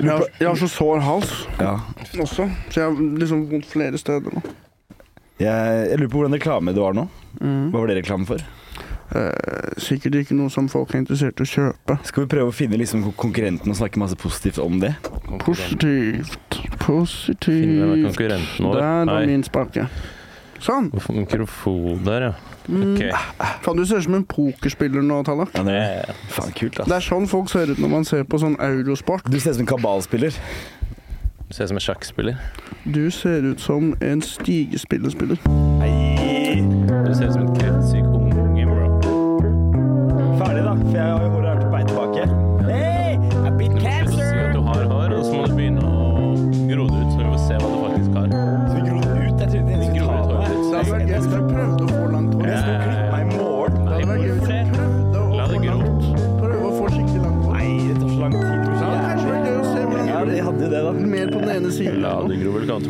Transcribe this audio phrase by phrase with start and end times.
[0.00, 1.74] Jeg har, jeg har så sår hals Ja.
[2.20, 4.42] også, så jeg har liksom vondt flere steder nå.
[5.38, 7.08] Jeg, jeg lurer på hvordan reklame det var nå.
[7.40, 7.70] Mm.
[7.72, 8.40] Hva var det reklame for?
[9.14, 11.98] Eh, sikkert ikke noe som folk er interessert i å kjøpe.
[12.08, 14.94] Skal vi prøve å finne liksom konkurrenten og snakke masse positivt om det?
[15.44, 18.06] Positivt, Finne positivt.
[18.08, 18.74] konkurrenten vår.
[18.80, 19.26] Der var Nei.
[19.30, 19.86] min spake.
[20.62, 20.90] Sånn.
[20.94, 22.32] Hvorfor mikrofon der, ja.
[22.66, 22.96] Mm.
[23.62, 25.52] Faen, du ser ut som en pokerspiller nå, Tallak.
[25.54, 28.40] Ja, det er faen kult, Det er sånn folk ser ut når man ser på
[28.42, 29.28] sånn eurosport.
[29.30, 30.34] Du ser ut som en kabalspiller.
[31.46, 32.40] Du ser ut som en sjakkspiller.
[32.90, 35.38] Du ser ut som en stigespillerspiller.
[35.78, 36.58] Nei.
[37.06, 38.88] Du ser ut som en kreftsyk unge, bro.
[40.40, 40.74] Ferdig, da.
[40.74, 41.45] For jeg har jo håret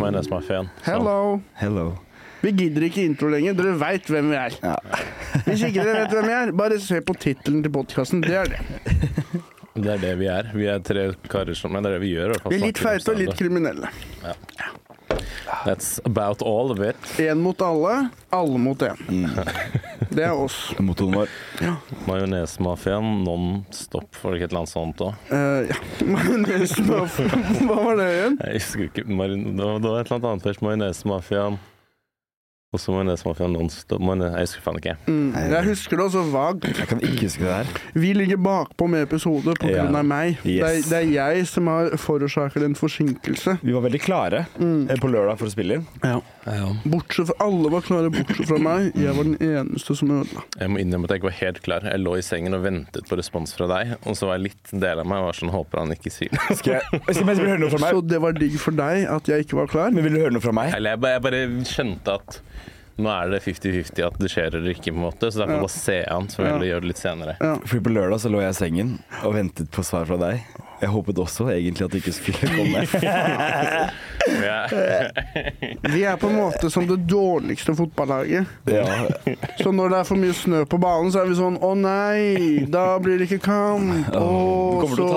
[0.06, 0.68] Majonesmafiaen.
[0.86, 1.40] Hello.
[1.58, 1.86] Hello.
[2.40, 3.56] Vi gidder ikke intro lenger.
[3.58, 4.54] Dere veit hvem vi er.
[4.62, 4.76] Ja.
[5.48, 8.22] Hvis ikke dere vet hvem vi er, bare se på tittelen til podkasten.
[8.22, 8.62] Det er det.
[9.76, 10.52] Det er det vi er.
[10.56, 12.36] Vi er tre karer som Men det er det vi gjør.
[12.46, 13.90] Vi er litt feite og litt kriminelle.
[13.90, 14.85] kriminelle.
[15.64, 16.96] That's about all of it.
[17.20, 18.96] Én mot alle, alle mot én.
[19.08, 19.30] Mm.
[20.10, 20.74] Det er oss.
[20.78, 21.28] Motoren vår.
[22.06, 25.22] Majonesmafiaen non stop, var det ikke et eller annet sånt òg?
[25.30, 25.78] Uh, ja.
[26.16, 28.36] Majonesmafiaen Hva var det igjen?
[28.42, 29.06] Jeg husker ikke.
[29.06, 30.62] Det var det var et eller annet først.
[30.64, 31.58] Majonesmafiaen.
[32.74, 34.00] Og så Majonesmafiaen non stop.
[34.02, 34.94] Mayone- Jeg husker faen ikke.
[35.06, 36.64] Mm, jeg husker det også vagt.
[36.66, 37.66] Jeg kan ikke huske det her.
[37.94, 39.84] Vi ligger bakpå med episode på Ja.
[39.84, 40.38] grunn av meg.
[40.42, 43.60] Det, er, det er jeg som har forårsaket en forsinkelse.
[43.62, 44.90] Vi var veldig klare Mm.
[44.90, 45.86] eh, på lørdag for å spille inn.
[46.02, 46.20] Ja.
[46.84, 48.92] Bortsett fra, alle var klare bortsett fra meg.
[48.96, 50.42] Jeg var den eneste som ødela.
[50.58, 51.80] Jeg må innrømme at jeg ikke var helt klar.
[51.86, 53.96] Jeg lå i sengen og ventet på respons fra deg.
[54.06, 56.28] Og så var jeg litt del av meg og var sånn Håper han ikke sier
[56.34, 56.56] det.
[56.58, 56.82] Skal jeg,
[57.14, 57.94] skal jeg, høre noe fra meg?
[57.94, 59.90] Så det var digg for deg at jeg ikke var klar.
[59.94, 60.74] Men vil du høre noe fra meg?
[60.74, 62.40] Eller jeg bare, jeg bare skjønte at
[62.98, 65.28] nå er det 50-50 at det skjer eller ikke, på en måte.
[65.32, 65.64] Så derfor Ja.
[65.66, 67.36] bare se an, så vil jeg gjøre det litt senere.
[67.40, 67.56] Ja.
[67.64, 70.40] Fordi på lørdag så lå jeg i sengen og ventet på svar fra deg.
[70.80, 72.80] Jeg håpet også egentlig at det ikke skulle komme.
[75.94, 78.46] Vi er på en måte som det dårligste fotballaget.
[78.68, 78.84] Ja,
[79.62, 82.66] Så når det er for mye snø på banen, så er vi sånn Å nei,
[82.72, 84.10] da blir det ikke kamp.
[84.16, 85.08] Å, så,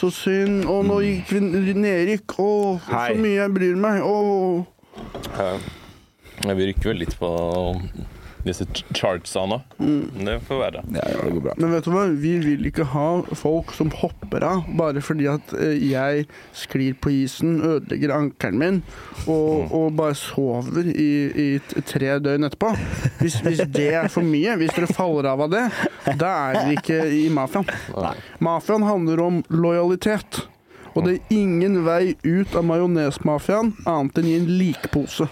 [0.00, 0.64] så synd.
[0.70, 1.40] Å, nå gikk vi
[1.76, 2.38] nedrykk.
[2.40, 2.48] Å,
[2.88, 4.00] så mye jeg bryr meg.
[4.00, 5.60] Å.
[6.46, 7.28] jeg vil rykke vel litt på
[8.40, 9.58] disse ch- chartsa nå.
[9.76, 10.80] Det får være.
[10.96, 11.54] Ja, ja, det går bra.
[11.60, 15.52] Men vet du hva, vi vil ikke ha folk som hopper av bare fordi at
[15.60, 16.22] eh, jeg
[16.56, 18.78] sklir på isen, ødelegger ankelen min
[19.26, 21.48] og, og bare sover i, i
[21.84, 22.72] tre døgn etterpå.
[23.20, 25.66] Hvis, hvis det er for mye, hvis dere faller av av det,
[26.16, 27.68] da er dere ikke i mafiaen.
[28.40, 30.46] Mafiaen handler om lojalitet.
[30.96, 35.28] Og det er ingen vei ut av majonesmafiaen annet enn i en likpose.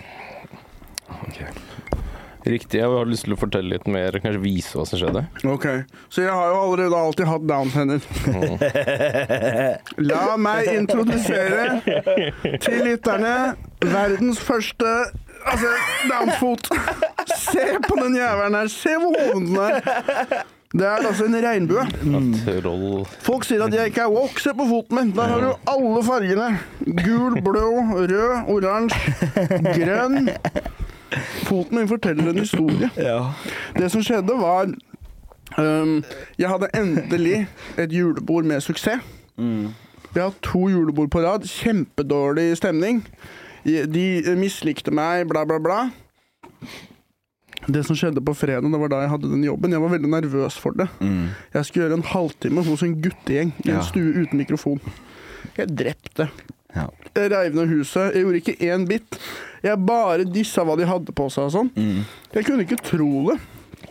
[2.48, 2.78] Riktig.
[2.80, 5.24] Jeg har lyst til å fortelle litt mer, kanskje vise hva som skjedde.
[5.50, 5.66] Ok,
[6.08, 8.00] Så jeg har jo allerede alltid hatt down-hender.
[10.10, 11.80] La meg introdusere
[12.62, 13.34] til lytterne
[13.84, 14.92] verdens første
[15.44, 15.74] altså,
[16.08, 16.70] down-fot.
[17.36, 18.72] Se på den jævelen her.
[18.72, 20.47] Se hvor hoven den er.
[20.68, 21.84] Det er altså en regnbue.
[23.24, 24.41] Folk sier at jeg ikke er woke.
[24.41, 25.12] Se på foten min.
[25.16, 26.48] Der har du alle fargene.
[27.02, 29.14] Gul, blå, rød, oransje,
[29.80, 30.28] grønn.
[31.48, 32.91] Foten min forteller en historie.
[32.96, 33.32] Ja.
[33.78, 34.69] Det som skjedde var
[35.58, 36.02] um,
[36.38, 37.46] Jeg hadde endelig
[37.78, 39.00] et julebord med suksess.
[39.38, 41.44] Vi har hatt to julebord på rad.
[41.48, 43.02] Kjempedårlig stemning.
[43.64, 45.80] De mislikte meg, bla, bla, bla.
[47.68, 49.72] Det som skjedde på fredag, det var da jeg hadde den jobben.
[49.74, 50.86] Jeg var veldig nervøs for det.
[51.04, 51.26] Mm.
[51.54, 53.82] Jeg skulle gjøre en halvtime hos en guttegjeng i en Ja.
[53.84, 54.80] stue uten mikrofon.
[55.58, 56.28] Jeg drepte.
[56.76, 56.88] Ja.
[57.16, 58.14] Jeg reiv ned huset.
[58.14, 59.18] Jeg gjorde ikke én bit.
[59.64, 61.72] Jeg bare dissa hva de hadde på seg og sånn.
[61.74, 62.04] Mm.
[62.36, 63.38] Jeg kunne ikke tro det.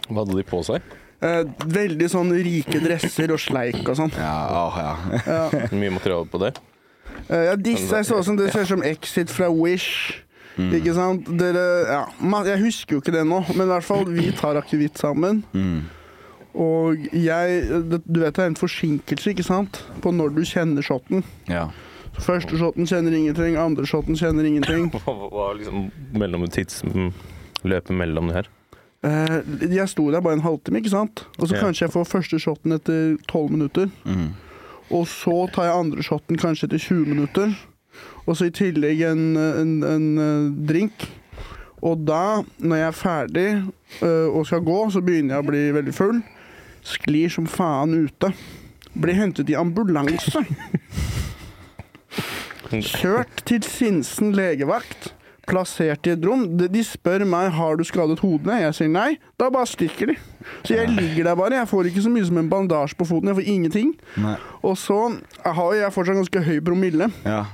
[0.08, 0.86] Hva hadde de på seg?
[1.18, 1.42] Eh,
[1.74, 4.14] veldig sånn rike dresser og sleik og sånn.
[4.20, 5.20] Ja, ah, ja.
[5.26, 5.66] Ja.
[5.80, 6.54] Mye materiale på det?
[7.26, 10.22] Eh, ja, disse så som det ser ut som Exit fra Wish.
[10.58, 11.28] Ikke sant?
[11.38, 12.00] Dere Ja,
[12.48, 15.44] jeg husker jo ikke det nå, men i hvert fall, vi tar akevitt sammen.
[15.54, 15.84] Mm.
[16.58, 21.26] Og jeg Du vet det er en forsinkelse, ikke sant, på når du kjenner shoten.
[21.50, 21.68] ja.
[22.24, 24.90] Første shoten kjenner ingenting, andre shoten kjenner ingenting.
[25.06, 28.50] Hva er var liksom mellom tidsløpet mellom det her?
[29.06, 29.36] Eh,
[29.70, 31.26] jeg sto der bare en halvtime, ikke sant?
[31.38, 31.62] Og så Ja.
[31.68, 33.90] kanskje jeg får første shoten etter tolv minutter.
[34.06, 34.32] Mm.
[34.90, 37.54] Og så tar jeg andre shoten kanskje etter 20 minutter.
[38.28, 41.08] Og så i tillegg en, en, en eh, drink.
[41.86, 43.48] Og da, når jeg er ferdig
[44.02, 46.24] eh, og skal gå, så begynner jeg å bli veldig full.
[46.88, 48.32] Sklir som faen ute.
[48.98, 50.42] Blir hentet i ambulanse.
[52.72, 55.14] Kjørt til Sinsen legevakt.
[55.48, 56.44] Plassert i et rom.
[56.60, 58.58] De spør meg har du skadet hodene.
[58.66, 59.14] Jeg sier nei.
[59.40, 60.18] Da bare stikker de.
[60.66, 61.62] Så jeg ligger der bare.
[61.62, 63.32] Jeg får ikke så mye som en bandasje på foten.
[63.32, 63.94] Jeg får ingenting.
[64.20, 64.36] Nei.
[64.68, 67.08] Og så jeg har jeg fortsatt ganske høy promille.
[67.24, 67.46] Ja.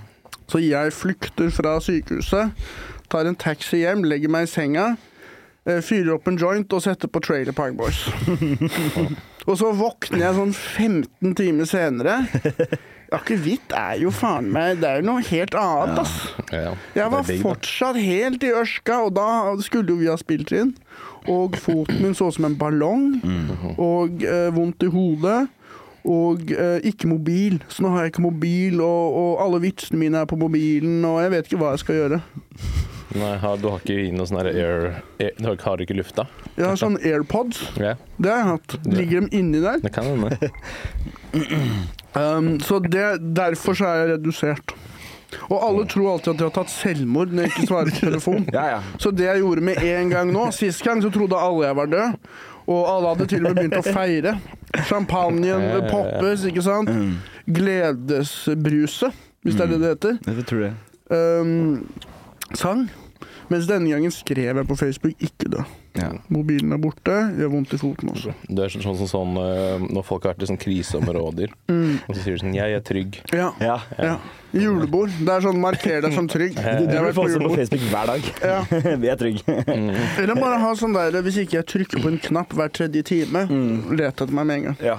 [0.50, 2.52] Så jeg flykter fra sykehuset,
[3.10, 4.88] tar en taxi hjem, legger meg i senga,
[5.66, 8.04] eh, fyrer opp en joint og setter på Trailer Park Boys.
[9.48, 12.20] og så våkner jeg sånn 15 timer senere.
[13.14, 16.16] Akevitt er jo faen meg Det er jo noe helt annet, ass.
[16.52, 17.44] Ja, Jeg var big, da.
[17.50, 19.28] fortsatt helt i ørska, og da
[19.62, 20.74] skulle jo vi ha spilt inn.
[21.32, 23.22] Og foten min så ut som en ballong,
[23.80, 25.48] og eh, vondt i hodet.
[26.04, 30.20] Og eh, ikke mobil, så nå har jeg ikke mobil, og, og alle vitsene mine
[30.20, 32.20] er på mobilen, og jeg vet ikke hva jeg skal gjøre.
[33.14, 33.30] Nei,
[33.62, 34.50] du har ikke noe sånn air,
[35.22, 36.26] air Du har ikke- ikke lufta?
[36.58, 37.96] Jeg har sånn AirPods, Yeah.
[38.20, 38.76] det har jeg hatt.
[38.90, 39.80] Ligger dem inni der?
[39.80, 40.52] det kan hende.
[42.14, 43.06] Um, så det,
[43.36, 44.74] derfor så er jeg redusert.
[45.50, 48.48] Og alle tror alltid at jeg har tatt selvmord når jeg ikke svarer på telefon.
[48.54, 48.80] Ja, ja.
[49.02, 51.94] Så det jeg gjorde med en gang nå Sist gang så trodde alle jeg var
[51.94, 52.18] død.
[52.64, 54.38] Og alle hadde til og med begynt å feire.
[54.88, 56.90] Champagnen poppes, ikke sant?
[56.90, 57.18] Mm.
[57.58, 60.20] Gledesbruset, hvis det er det det heter.
[60.30, 60.74] Jeg tror det.
[61.12, 61.90] Um,
[62.56, 62.86] sang.
[63.54, 65.64] Mens denne gangen skrev jeg på Facebook 'ikke dø'.
[65.96, 66.08] Ja.
[66.34, 68.32] Mobilen er borte, gjør vondt i foten også.
[68.50, 72.00] Det er sånn som sånn, sånn når folk har vært i sånn kriseområder, Mm.
[72.10, 73.20] og så sier de sånn 'Jeg er trygg'.
[73.32, 73.78] Ja, Ja.
[74.00, 74.18] ja.
[74.54, 75.10] Julebord.
[75.20, 76.56] Det er sånn 'marker deg som trygg'.
[76.80, 77.56] Du, du blir vært på på.
[77.56, 78.22] Facebook hver dag.
[78.42, 78.64] Ja.
[79.02, 79.44] Vi er trygge.
[80.18, 83.46] Eller bare ha sånn der Hvis ikke jeg trykker på en knapp hver tredje time,
[83.96, 84.78] let etter meg med en gang.
[84.82, 84.98] Ja.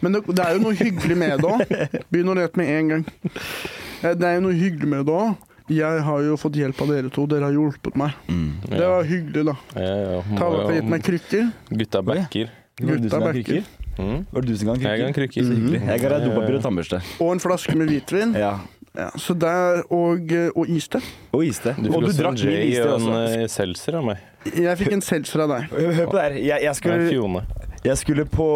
[0.00, 2.02] Men det, det er jo noe hyggelig med det òg.
[2.12, 3.04] Begynn å lete med en gang.
[4.04, 5.36] Eh, Det er jo noe hyggelig med det òg.
[5.68, 7.24] Jeg har jo fått hjelp av dere to.
[7.26, 8.12] Dere har hjulpet meg.
[8.26, 8.90] Det Ja.
[8.96, 9.56] var hyggelig, da.
[9.74, 10.22] Ja, ja.
[10.38, 11.52] Tallak har gitt meg krykker.
[11.70, 12.50] Gutta backer.
[12.76, 13.64] Det Gutta backer.
[13.98, 14.26] Mm.
[14.30, 15.42] Var det du som ga Jeg ga en krykker?
[15.42, 15.80] Så hyggelig.
[15.86, 17.02] Jeg ga deg ja, dopapir og tannbørste.
[17.20, 18.34] Og en flaske med hvitvin.
[18.36, 18.58] Ja.
[18.96, 21.02] Ja, så der, og, eh, og iste.
[21.32, 21.74] Og iste.
[21.76, 24.22] Du og fikk du også en drakk min J og en eh, seltzer av meg.
[24.54, 25.74] Jeg fikk en seltzer av deg.
[25.74, 26.36] Hør på det her.
[26.40, 27.42] Jeg, jeg, skulle.
[27.86, 28.46] Jeg, skulle på,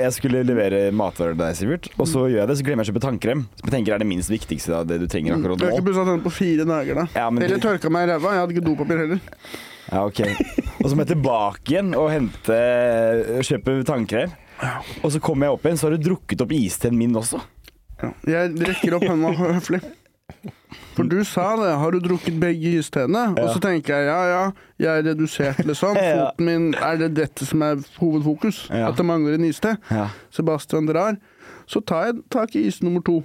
[0.00, 1.88] jeg skulle levere matvarer til deg, Sivert.
[2.00, 3.44] Og så gjør jeg det, så glemmer jeg å kjøpe tannkrem.
[3.60, 5.66] Som jeg tenker er det minst viktigste av det du trenger akkurat nå.
[5.68, 7.06] Jeg har ikke pussa tennene på fire dager, da.
[7.18, 8.34] Ja, Eller du, tørka meg i ræva.
[8.36, 9.22] Jeg hadde ikke dopapir heller.
[9.88, 10.22] ja, ok.
[10.82, 12.60] Og så må jeg tilbake igjen og hente
[13.48, 14.36] kjøpe tannkrem.
[15.02, 17.40] Og så kommer jeg opp igjen, så har du drukket opp isteen min også.
[18.02, 18.12] Ja.
[18.26, 19.82] Jeg rekker opp hånda høflig.
[20.96, 23.30] For du sa det, har du drukket begge istene?
[23.40, 24.42] Og så tenker jeg ja, ja,
[24.78, 25.96] jeg er redusert, liksom.
[26.02, 26.28] Ja.
[26.28, 28.66] Foten min, er det dette som er hovedfokus?
[28.70, 28.90] Ja.
[28.90, 29.76] At det mangler en iste?
[29.90, 30.08] Ja.
[30.30, 31.16] Sebastian drar.
[31.66, 33.22] Så tar jeg tak i is nummer to.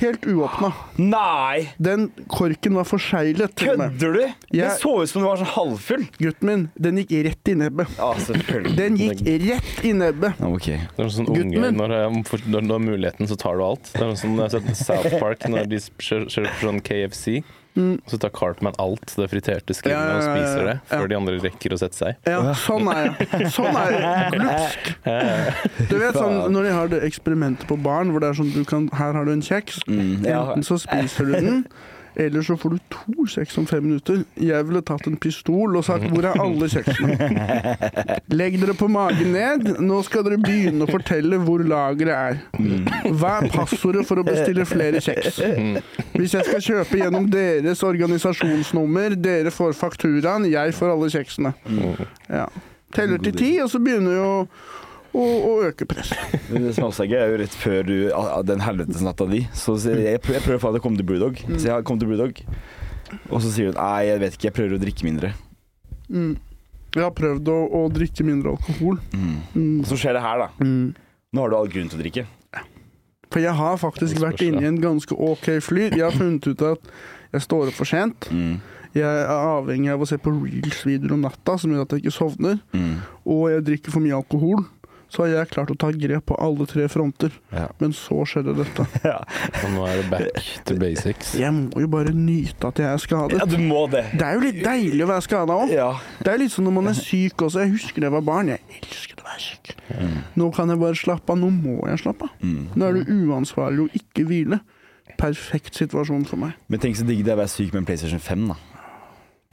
[0.00, 0.72] Helt uåpna.
[0.96, 1.72] Nei!
[1.78, 3.54] Den korken var forseglet.
[3.56, 4.32] Kødder du?
[4.50, 6.02] Det så ut som den var sånn halvfull.
[6.20, 7.94] Gutten min, den gikk rett i nebbet.
[7.96, 8.74] Ja, selvfølgelig.
[8.76, 10.36] Den gikk rett i nebbet.
[10.36, 10.68] Ja, ok.
[10.68, 11.80] Det er sånn Gutten unge, min.
[11.80, 11.96] når,
[12.44, 13.88] når du har muligheten, så tar du alt.
[13.94, 17.38] Det er sånn, jeg har sett South Park når de kjører på sånn KFC.
[17.76, 17.96] Mm.
[18.08, 20.86] Så tar Cartman alt det friterte skinnet Ja, ja, ja, og spiser det, ja.
[20.94, 22.20] før de andre rekker å sette seg.
[22.24, 23.50] Ja, sånn er jeg.
[23.52, 24.30] Sånn er jeg.
[24.36, 24.88] Glupsk.
[25.90, 28.62] Du vet sånn når de har det eksperimentet på barn, hvor det er sånn du
[28.68, 29.82] kan Her har du en kjeks.
[29.86, 30.24] Mm.
[30.24, 31.60] Enten så spiser du den,
[32.16, 34.22] eller så får du to kjeks om fem minutter.
[34.40, 37.16] Jeg ville tatt en pistol og sagt 'hvor er alle kjeksene'?
[38.40, 39.80] Legg dere på magen ned.
[39.80, 42.40] Nå skal dere begynne å fortelle hvor lageret er.
[43.12, 45.42] Hva er passordet for å bestille flere kjeks?
[46.16, 51.52] Hvis jeg skal kjøpe gjennom deres organisasjonsnummer, dere får fakturaen, jeg får alle kjeksene.
[52.32, 52.48] Ja.
[52.96, 54.50] Teller til ti, og så begynner vi
[55.16, 56.34] å, å øke presset.
[56.50, 59.44] Men Det som også er gøy, er jo rett før du, ah, den helvetesnatta di
[59.56, 61.40] Så jeg, jeg prøver få deg til å komme til Brewdog.
[61.56, 62.42] Så jeg kom til Brewdog,
[63.30, 65.32] og så sier hun nei, jeg vet ikke, jeg prøver å drikke mindre.
[66.10, 66.36] Mm.
[66.96, 69.00] Jeg har prøvd å, å drikke mindre alkohol.
[69.12, 69.34] Mm.
[69.52, 69.74] Mm.
[69.82, 70.48] Og så skjer det her, da.
[70.64, 70.94] Mm.
[71.34, 72.24] Nå har du all grunn til å drikke.
[73.32, 75.96] For jeg har faktisk vært inne i en ganske ok flyt.
[75.98, 76.90] Jeg har funnet ut at
[77.34, 78.28] jeg står opp for sent.
[78.32, 78.56] Mm.
[78.96, 82.14] Jeg er avhengig av å se på reels-videoer om natta, som gjør at jeg ikke
[82.16, 82.56] sovner.
[82.72, 82.94] Mm.
[83.28, 84.64] Og jeg drikker for mye alkohol.
[85.08, 87.30] Så har jeg klart å ta grep på alle tre fronter.
[87.54, 87.68] Ja.
[87.78, 88.86] Men så skjedde dette.
[89.06, 89.20] Ja.
[89.62, 91.34] Og nå er det back to basics.
[91.38, 93.38] Jeg må jo bare nyte at jeg er skadet.
[93.38, 94.02] ja, du må det.
[94.18, 95.70] Det er jo litt deilig å være skada òg.
[95.70, 95.92] Ja.
[96.18, 97.62] Det er litt sånn når man er syk også.
[97.62, 98.50] Jeg husker da jeg var barn.
[98.50, 99.74] Jeg elsket å være syk.
[100.42, 101.38] Nå kan jeg bare slappe av.
[101.44, 102.34] Nå må jeg slappe av.
[102.42, 102.64] Mm.
[102.74, 104.58] Nå er det uansvarlig å ikke hvile.
[105.16, 106.58] Perfekt situasjon for meg.
[106.66, 108.58] Men tenk så digg det er å være syk med en PlayStation 5, da.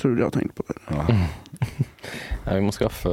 [0.01, 0.79] Tror du de har tenkt på det.
[0.89, 1.05] Ja.
[2.45, 3.11] Ja, vi, må skaffe,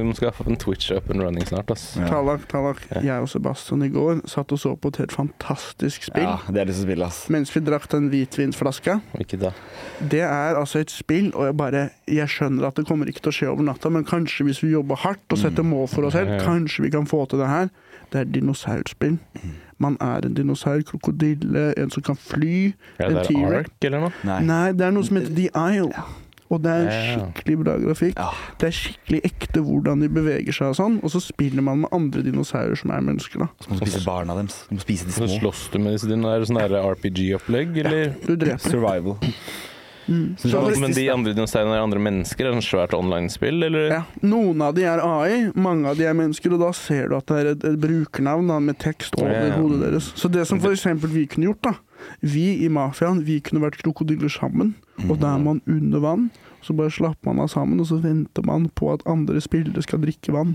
[0.00, 1.70] vi må skaffe en Twitch up and running snart.
[1.74, 1.96] Ass.
[2.00, 2.06] Ja.
[2.08, 2.80] Tallak, Tallak.
[2.94, 3.02] Ja.
[3.04, 6.24] Jeg og Sebastian i går satt og så på et helt fantastisk spill.
[6.24, 7.30] ja, det er det som spiller, spille, ass.
[7.32, 8.98] Mens vi drakk den hvitvinsflaska.
[9.20, 9.52] Ikke da.
[10.00, 13.32] Det er altså et spill, og jeg bare Jeg skjønner at det kommer ikke til
[13.32, 16.16] å skje over natta, men kanskje hvis vi jobber hardt og setter mål for oss
[16.16, 16.46] selv, Ja, ja.
[16.46, 17.68] kanskje vi kan få til det her.
[18.12, 19.18] Det er dinosaurspill.
[19.82, 22.72] Man er en dinosaur, krokodille, en som kan fly.
[22.98, 23.70] Er En T-rex.
[24.24, 24.40] Nei.
[24.46, 26.04] Nei, det er noe som heter The Isle.
[26.52, 27.16] Og det er Ja.
[27.16, 28.14] skikkelig bra grafikk.
[28.20, 28.28] Ja.
[28.60, 30.98] Det er skikkelig ekte hvordan de beveger seg og sånn.
[31.02, 33.48] Og så spiller man med andre dinosaurer som er mennesker, da.
[33.62, 34.66] Så må du spise barna deres.
[34.68, 35.26] Du må spise de små.
[35.32, 38.14] Så slåss du med disse dine det sånn der RPG-opplegg, eller?
[38.26, 38.58] Du dreper.
[38.68, 39.16] Survival.
[40.08, 40.36] Mm.
[40.36, 42.44] Så Så Men de andre dinosaurene er andre mennesker?
[42.46, 43.88] Er det en svært online-spill, eller?
[43.88, 47.16] ja, noen av de er AI, mange av de er mennesker, og da ser du
[47.16, 49.56] at det er et, et brukernavn da, med tekst over Ja, ja.
[49.60, 50.12] hodet deres.
[50.18, 51.74] Så det som eksempel vi kunne gjort, da
[52.22, 54.76] Vi i mafiaen, vi kunne vært krokodiller sammen,
[55.08, 56.30] og da er man under vann.
[56.62, 60.02] Så bare slapper man av sammen, og så venter man på at andre spillere skal
[60.04, 60.54] drikke vann.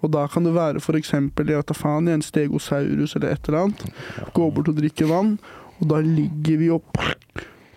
[0.00, 1.72] Og da kan det være for eksempel jeg vet
[2.14, 3.82] en stegosaurus eller et eller annet.
[4.32, 5.38] Gå bort og drikke vann,
[5.80, 7.02] og da ligger vi opp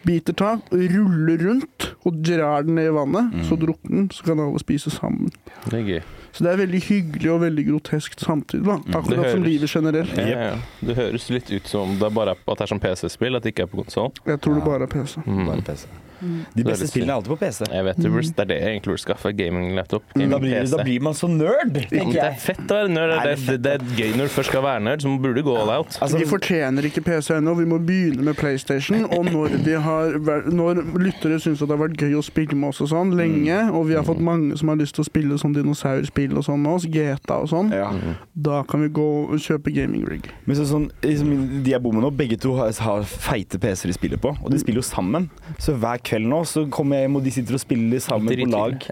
[0.06, 3.34] biter tak, ruller rundt og drar den ned i vannet.
[3.48, 5.32] Så drukner den, så kan alle spise sammen.
[5.70, 6.02] Det er gøy.
[6.34, 8.66] Så det er veldig hyggelig og veldig grotesk samtidig.
[8.66, 8.80] da.
[8.80, 10.16] Akkurat Akkurat som livet generelt.
[10.18, 10.56] Ja, ja.
[10.82, 13.54] Det høres litt ut som det er bare at det er som PC-spill, at det
[13.54, 14.10] ikke er på konsoll.
[14.26, 15.22] Jeg tror det bare er PC.
[15.28, 15.46] Mm.
[15.52, 15.86] Bare PC.
[16.54, 17.68] De er beste spillene er alltid på PC.
[17.70, 18.12] Jeg vet det,
[18.44, 19.34] er det jeg egentlig burde skaffe.
[19.38, 20.06] Gaming-laptop.
[20.14, 23.14] Da Gaming blir, da blir man så nerd, Ja, det er fett å være nerd.
[23.14, 25.22] Det, det er det, det er gøy når du først skal være nerd, så man
[25.24, 25.98] burde gå all out.
[26.04, 29.06] Altså, vi fortjener ikke PC ennå, vi må begynne med PlayStation.
[29.10, 30.18] Og når, vi har,
[30.54, 33.88] når lyttere syns det har vært gøy å spille med oss og sånn lenge, og
[33.90, 36.78] vi har fått mange som har lyst til å spille sånn dinosaurspill og sånn med
[36.78, 37.90] oss, GTA og sånn, ja.
[37.94, 38.16] Mm.
[38.48, 40.30] da kan vi gå og kjøpe gaming rig.
[40.48, 41.34] Men så, sånn, liksom,
[41.66, 44.54] de jeg bor med nå, begge to har, har feite PC-er de spiller på, og
[44.54, 45.30] de spiller jo sammen.
[45.62, 48.50] Så hver kveld nå så kommer jeg hjem, og de sitter og spiller sammen på
[48.54, 48.90] lag.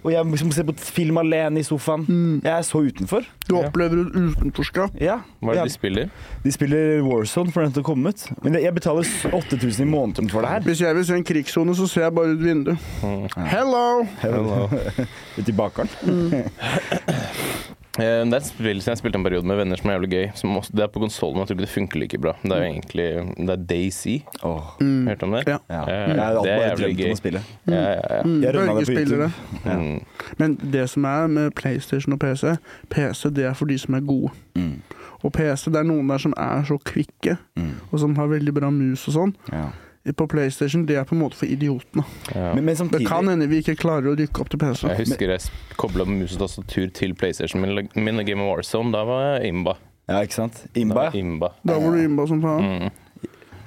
[0.00, 2.06] Og jeg liksom ser på film alene i sofaen.
[2.08, 2.36] Mm.
[2.44, 3.26] Jeg er så utenfor.
[3.48, 4.94] Du opplever utenforskap.
[5.00, 5.18] Ja.
[5.40, 6.14] Hva er det de spiller?
[6.44, 8.24] De spiller Warzone for den til å komme ut.
[8.44, 10.64] Men jeg betaler 8000 i måneden for det her.
[10.64, 12.88] Hvis jeg vil se en krigssone, så ser jeg bare ut vinduet.
[13.04, 13.28] Mm.
[13.50, 13.84] Hello!
[14.22, 14.62] Hello.
[15.38, 15.92] Uti bakgården.
[16.00, 17.76] bakgården.
[17.98, 20.10] Eh, Det er et spill som jeg spilte en periode med venner som er jævlig
[20.12, 20.26] gøy.
[20.38, 22.32] Som også, det er på konsollen, men jeg tror ikke det funker like bra.
[22.42, 24.16] Det er jo egentlig Det er Daisy.
[24.46, 24.62] Oh.
[24.80, 25.06] Mm.
[25.08, 25.42] Hørt om det?
[25.48, 25.58] Ja.
[25.68, 25.80] Ja.
[25.80, 26.14] Mm.
[26.44, 27.40] Det er jævlig gøy.
[27.66, 27.74] Mm.
[27.74, 28.22] Ja, ja, ja.
[28.22, 29.32] Mm, Bølgespillere.
[29.66, 29.76] Ja.
[29.76, 30.04] Mm.
[30.38, 32.56] Men det som er med PlayStation og PC,
[32.90, 34.30] PC det er for de som er gode.
[34.54, 34.82] Mm.
[35.22, 37.74] Og PC det er noen der som er så kvikke, Mm.
[37.92, 39.34] og som har veldig bra mus og sånn.
[40.16, 42.02] På PlayStation det er på en måte for idiotene.
[42.34, 42.54] Ja.
[42.56, 44.86] Men, men Det kan hende vi ikke klarer å rykke opp til PC.
[44.88, 48.94] Jeg husker jeg kobla mus og tastatur til PlayStation min, min i Game of Warzone.
[48.96, 49.76] Da var jeg imba.
[50.08, 50.64] Ja, ikke sant?
[50.74, 50.94] Da Imba.
[51.04, 51.52] var imba.
[51.68, 52.64] Da var du imba som faen.
[52.80, 52.90] Mm.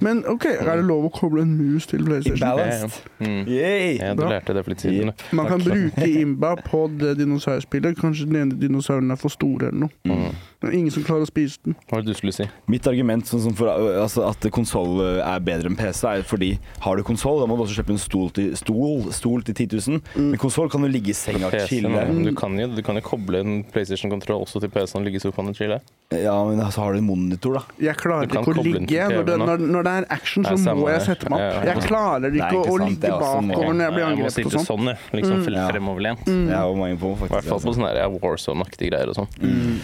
[0.03, 2.41] Men OK, er det lov å koble en mus til PlayStation?
[2.41, 3.05] Balanced.
[3.23, 3.45] Mm.
[3.47, 3.93] Yay!
[4.01, 5.13] Ja, du lærte det for litt siden.
[5.31, 7.95] Man kan bruke imba på det dinosaurspillet.
[8.01, 9.93] Kanskje den ene dinosauren er for stor eller noe.
[10.09, 10.33] Mm.
[10.63, 11.75] Det er ingen som klarer å spise den.
[11.87, 12.45] Hva var det du skulle si?
[12.71, 13.67] Mitt argument sånn som for,
[13.99, 16.53] altså at konsoll er bedre enn PC, er fordi
[16.85, 19.67] har du konsoll, da må du også kjøpe en stol til, stol, stol til 10
[19.75, 19.99] 000.
[20.15, 20.29] Mm.
[20.31, 21.91] Men konsoll kan du ligge i senga og chille.
[22.23, 25.25] du, kan jo, du kan jo koble en PlayStation-kontroll også til PC-en og ligge i
[25.25, 25.81] sofaen og chille.
[26.13, 27.63] Ja, men så har du en monitor, da.
[27.89, 29.09] Jeg klarer ikke å ligge.
[29.13, 31.43] Når det, når, når det er action, så Nei, må jeg sette meg opp.
[31.43, 31.73] ja, ja.
[31.73, 34.55] Jeg klarer ikke ikke å ligge er bakover når jeg blir jeg må angrepet sitte
[34.57, 34.67] sånn.
[34.69, 35.03] sånn, jeg.
[35.19, 35.69] Liksom Mm.
[35.73, 36.25] Fremoverlent.
[36.27, 36.47] Mm.
[36.49, 37.49] Jeg har mange på, I hvert faktisk.
[37.49, 37.79] fall på altså.
[37.81, 39.29] sånne Warzone-aktige greier og sånn.
[39.41, 39.79] Mm.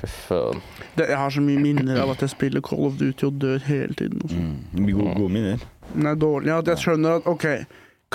[0.00, 0.60] Fy faen.
[0.96, 3.62] Det, jeg har så mye minner av at jeg spiller Call of Duty og dør
[3.66, 4.20] hele tiden.
[4.30, 4.50] sånn.
[4.72, 4.86] Mm.
[4.86, 5.64] Det gode, gode minner.
[5.94, 6.52] Nei, dårlig.
[6.56, 7.46] At jeg skjønner at OK,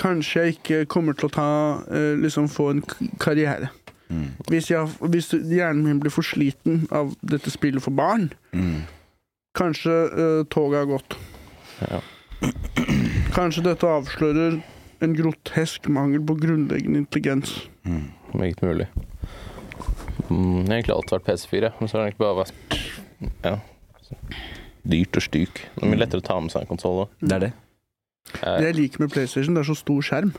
[0.00, 1.48] kanskje jeg ikke kommer til å ta
[1.90, 2.82] eh, liksom få en
[3.22, 3.70] karriere.
[4.10, 4.26] Mm.
[4.50, 8.82] Hvis, jeg, hvis hjernen min blir for sliten av dette spillet for barn, Mm.
[9.56, 11.16] kanskje uh, toget har gått.
[11.86, 11.98] Ja.
[13.36, 14.58] Kanskje dette avslører
[15.04, 17.54] en grotesk mangel på grunnleggende intelligens.
[17.84, 18.06] Mm.
[18.36, 18.86] Meget mulig.
[20.30, 22.76] Mm, egentlig alltid vært PC4, men så har det egentlig bare vært
[23.44, 23.54] ja,
[24.96, 25.62] dyrt og styk.
[25.74, 27.16] Det er mye lettere å ta med seg en konsoll òg.
[27.22, 27.52] Det er det.
[28.36, 30.32] Det jeg liker med PlayStation, det er så stor skjerm.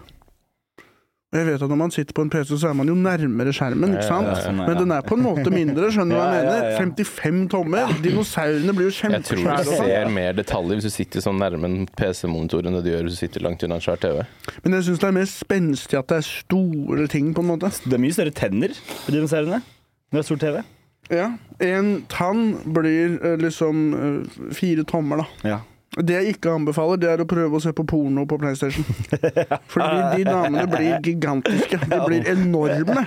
[1.38, 3.94] Jeg vet at når man sitter på en PC, så er man jo nærmere skjermen,
[3.94, 4.27] ikke sant?
[4.27, 4.46] Ja, ja, ja.
[4.48, 6.72] sånn, Men den er på en måte mindre, skjønner du hva jeg Ja, ja, mener?
[6.72, 6.77] ja.
[6.82, 7.94] 55 tommer.
[8.03, 9.58] Dinosaurene blir jo Jeg tror kjempesvære.
[9.63, 9.86] du sånn.
[9.91, 13.20] ser mer detaljer hvis du sitter sånn nærme en PC-monitor enn det du gjør hvis
[13.20, 14.25] du sitter langt unna en svær TV.
[14.63, 17.70] Men jeg syns det er mer spenstig at det er store ting, på en måte.
[17.86, 18.74] Det er mye større tenner
[19.06, 20.63] på dinosaurene når det er stor TV.
[21.12, 21.29] Ja.
[21.63, 25.27] En tann blir eh, liksom eh, fire tommer, da.
[25.48, 25.60] Ja.
[25.98, 28.86] Det jeg ikke anbefaler, det er å prøve å se på porno på PlayStation.
[29.74, 31.79] Fordi de damene blir gigantiske.
[31.89, 33.06] De blir enorme.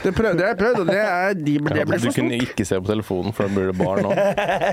[0.00, 2.88] Det prøvde jeg prøvd, og det, er, de, det blir du kunne ikke se på
[2.88, 4.16] telefonen, for da blir det barn òg.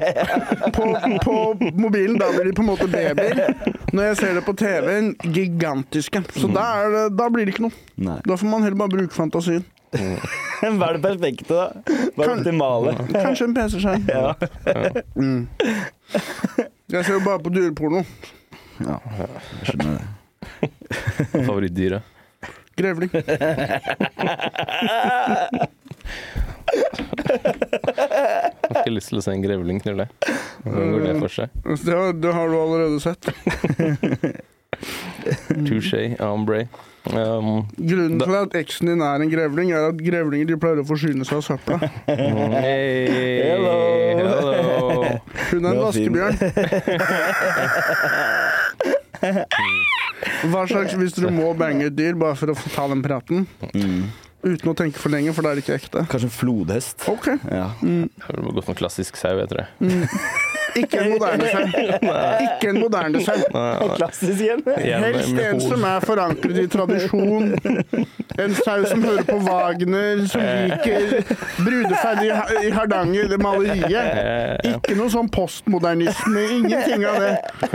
[0.77, 0.87] På,
[1.23, 1.35] på
[1.77, 3.43] mobilen da blir de på en måte babyer.
[3.93, 6.23] Når jeg ser det på TV-en, gigantiske.
[6.37, 7.77] Så da, er det, da blir det ikke noe.
[8.07, 8.19] Nei.
[8.25, 9.65] Da får man heller bare bruke fantasien.
[10.77, 11.65] Hva er det perfekte, da?
[12.15, 12.93] Hva er det optimale?
[13.11, 14.03] Kanskje en PC-skjerm.
[14.07, 14.33] Ja.
[15.19, 15.41] Mm.
[16.93, 18.03] Jeg ser jo bare på dyreporno.
[18.83, 19.29] ja, jeg
[19.69, 20.05] skjønner det.
[21.45, 22.01] Favorittdyret.
[22.79, 23.11] Grevling.
[27.13, 30.07] Har ikke lyst til å se en grevling knulle.
[30.63, 31.53] Hvordan går det for seg?
[31.63, 33.23] Altså, Det har, det har du allerede sett.
[35.67, 36.65] Touché, ombre.
[37.11, 40.79] Um, Grunnen Da- til at eksen din er en grevling, er at grevlinger de pleier
[40.79, 41.79] å forsyne seg av søpla.
[42.07, 43.73] hey, Hello.
[44.21, 45.19] hello.
[45.51, 46.37] Hun er en vaskebjørn.
[50.51, 53.47] Hva slags Hvis du må bange et dyr bare for å få ta den praten,
[53.73, 54.07] Mm.
[54.43, 56.05] uten å tenke for lenge, for det er ikke ekte.
[56.07, 57.07] Kanskje en flodhest.
[57.09, 57.27] OK.
[57.51, 57.69] Ja.
[57.81, 58.09] Mm.
[58.15, 59.67] Det gå gått en klassisk sau, jeg tror jeg.
[60.79, 61.73] Ikke en moderne sønn.
[62.47, 63.43] Ikke en moderne sønn.
[63.97, 64.63] Klassisk igjen.
[64.79, 67.51] Igjen Helst en som er forankret i tradisjon.
[68.41, 71.19] En sau som hører på Wagner, som liker
[71.61, 72.23] brudeferd
[72.63, 73.93] i Hardanger, det maleriet.
[73.93, 77.33] Eh, Ikke noe sånn postmodernisme, ingenting av det.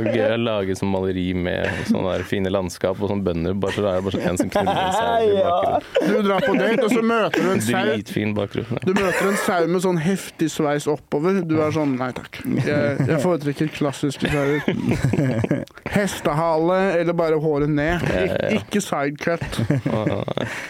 [0.09, 3.55] Gøy å lage sånn maleri med sånne fine landskap og sånn bønder.
[3.61, 5.87] Bare så det er bare sånn en som knuller en sau i bakgrunnen.
[6.09, 7.85] Du drar på date, og så møter du en sau.
[7.93, 8.83] Dritfin bakgrunn.
[8.83, 11.43] Du møter en sau med sånn heftig sveis oppover.
[11.47, 12.37] Du er sånn Nei takk.
[12.45, 14.63] Jeg, jeg foretrekker klassiske gitarer.
[15.97, 18.05] Hestehale eller bare håret ned.
[18.53, 19.61] Ik ikke sidecut.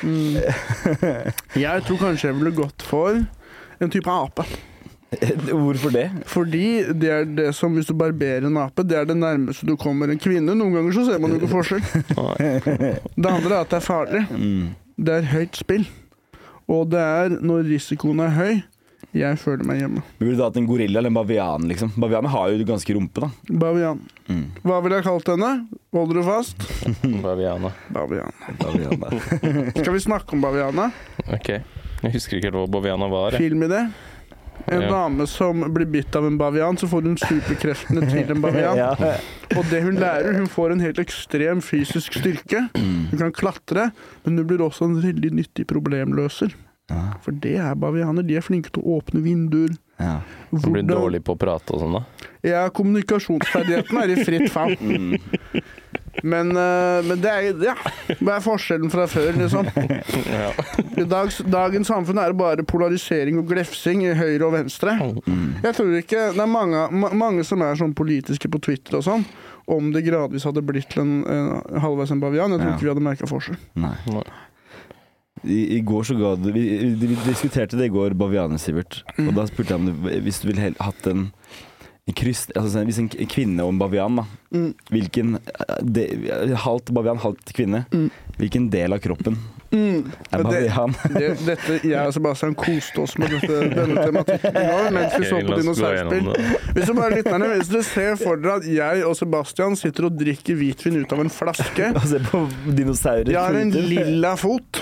[0.02, 0.38] Mm.
[1.64, 3.18] Jeg tror kanskje jeg ville gått for
[3.78, 4.44] en type ape.
[5.48, 6.10] Hvorfor det?
[6.28, 9.76] Fordi det er det som, hvis du barberer en ape, det er det nærmeste du
[9.80, 10.54] kommer en kvinne.
[10.54, 11.84] Noen ganger så ser man jo ikke forskjell.
[13.22, 14.24] Det andre er at det er farlig.
[14.30, 14.68] Mm.
[14.98, 15.86] Det er høyt spill.
[16.68, 18.60] Og det er når risikoen er høy,
[19.16, 20.02] jeg føler meg hjemme.
[20.20, 21.64] Ville du hatt en gorilla eller en bavian?
[21.70, 21.92] liksom?
[21.96, 23.30] Bavianer har jo ganske rumpe, da.
[23.48, 24.02] Bavian.
[24.28, 24.44] Mm.
[24.62, 25.52] Hva ville jeg kalt henne?
[25.96, 26.66] Holder du fast?
[27.24, 27.72] Baviana.
[27.96, 28.32] Bavian.
[28.60, 29.16] Bavianer.
[29.80, 30.90] Skal vi snakke om baviana?
[31.32, 31.48] Ok.
[32.02, 33.32] Jeg husker ikke helt hva baviana var.
[33.34, 33.48] jeg.
[33.48, 33.86] Filmidé.
[34.68, 34.88] En Ja.
[34.90, 38.76] dame som blir bitt av en bavian, så får hun superkreftene til en bavian.
[38.82, 38.90] Ja.
[39.56, 42.66] Og det hun lærer, hun får en helt ekstrem fysisk styrke.
[42.76, 43.86] Hun kan klatre,
[44.26, 46.52] men hun blir også en veldig nyttig problemløser.
[46.88, 47.02] Ja.
[47.24, 48.24] For det er bavianer.
[48.24, 49.74] De er flinke til å åpne vinduer.
[50.00, 50.20] Ja.
[50.52, 52.28] Hun blir dårlig på å prate og sånn, da.
[52.46, 54.76] Ja, kommunikasjonsferdigheten er i fritt fall.
[56.26, 57.74] Men, eh, men det er ja,
[58.18, 59.68] hva er forskjellen fra før, liksom?
[60.26, 60.48] Ja.
[60.98, 64.96] I dag, dagens samfunn er bare polarisering og glefsing i høyre og venstre.
[65.62, 69.06] Jeg tror ikke Det er mange, ma- mange som er sånn politiske på Twitter og
[69.06, 69.22] sånn.
[69.70, 72.50] Om det gradvis hadde blitt til en, en halvveis en bavian.
[72.56, 72.74] Jeg tror Ja.
[72.74, 73.60] ikke vi hadde merka forskjell.
[73.78, 73.94] Nei.
[75.44, 76.64] I, I går så ga du vi,
[76.98, 79.02] vi, diskuterte det i går, Baviane, Sivert.
[79.22, 81.28] Og da spurte jeg om du, hvis du ville hatt en,
[82.08, 84.26] en kryss altså sånn, Hvis en kvinne og en bavian, da.
[84.54, 84.70] Mm.
[84.94, 86.08] Hvilken eh, de,
[86.64, 87.84] Halvt bavian, halvt kvinne.
[87.92, 88.10] Mm.
[88.40, 90.12] Hvilken del av kroppen Mm.
[90.32, 90.60] er Det,
[91.12, 95.28] det, dette, jeg og Sebastian koste oss med dette, denne tematikken i går mens vi
[95.28, 96.30] så på dinosaurspill.
[96.72, 100.16] Hvis du bare lytterne, hvis du ser for dere at jeg og Sebastian sitter og
[100.16, 103.32] drikker hvitvin ut av en flaske Og ser på dinosaurer.
[103.34, 104.80] Jeg har en lilla fot.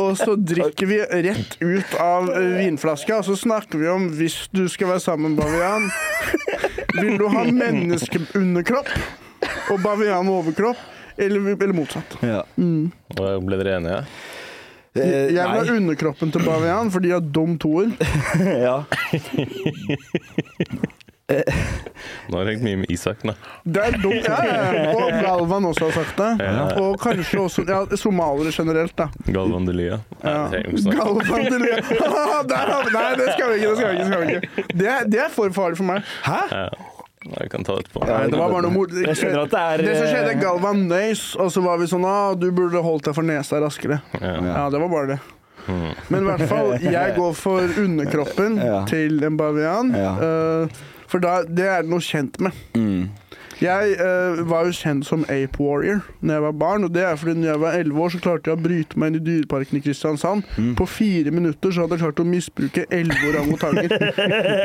[0.00, 4.46] Og så drikker vi rett ut av eh, vinflaska, og så snakker vi om hvis
[4.54, 5.90] du skal være sammen med bavian
[6.96, 8.88] Vil du ha menneskeunderkropp
[9.72, 10.80] og bavian overkropp,
[11.18, 12.16] eller, eller motsatt?
[12.24, 12.42] Ja.
[13.18, 14.00] Og Ble dere enige?
[14.94, 17.92] Eh, Jeg vil ha underkroppen til bavian, for de har dum toer.
[18.66, 18.82] ja.
[22.28, 23.32] Nå har jeg hengt mye med Isak, da.
[23.64, 24.26] Det er dumt.
[24.26, 24.82] Ja, ja.
[24.92, 26.28] Og Galvan også har sagt det.
[26.44, 26.66] Ja.
[26.82, 29.06] Og kanskje også ja, somaliere generelt, da.
[29.32, 30.00] Galvan Delia.
[30.20, 30.42] Nei, Ja.
[30.42, 31.22] det trenger vi ikke snakke om.
[31.22, 31.70] Galvan vi
[32.98, 33.70] Nei, det skal vi ikke.
[33.70, 34.02] Det skal vi ikke.
[34.02, 34.66] Det, skal vi ikke.
[34.82, 36.04] det, er, det er for farlig for meg.
[36.26, 36.68] Ja.
[37.40, 38.02] Jeg kan ta det etterpå.
[38.08, 38.90] Nei, det var bare noe mor...
[38.92, 41.88] Jeg skjønner at det er Det som skjedde, eh, Galvan nøys, og så var vi
[41.90, 44.00] sånn ah, du burde holdt deg for nesa raskere.
[44.20, 44.34] Ja.
[44.50, 45.20] Ja, det var bare det.
[46.10, 48.80] Men i hvert fall, jeg går for underkroppen Ja.
[48.90, 49.92] til en bavian.
[49.94, 50.12] Ja.
[50.18, 50.80] eh,
[51.12, 52.52] for da, det er det noe kjent med.
[52.74, 53.02] mm.
[53.62, 56.84] Jeg eh, var jo kjent som ape warrior Når jeg var barn.
[56.84, 59.12] Og det er fordi når jeg var 11 år, så klarte jeg å bryte meg
[59.12, 60.42] inn i Dyreparken i Kristiansand.
[60.56, 60.72] Mm.
[60.78, 63.94] På fire minutter så hadde jeg klart å misbruke elleve orangutanger.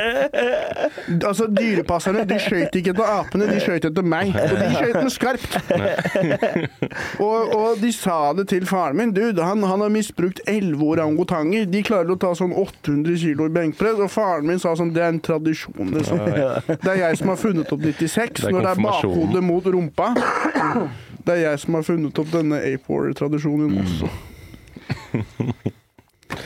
[1.29, 4.33] altså, dyrepasserne de skøyt ikke etter apene, de skøyt etter meg.
[4.33, 5.57] Og de skøyt med skarpt.
[7.27, 9.13] og, og de sa det til faren min.
[9.13, 11.67] Du, han, han har misbrukt elleve orangutanger.
[11.69, 14.01] De klarer å ta sånn 800 kilo i benkpress.
[14.01, 16.23] Og faren min sa sånn Det er en tradisjon, liksom.
[16.27, 18.87] Det er jeg som har funnet opp 96, Det når det er.
[18.88, 20.12] Bakhodet mot rumpa.
[21.28, 24.12] Det er jeg som har funnet opp denne ape war-tradisjonen også.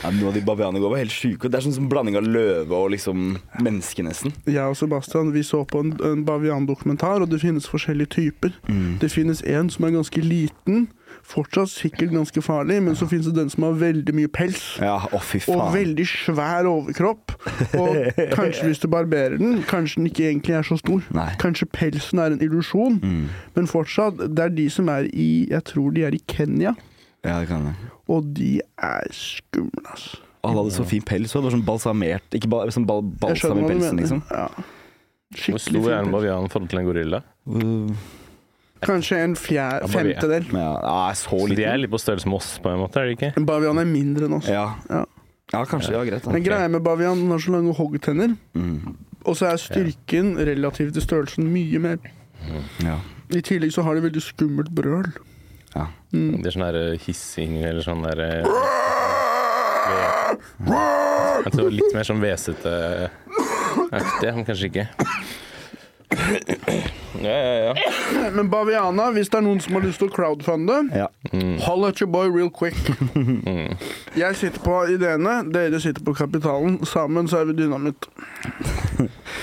[0.02, 1.48] ja, Noen av de bavianene går var helt sjuke.
[1.50, 4.34] Det er sånn som blanding av løve og liksom menneske, nesten.
[4.46, 8.56] Jeg og Sebastian vi så på en, en baviandokumentar, og det finnes forskjellige typer.
[8.68, 8.98] Mm.
[9.02, 10.88] Det finnes en som er ganske liten,
[11.28, 14.62] fortsatt sikkert ganske farlig, men så finnes det den som har veldig mye pels.
[14.82, 17.36] Ja, å fy Og veldig svær overkropp.
[17.78, 17.98] Og
[18.38, 21.04] kanskje hvis du barberer den, kanskje den ikke egentlig er så stor.
[21.14, 21.28] Nei.
[21.42, 23.28] Kanskje pelsen er en illusjon, Mm.
[23.54, 26.74] men fortsatt, det er de som er i Jeg tror de er i Kenya,
[27.24, 27.74] Ja, det kan jeg.
[28.08, 30.16] og de er skumle, altså.
[30.44, 31.34] Alle hadde så fin pels.
[31.36, 34.22] Og det var sånn balsamert Ikke ba, sånn bal, balsam i pelsen, liksom.
[34.30, 34.48] Ja.
[34.50, 36.12] Hvor Skikkelig stor er en fin.
[36.16, 37.20] bavian i forhold til en gorilla?
[37.46, 37.94] Uh,
[38.82, 40.16] Kanskje en fjær, Ja, bavian.
[40.18, 40.48] femtedel.
[40.52, 43.06] ja, ja, så Så de er litt på størrelse med oss, på en måte, er
[43.06, 43.32] de ikke?
[43.38, 44.48] En bavian er mindre enn oss.
[44.50, 44.74] Ja.
[44.90, 45.04] Ja.
[45.52, 45.92] ja, kanskje.
[45.94, 46.24] Ja, greit.
[46.24, 46.32] Da.
[46.32, 48.96] Men greia med bavian, den har så lange hoggtenner, Mm.
[49.24, 51.98] og så er styrken relativt til størrelsen mye mer.
[52.82, 52.98] Ja.
[53.30, 55.12] I tillegg så har de veldig skummelt brøl.
[56.12, 56.42] Mm.
[56.42, 58.18] Det er sånn der hissing eller sånn der
[61.42, 62.72] Jeg tror litt mer sånn hvesete
[63.92, 64.84] aktig, men kanskje ikke.
[67.22, 68.30] Ja, ja, ja.
[68.34, 71.06] Men baviana, hvis det er noen som har lyst til å crowdfunde, ja.
[71.66, 72.78] Holl at your boy real quick.
[74.18, 76.80] Jeg sitter på ideene, dere sitter på kapitalen.
[76.88, 78.08] Sammen så er vi dynamitt.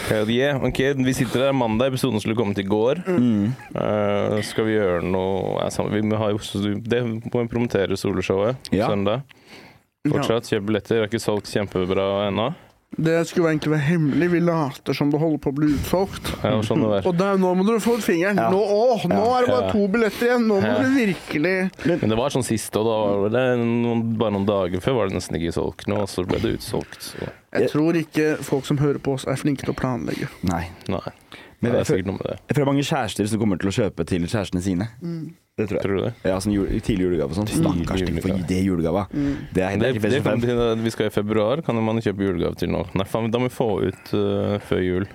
[0.09, 0.59] Hell yeah.
[0.65, 3.03] Ok, vi sitter der mandag, episoden skulle kommet i går.
[3.07, 3.51] Mm.
[3.75, 6.39] Uh, skal vi gjøre noe ja, Vi må ha jo
[6.83, 8.89] Det må vi promotere soloshowet Ja.
[8.89, 9.25] søndag.
[10.07, 10.47] Fortsatt.
[10.49, 10.95] Kjøp billetter.
[10.95, 12.51] Det er ikke solgt kjempebra ennå.
[12.97, 14.27] Det skulle egentlig være hemmelig.
[14.33, 16.31] Vi later som det holder på å bli utsolgt.
[16.43, 16.81] Ja, sånn.
[16.83, 18.39] Og der, nå må dere få ut fingeren.
[18.41, 18.49] Ja.
[18.51, 19.37] Nå, å, nå Ja.
[19.37, 20.47] er det bare to billetter igjen.
[20.49, 21.53] Nå må dere virkelig
[22.01, 25.87] Men det var sånn sist, noen, bare noen dager før var det nesten ikke solgt
[25.87, 27.13] noe, og så ble det utsolgt.
[27.13, 30.27] Så Jeg tror ikke folk som hører på oss, er flinke til å planlegge.
[30.49, 30.65] Nei.
[30.89, 31.05] nei.
[31.61, 32.37] Men det er sikkert noe med det.
[32.47, 34.89] Jeg tror det er mange kjærester som kommer til å kjøpe til kjærestene sine.
[35.59, 35.83] Det tror jeg.
[35.83, 36.13] Tror du det?
[36.31, 37.49] Ja, sånn jul, tidlig julegave og sånn.
[37.51, 39.05] Stakkars, ting for det julegava.
[39.11, 39.19] Det
[39.65, 40.83] er, det Det, er det fem.
[40.85, 42.85] vi skal i februar, kan man kjøpe julegave til nå.
[42.95, 45.07] Nei, faen, da må vi få ut uh, før jul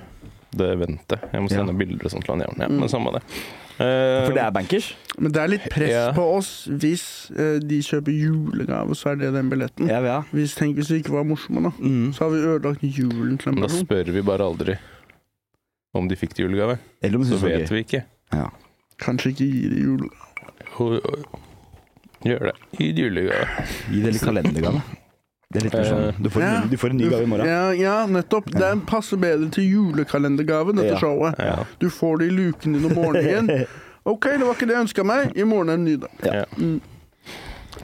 [0.54, 1.18] det eventet.
[1.33, 1.78] Jeg må sende Ja.
[1.80, 2.61] bilder og sånt til han jævlen.
[2.62, 3.22] Ja, men samme det.
[3.74, 4.92] Uh, For det er bankers.
[5.18, 6.04] Men det er litt press Ja.
[6.14, 7.02] på oss hvis
[7.35, 9.88] uh, de kjøper julegave, så er det den billetten.
[9.90, 10.20] Ja, ja.
[10.30, 11.72] Hvis, tenk hvis vi ikke var morsomme, da.
[11.83, 12.12] Mm.
[12.14, 13.66] Så har vi ødelagt julen til en person.
[13.66, 14.76] da spør vi bare aldri
[15.94, 16.78] om de fikk det julegave.
[17.02, 18.04] Eller om Så vet vi ikke.
[18.35, 18.48] Ja.
[19.02, 20.22] Kanskje ikke gi det julegave.
[20.78, 21.00] Jo.
[22.24, 22.54] Gjør det.
[22.80, 23.46] I julegave.
[23.90, 24.80] Gi det litt kalendergave.
[25.54, 26.60] Det er litt mer sånn Du får en, Ja.
[26.64, 27.46] ny- du får en ny gave i morgen.
[27.46, 28.48] Ja, ja nettopp.
[28.50, 30.98] Den passer bedre til julekalendergave, dette Ja.
[30.98, 31.38] showet.
[31.38, 31.64] Ja.
[31.78, 33.66] Du får det i luken din om morgenen.
[34.06, 35.37] OK, det var ikke det jeg ønska meg.
[35.37, 36.10] I morgen er en ny dag.
[36.24, 36.44] Ja.
[36.58, 36.80] Mm.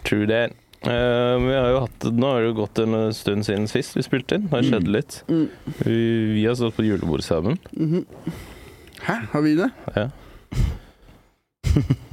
[0.05, 0.53] True that.
[0.83, 4.03] Eh, vi har jo hatt, nå har det jo gått en stund siden sist vi
[4.03, 4.48] spilte inn.
[4.48, 5.22] Det har skjedd litt.
[5.29, 5.48] Mm.
[5.85, 5.96] Vi,
[6.35, 7.59] vi har stått på julebord sammen.
[7.76, 8.07] Mhm.
[9.03, 9.70] Hæ, har vi det?
[9.94, 10.09] Ja.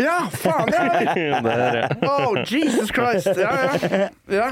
[0.00, 0.70] Ja, faen!
[0.72, 1.40] Ja.
[1.44, 1.88] det, er, ja.
[2.08, 3.28] Oh, Jesus Christ!
[3.36, 4.06] Ja, ja.
[4.32, 4.46] ja.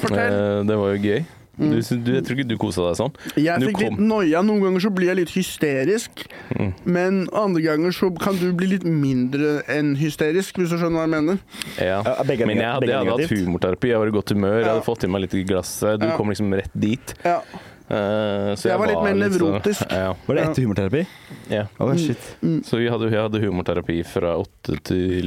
[0.00, 0.36] Fortell.
[0.36, 1.24] Eh, det var jo gøy.
[1.54, 3.12] Du, du, jeg tror ikke du kosa deg sånn.
[3.38, 4.40] Jeg fikk litt noia.
[4.42, 6.24] Noen ganger så blir jeg litt hysterisk.
[6.50, 6.72] Mm.
[6.96, 11.04] Men andre ganger så kan du bli litt mindre enn hysterisk, hvis du skjønner hva
[11.06, 11.38] jeg mener.
[11.78, 12.00] Ja.
[12.26, 14.86] Begge Men jeg hadde, jeg hadde hatt humorterapi, jeg var i godt humør, jeg hadde
[14.88, 16.02] fått i meg litt i glasset.
[16.02, 16.16] Du Ja.
[16.18, 17.14] kom liksom rett dit.
[17.22, 17.38] Ja.
[17.84, 19.82] Eh, så Jeg var litt mer nevrotisk.
[19.92, 21.02] ja, Var det etter humorterapi?
[21.50, 21.54] ja.
[21.54, 21.66] Yeah.
[21.78, 22.62] Oh, mm.
[22.64, 25.26] Så vi hadde, jeg hadde humorterapi fra åtte til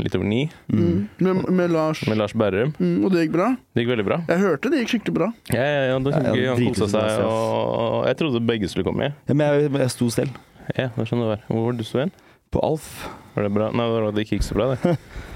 [0.00, 1.08] litt over ni Mm.
[1.18, 2.06] Med, med Lars.
[2.08, 2.72] med Lars Berrum.
[2.80, 3.56] Mm, og det gikk bra.
[3.74, 4.18] Det gikk veldig bra.
[4.28, 5.28] Jeg hørte det gikk skikkelig bra.
[5.52, 6.48] Ja, ja, ja, det var Ja, hyggelig.
[6.48, 9.12] Han kosa seg, og jeg trodde begge skulle komme.
[9.28, 10.30] Ja, men jeg, jeg sto selv.
[10.78, 11.44] Ja, det skjønner du.
[11.52, 12.12] Hvor var du så igjen?
[12.52, 12.88] På Alf.
[13.34, 13.70] Var det bra?
[13.72, 14.96] Nei, det gikk ikke så bra, det.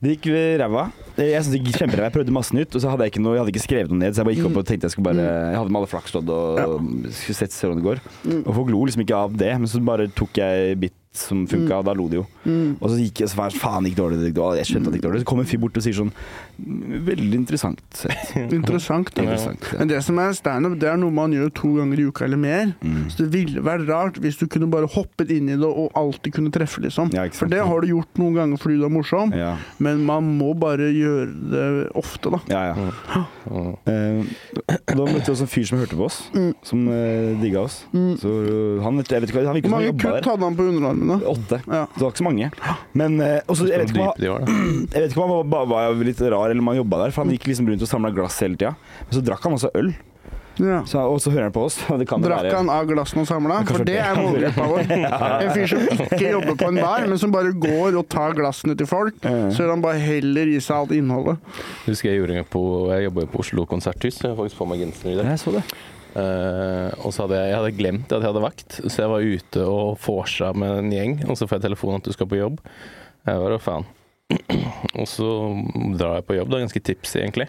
[0.00, 0.30] Det gikk
[0.62, 0.86] ræva.
[1.20, 2.06] Jeg synes det gikk kjemperæva.
[2.08, 4.00] Jeg prøvde masse nytt, og så hadde jeg ikke noe Jeg hadde ikke skrevet noe
[4.00, 5.90] ned, så jeg bare gikk opp og tenkte jeg skulle bare Jeg hadde med alle
[5.90, 6.86] flakslodd og
[7.18, 8.00] skulle sett se hvordan det går.
[8.40, 11.80] Og folk lo liksom ikke av det, men så bare tok jeg bit som funka,
[11.82, 12.24] og da lo de jo.
[12.80, 14.62] Og så gikk jeg så faen, gikk dårlig, det gikk dårlig.
[14.62, 15.20] Jeg skjønte at det gikk dårlig.
[15.24, 16.12] Så kom en fyr bort og sier sånn
[17.10, 18.36] Veldig interessant sett.
[18.52, 19.10] Interessant.
[19.16, 19.66] Interessant.
[19.72, 19.78] Ja.
[19.80, 22.40] Men det som er standup, det er noe man gjør to ganger i uka eller
[22.40, 22.72] mer.
[22.80, 23.08] Mm.
[23.12, 26.36] Så det ville vært rart hvis du kunne bare hoppet inn i det og alltid
[26.36, 27.12] kunne treffe, liksom.
[27.16, 30.28] Ja, For det har du gjort noen ganger fordi du er morsom, Ja, men man
[30.38, 31.66] må bare gjøre det
[31.98, 32.42] ofte, da.
[32.50, 32.62] ja.
[32.70, 33.24] ja.
[33.50, 33.74] Mm.
[33.90, 34.30] Eh,
[34.68, 36.18] da møtte vi også en fyr som hørte på oss,
[36.66, 37.80] som uh, digga oss.
[38.20, 40.66] Så uh, han, jeg vet ikke, han Hvor som han mange kutt hadde han på
[40.70, 41.18] underarmene?
[41.30, 41.60] Åtte.
[41.66, 41.84] Ja.
[41.86, 42.50] Så det var ikke så mange.
[43.00, 45.52] Men eh, også, jeg, vet ikke hva de var, han, jeg vet ikke om han
[45.54, 47.90] var, var litt rar eller man han jobba der, for han gikk liksom rundt og
[47.90, 48.74] samla glass hele tida.
[49.08, 49.92] Men så drakk han også øl,
[50.60, 50.82] Ja.
[50.84, 51.78] så, og så hører han på oss.
[51.88, 53.60] og Det kan jo Drakk være- han av glassene og samla?
[53.70, 54.90] For det er målgruppa vår.
[55.46, 58.76] En fyr som ikke jobber på en bar, men som bare går og tar glassene
[58.76, 59.16] til folk.
[59.24, 59.46] Ja.
[59.56, 61.38] Så han bare heller i seg alt innholdet.
[61.86, 64.42] Husker jeg gjorde en gang på Jeg jobba jo på Oslo konserthus, så jeg har
[64.42, 65.32] faktisk på meg genseren i dag.
[65.32, 65.64] Jeg så det.
[66.10, 69.22] Uh, og så hadde jeg, jeg hadde glemt at jeg hadde vakt, så jeg var
[69.22, 72.40] ute og vorsa med en gjeng, og så får jeg telefon at du skal på
[72.40, 72.58] jobb.
[73.28, 73.86] Jeg var jo faen.
[75.00, 75.30] Og så
[75.98, 77.48] drar jeg på jobb, det er ganske tipsy egentlig.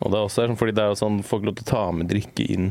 [0.00, 1.82] Og det er også sånn, fordi det er jo sånn folk lov til å ta
[1.92, 2.70] med drikke inn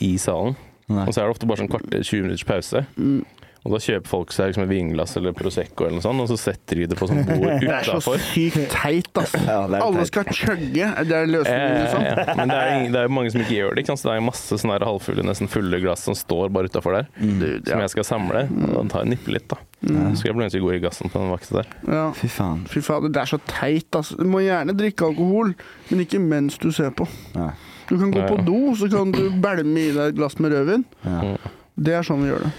[0.00, 0.56] i salen.
[0.92, 1.04] Nei.
[1.06, 2.84] Og så er det ofte bare sånn kvarter, 20 minutters pause.
[2.96, 3.22] Mm.
[3.62, 6.36] Og da kjøper folk seg liksom et vinglass eller Prosecco eller noe sånt, og så
[6.40, 9.36] setter de det på sånn bord Det er så sykt teit, ass.
[9.46, 10.88] Ja, det Alle skal chugge.
[11.06, 12.06] Det er løsningen, liksom.
[12.08, 13.84] Eh, men det er, det er mange som ikke gjør det.
[13.84, 14.02] Ikke sant?
[14.02, 17.06] Så det er masse sånne her halvfulle, nesten fulle glass som står bare utafor der.
[17.22, 18.42] Dude, Som jeg skal samle.
[18.50, 19.60] Og da tar jeg nippe litt, da.
[19.82, 21.70] Så skal jeg blant annet gå i gassen på den vakta der.
[21.86, 22.02] ja.
[22.18, 22.66] Fy faen.
[22.70, 24.12] Fy faen, det er så teit, ass.
[24.18, 25.54] Du må gjerne drikke alkohol,
[25.90, 27.06] men ikke mens du ser på.
[27.38, 27.52] Nei.
[27.88, 30.54] Du kan gå Ja, på do, så kan du bælme i deg et glass med
[30.54, 30.84] rødvin.
[31.06, 31.34] Ja.
[31.82, 32.52] Det er sånn vi gjør det.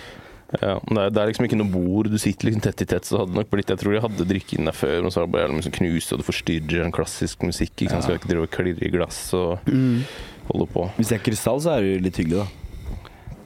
[0.62, 2.90] Ja, men det, er, det er liksom ikke noe bord, du sitter liksom tett i
[2.90, 3.08] tett.
[3.10, 5.24] Så hadde det nok blitt Jeg tror jeg hadde drikke inn der før, men så
[5.24, 7.74] det bare liksom knust, og det forstyrrer en klassisk musikk.
[7.78, 8.06] Ikke sant?
[8.06, 9.64] Skal ikke drive og klirre i glass og
[10.52, 10.90] holde på.
[11.00, 12.63] Hvis det er krystall, så er det jo litt hyggelig, da.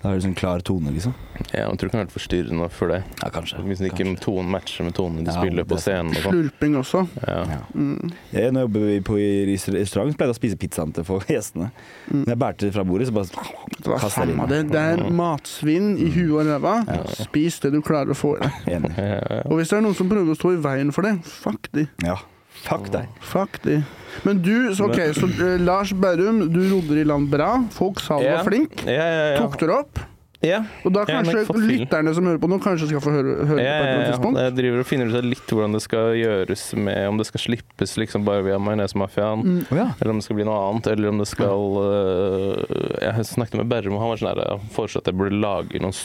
[0.07, 1.11] Da har du sånn klar tone, liksom.
[1.51, 3.07] Ja, jeg tror det kan være forstyrrende for deg.
[3.19, 3.57] Ja, kanskje.
[3.67, 6.31] Hvis ikke tonen matcher med tonen de Ja, spiller på er scenen og sånn.
[6.37, 7.01] Slurping også.
[7.27, 7.41] Ja.
[7.51, 7.57] Ja.
[7.75, 8.13] Mm.
[8.31, 9.27] Jeg, når jeg jobber på i
[9.75, 11.67] restaurant, pleide jeg å spise pizzaen til folk, gjestene.
[12.13, 13.43] Når jeg bærte det fra bordet, så bare
[13.75, 14.61] Det var kaster jeg det.
[14.71, 16.77] Det er matsvinn i huet og ræva.
[17.19, 18.63] Spis det du klarer å få i deg.
[18.77, 19.43] Ja, ja.
[19.51, 21.83] Og hvis det er noen som prøver å stå i veien for det, fuck de.
[22.07, 22.15] Ja.
[22.63, 23.11] Fuck deg.
[23.21, 23.81] Fuck de.
[24.25, 27.53] Men du, så, ok, så eh, Lars Berrum, du rodde i land bra.
[27.75, 28.37] Folk sa du Ja.
[28.41, 28.83] var flink.
[28.85, 29.41] Ja, ja, ja.
[29.43, 29.99] Tok dere opp.
[30.45, 30.59] Ja.
[30.85, 33.57] Og da Ja, men kanskje lytterne som hører på nå, kanskje skal få høre, høre
[33.57, 34.11] Ja, på et eller ja, annet ja.
[34.13, 34.37] tidspunkt.
[34.43, 37.41] Jeg driver og finner ut av litt hvordan det skal gjøres med Om det skal
[37.41, 39.63] slippes liksom bare via Majonesmafiaen, Mm.
[39.73, 39.87] Å ja.
[39.99, 43.67] eller om det skal bli noe annet, eller om det skal øh, Jeg snakket med
[43.73, 45.97] Berrum, og han var sånn her Han foreslo at jeg burde lage noen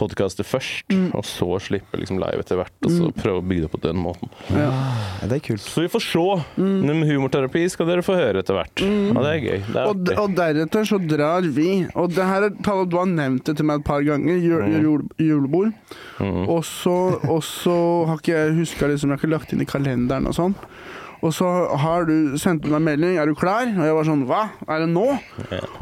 [0.00, 1.10] studiopodkaster først, Mm.
[1.14, 3.96] og så slippe liksom live etter hvert, og så prøve å bygge det på den
[3.96, 4.28] måten.
[4.50, 4.70] Ja.
[4.70, 5.26] ja.
[5.28, 5.60] Det er kult.
[5.60, 6.44] Så vi får se.
[6.56, 6.86] Mm.
[6.86, 8.80] Men humorterapi skal dere få høre etter hvert.
[8.80, 9.60] Ja, det er gøy.
[9.66, 11.86] Det er Og, og deretter så drar vi.
[11.94, 14.36] Og det her er tallet du har nevnt det til meg et par ganger.
[14.40, 15.72] Jul, jul, julebord.
[16.20, 16.48] Mm.
[16.48, 16.96] Og så,
[17.28, 20.34] og så har ikke jeg huska liksom, Jeg har ikke lagt inn i kalenderen og
[20.36, 20.54] sånn.
[21.20, 24.42] Og så har du sendt meg melding 'Er du klar?' Og jeg var sånn 'Hva?
[24.68, 25.18] Er det nå?'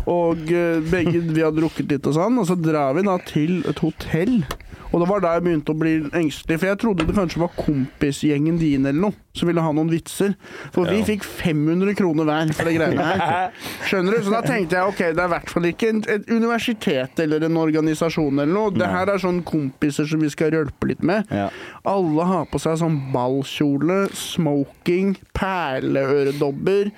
[0.07, 3.63] Og eh, begge vi har drukket litt og sånn, og så drar vi da til
[3.69, 4.45] et hotell.
[4.93, 7.51] Og det var da jeg begynte å bli engstelig, for jeg trodde det kanskje var
[7.59, 10.33] kompisgjengen din eller noe som ville ha noen vitser.
[10.75, 11.05] For vi Ja.
[11.07, 13.53] fikk 500 kroner hver for det greiene her.
[13.87, 14.23] Skjønner du?
[14.25, 17.57] Så da tenkte jeg ok, det er i hvert fall ikke et universitet eller en
[17.61, 18.73] organisasjon eller noe.
[18.75, 21.29] Det her er sånn kompiser som vi skal rølpe litt med.
[21.31, 21.51] Ja.
[21.87, 26.91] Alle har på seg sånn ballkjole, smoking, perleøredobber,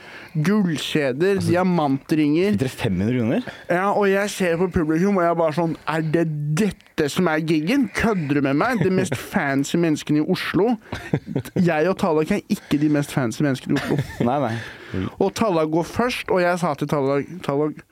[0.47, 2.55] gullkjeder, diamantringer.
[2.55, 3.51] Fikk dere 500 kroner?
[3.71, 6.27] Ja, og jeg ser på publikum, og jeg er bare sånn Er det
[6.61, 7.41] dette som er
[7.81, 7.91] giggen?
[7.95, 8.85] Kødder du med meg?
[8.85, 10.75] De mest fancy menneskene i Oslo.
[11.57, 14.27] Jeg og Tallak er ikke de mest fancy menneskene i Oslo.
[14.27, 15.07] Nei, nei.
[15.19, 17.85] Og Tallak går først, og jeg sa til Tallak Tallak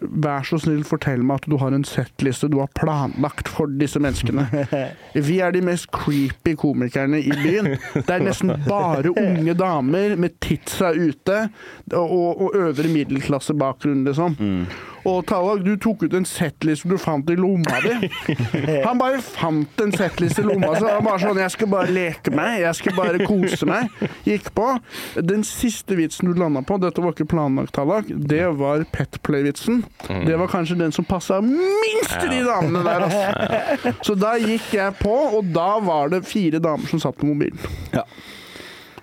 [0.00, 4.00] Vær så snill, fortell meg at du har en settliste du har planlagt for disse
[4.02, 4.48] menneskene.
[5.28, 7.76] Vi er de mest creepy komikerne i byen.
[7.94, 11.38] Det er nesten bare unge damer med titsa ute
[11.92, 14.34] og, og øvre middelklassebakgrunn, liksom.
[15.06, 18.10] Og Tallak, du tok ut en settliste du fant i lomma di.
[18.86, 20.86] Han bare fant en settliste i lomma si.
[20.88, 22.60] Han bare sånn Jeg skal bare leke meg.
[22.64, 23.92] Jeg skal bare kose meg.
[24.26, 24.68] Gikk på.
[25.22, 29.84] Den siste vitsen du landa på, dette var ikke planlagt, Tallak, det var Petplay-vitsen.
[30.26, 33.94] Det var kanskje den som passa minst til de damene der, altså.
[34.06, 37.60] Så da gikk jeg på, og da var det fire damer som satt på mobilen.
[37.94, 38.06] Ja.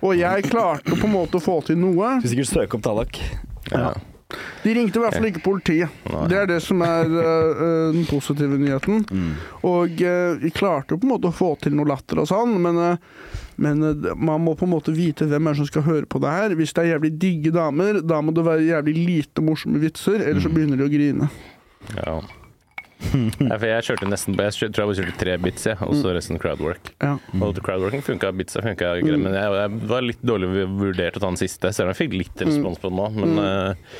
[0.03, 2.17] Og jeg klarte på en måte å få til noe.
[2.19, 3.21] Skal sikkert søke opp Tallak.
[3.71, 3.93] Ja.
[4.63, 6.03] De ringte i hvert fall ikke politiet.
[6.31, 9.05] Det er det som er øh, den positive nyheten.
[9.67, 12.55] Og uh, vi klarte jo på en måte å få til noe latter og sånn,
[12.63, 13.83] men, uh, men
[14.15, 16.55] man må på en måte vite hvem er som skal høre på det her.
[16.59, 20.47] Hvis det er jævlig digge damer, da må det være jævlig lite morsomme vitser, ellers
[20.47, 21.33] så begynner de å grine.
[21.97, 22.21] Ja.
[23.49, 25.95] Ja, for jeg kjørte nesten Jeg kjørte, tror jeg bare kjørte tre bits, jeg, og
[25.99, 26.93] så resten crowdwork.
[27.03, 27.15] Ja.
[27.43, 31.31] Og crowdworking funka, bitsa funka greit, men jeg, jeg var litt dårlig vurdert å ta
[31.31, 33.09] den siste, selv om jeg fikk litt respons på den nå.
[33.19, 33.97] Men eh,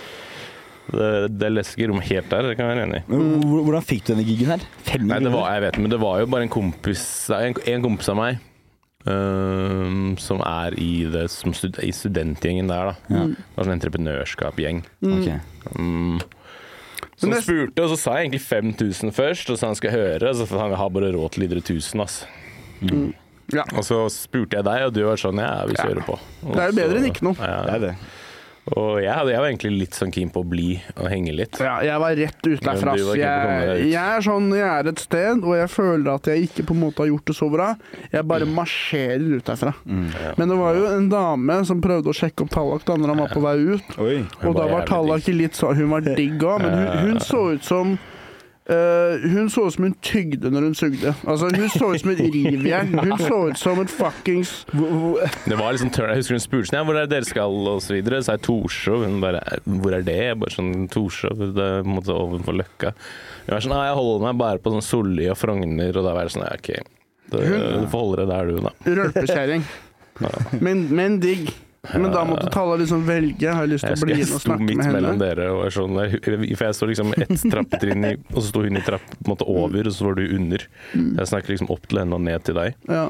[0.91, 3.19] det, det leser ikke rommet helt der, det kan jeg være enig i.
[3.47, 4.65] Hvordan fikk du denne gigen her?
[4.83, 7.85] Fem Nei, det var, jeg vet, men det var jo bare en kompis En, en
[7.85, 8.41] kompis av meg
[9.07, 12.95] øhm, som er i, det, som stud, i studentgjengen der, da.
[13.15, 13.25] Ja.
[13.31, 14.83] Det var sånn entreprenørskapsgjeng.
[15.03, 16.21] Mm.
[17.15, 19.91] Som Men det- spurte, og så sa jeg egentlig 5000 først, og så han skal
[19.91, 20.33] høre.
[20.35, 22.25] Så han har bare råd til videre 1000, ass.
[23.53, 23.63] Ja.
[23.75, 26.15] Og så spurte jeg deg, og du var sånn ja, vi kjører på.
[26.47, 27.35] Og Det er jo bedre så- enn ikke noe.
[27.39, 27.95] Ja, Det er det.
[28.71, 31.57] Og jeg, hadde, jeg var egentlig litt sånn keen på å bli og henge litt.
[31.59, 32.93] Ja, jeg var rett ut derfra.
[32.95, 36.77] Jeg, jeg er sånn, jeg er et sted, og jeg føler at jeg ikke på
[36.77, 37.67] en måte har gjort det så bra.
[38.13, 39.75] Jeg bare marsjerer ut derfra.
[39.83, 40.31] Ja.
[40.39, 43.23] Men det var jo en dame som prøvde å sjekke opp Tallak da når han
[43.25, 43.93] var på vei ut.
[43.99, 44.15] Oi.
[44.47, 47.67] Og da var Tallak litt sånn Hun var digg òg, men hun, hun så ut
[47.67, 47.97] som
[48.63, 51.11] Eh, hun så ut som hun tygde når hun sugde.
[51.27, 52.93] Altså, hun så ut som et rivjern.
[52.95, 56.13] Hun så ut som et fuckings Det var liksom tørn.
[56.13, 58.21] Jeg husker hun spurte sånn, ja, hvor er det dere skal, og så videre.
[58.23, 59.03] Så er Torshov.
[59.03, 60.17] Hun bare hvor er det?
[60.29, 62.93] Jeg bare sånn Torshov, det er på en måte ovenfor Løkka.
[63.43, 66.15] Hun var sånn, nei, jeg holder meg bare på sånn Solli og Frogner, og da
[66.15, 66.71] var jeg sånn, ja, ok.
[67.33, 68.73] Det, du får holde deg der, du, da.
[69.01, 69.67] rølpekjerring.
[70.23, 70.33] Ja.
[70.63, 71.49] Men, men digg.
[71.91, 73.49] Men da måtte Talla liksom velge.
[73.51, 75.65] Har jeg lyst til å bli jeg inn og sto snakke midt mellom dere, og
[75.65, 76.13] jeg sånn der,
[76.55, 79.31] for jeg sto liksom ett trappetrinn i, og så sto hun i trapp på en
[79.33, 80.63] måte over, og så var du under.
[80.93, 81.09] Mm.
[81.19, 82.79] Jeg snakker liksom opp til henne og ned til deg.
[82.87, 83.09] Ja.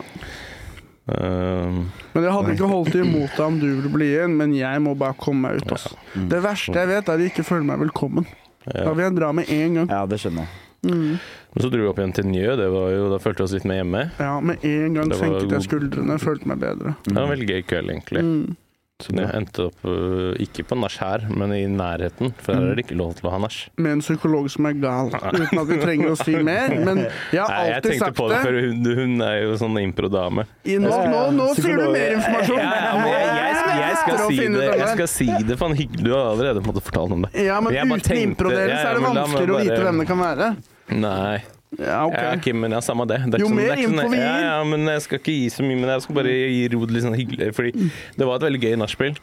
[1.03, 4.81] Um, Men jeg hadde ikke holdt imot deg om du ville bli igjen, men jeg
[4.81, 5.75] må bare komme meg ut.
[5.77, 5.91] ass.
[6.15, 8.25] Det verste jeg vet, er å ikke føle meg velkommen.
[8.65, 9.89] Da vil jeg dra med en gang.
[9.91, 10.59] Ja, det skjønner jeg.
[10.83, 11.19] Mm.
[11.53, 13.53] Men så dro vi opp igjen til Njø, det var jo, da følte vi oss
[13.55, 14.01] litt med hjemme.
[14.19, 16.95] Ja, med en gang senket jeg skuldrene, følte meg bedre.
[17.05, 18.23] Det var en veldig gøy kveld, egentlig.
[18.25, 18.57] Mm.
[19.03, 22.79] Så jeg endte opp øh, ikke på nach her, men i nærheten, for her er
[22.79, 23.57] det ikke lov til å ha nach.
[23.77, 26.73] Med en psykolog som er gal, uten at vi trenger å si mer.
[26.73, 28.43] Men jeg har Nei, jeg alltid tenkte sagt på det, det.
[28.47, 30.47] for hun, hun er jo sånn impro-dame.
[30.83, 32.61] Nå, nå, nå sier du mer informasjon!
[32.63, 36.05] Ja, ja, jeg, jeg, skal, jeg, skal si det, jeg skal si det, faen hyggelig.
[36.07, 37.33] Du har allerede måttet en fortalt om det.
[37.43, 40.53] Ja, men men uten impro-delen så er det vanskeligere å vite hvem det kan være.
[40.93, 41.35] Nei.
[41.79, 42.13] Ja, ok.
[42.17, 43.17] Ja, okay, men ja, samme det.
[43.25, 44.41] det er Jo ikke sånn- mer er sånn- info vi gir.
[44.45, 47.03] ja, men jeg skal ikke gi så mye, men jeg skal bare gi ro litt
[47.03, 47.53] sånn hyggelig.
[47.55, 47.71] Fordi
[48.17, 49.15] det var et veldig gøy nachspiel.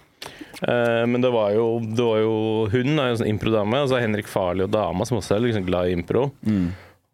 [0.61, 4.01] Uh, men det var jo, det var jo Hun er jo sånn impro-dame, og så
[4.03, 6.31] Henrik Farli og dama, som også er liksom glad i impro.
[6.45, 6.73] Mm.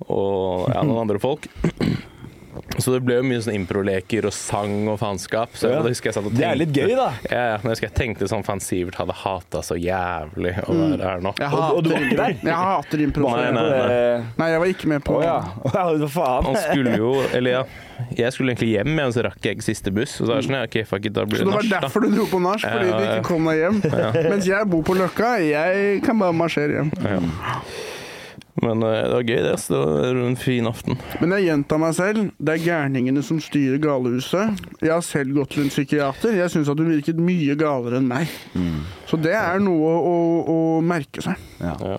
[0.09, 1.47] Og ja, noen andre folk.
[2.79, 5.55] Så det ble jo mye sånn impro-leker og sang og faenskap.
[5.57, 5.81] Så Ja.
[5.83, 7.13] jeg husker jeg satt og Det er litt gøy, da.
[7.31, 10.75] Ja, ja, men jeg husker jeg tenkte sånn Fan Sivert hadde hata så jævlig å
[10.77, 11.33] være her nå.
[11.39, 12.51] Jeg Og- og du var hater, ikke der?
[12.51, 13.31] jeg hater impro.
[13.37, 14.25] Nei, nei, nei.
[14.39, 15.41] Nei, jeg var ikke med på Å ja.
[15.65, 16.45] Hva faen?
[16.45, 17.63] Han skulle jo Eller ja,
[18.15, 20.21] jeg skulle egentlig hjem, men så rakk jeg ikke siste buss.
[20.21, 21.63] Og så er det sånn, ja, ok, fuck it, da blir Så det det var
[21.63, 21.81] nach, da.
[21.89, 24.31] derfor du dro på nach, fordi Ja, du ikke kom deg hjem.
[24.31, 26.93] Mens jeg bor på Løkka, jeg kan bare marsjere hjem.
[27.03, 27.21] Ja.
[28.65, 29.55] Men eh, det var gøy, det.
[29.61, 30.97] Så det var en fin aften.
[31.21, 34.63] Men jeg gjentar meg selv, det er gærningene som styrer galehuset.
[34.81, 36.37] Jeg har selv gått til en psykiater.
[36.39, 38.33] Jeg syns at hun virket mye galere enn meg.
[39.11, 40.15] Så det er noe å,
[40.49, 41.37] å merke seg.
[41.61, 41.99] Ja, Ja.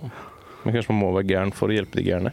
[0.64, 2.32] Men kanskje man må være gæren for å hjelpe de gærne.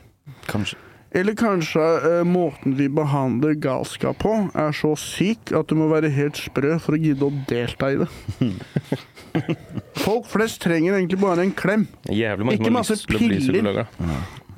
[0.49, 0.75] kanskje.
[1.15, 6.09] Eller kanskje eh, måten vi behandler galskap på, er så syk at du må være
[6.11, 8.09] helt sprø for å gidde å delta i det.
[10.05, 11.87] Folk flest trenger egentlig bare en klem.
[12.11, 13.45] Jævlig mange Ikke som har masse lyst til å bli piller.
[13.47, 13.87] psykologer.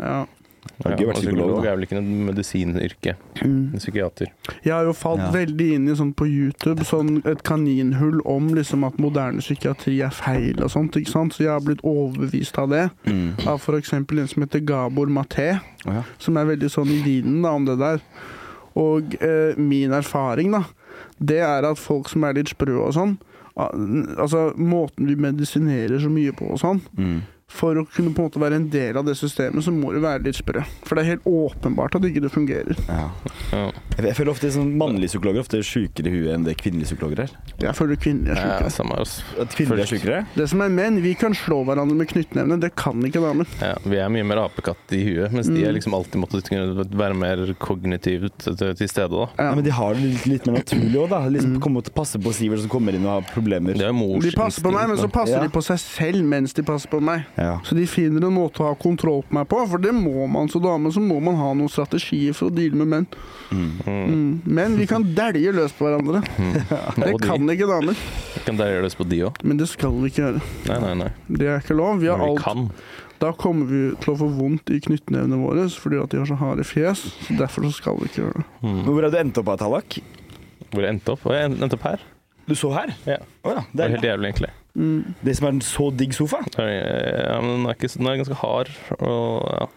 [0.01, 0.17] Ja.
[0.83, 1.69] Har Ja, gøy å være og psykolog, psykolog da.
[1.71, 3.15] er vel ikke noe medisinyrke.
[3.41, 3.73] Mm.
[3.73, 4.27] En psykiater.
[4.63, 5.31] Jeg har jo falt Ja.
[5.31, 10.09] veldig inn i sånn på YouTube sånn et kaninhull om liksom at moderne psykiatri er
[10.11, 10.91] feil og sånt.
[10.95, 11.33] ikke sant?
[11.33, 12.89] Så jeg har blitt overbevist av det.
[13.05, 13.33] Mm.
[13.47, 13.93] Av f.eks.
[13.93, 16.03] en som heter Gabor Maté, oh, ja.
[16.19, 17.99] som er veldig sånn i vinen da, om det der.
[18.75, 20.63] Og eh, min erfaring, da,
[21.19, 23.17] det er at folk som er litt sprø og sånn
[23.57, 27.21] Altså måten vi medisinerer så mye på og sånn Mm.
[27.47, 30.01] For å kunne på en måte være en del av det systemet, så må du
[30.03, 30.59] være litt sprø.
[30.85, 32.75] For det er helt åpenbart at ikke det fungerer.
[32.91, 33.05] Ja.
[33.55, 33.61] Ja.
[34.03, 37.21] Jeg føler ofte sånn mannlige psykologer er ofte sjukere i huet enn det kvinnelige psykologer
[37.23, 37.31] er.
[37.63, 39.21] Jeg føler kvinnelige er Ja, samme oss.
[39.39, 40.19] At kvinnelige er sjukere?
[40.35, 42.59] Det som er menn, vi kan slå hverandre med knyttnevene.
[42.61, 43.47] Det kan ikke damer.
[43.63, 45.63] Ja, vi er mye mer apekatt i huet, mens de Mm.
[45.69, 46.51] er liksom alltid måttet
[46.99, 49.07] være mer kognitivt til stede.
[49.09, 49.29] da.
[49.39, 49.47] Ja.
[49.47, 51.23] Ja, men de har det litt, litt mer naturlig òg, da.
[51.29, 53.73] Liksom komme og passe på Sivert som kommer inn og har problemer.
[53.73, 55.43] Det er mors De passer på meg, men så passer Ja.
[55.43, 57.23] de på seg selv mens de passer på meg.
[57.37, 57.59] Ja.
[57.63, 60.49] Så de finner en måte å ha kontroll på meg på, for det må man
[60.49, 60.89] som dame.
[60.93, 63.07] Så må man ha noen strategier for å deale med menn.
[63.53, 63.67] Mm.
[63.85, 64.31] Mm.
[64.57, 66.23] Men vi kan dælje løs på hverandre.
[66.97, 67.27] Det Og de.
[67.27, 67.99] kan ikke damer.
[68.33, 69.37] Vi Kan dælje løs på de òg?
[69.45, 70.41] Men det skal vi ikke gjøre.
[70.71, 71.11] Nei, nei, nei.
[71.29, 72.01] Det er ikke lov.
[72.01, 72.41] Vi har vi alt.
[72.43, 72.67] kan.
[73.21, 76.37] Da kommer vi til å få vondt i knyttnevene våre fordi at de har så
[76.41, 77.05] harde fjes.
[77.37, 78.45] Derfor så skal vi ikke gjøre det.
[78.65, 78.83] Mm.
[78.89, 79.97] hvor har du endt opp, Tallak?
[80.73, 81.25] Hvor jeg endte opp?
[81.25, 82.03] Og jeg endte opp her.
[82.47, 82.93] Du så her?
[83.05, 83.19] Ja.
[83.43, 83.65] Oh, ja.
[83.73, 84.53] Det er helt jævlig, egentlig.
[84.77, 85.15] Mm.
[85.25, 86.43] det som er en så digg sofa.
[86.53, 88.69] Ja, men den er, ikke, den er ganske hard.
[88.99, 89.67] Og, ja.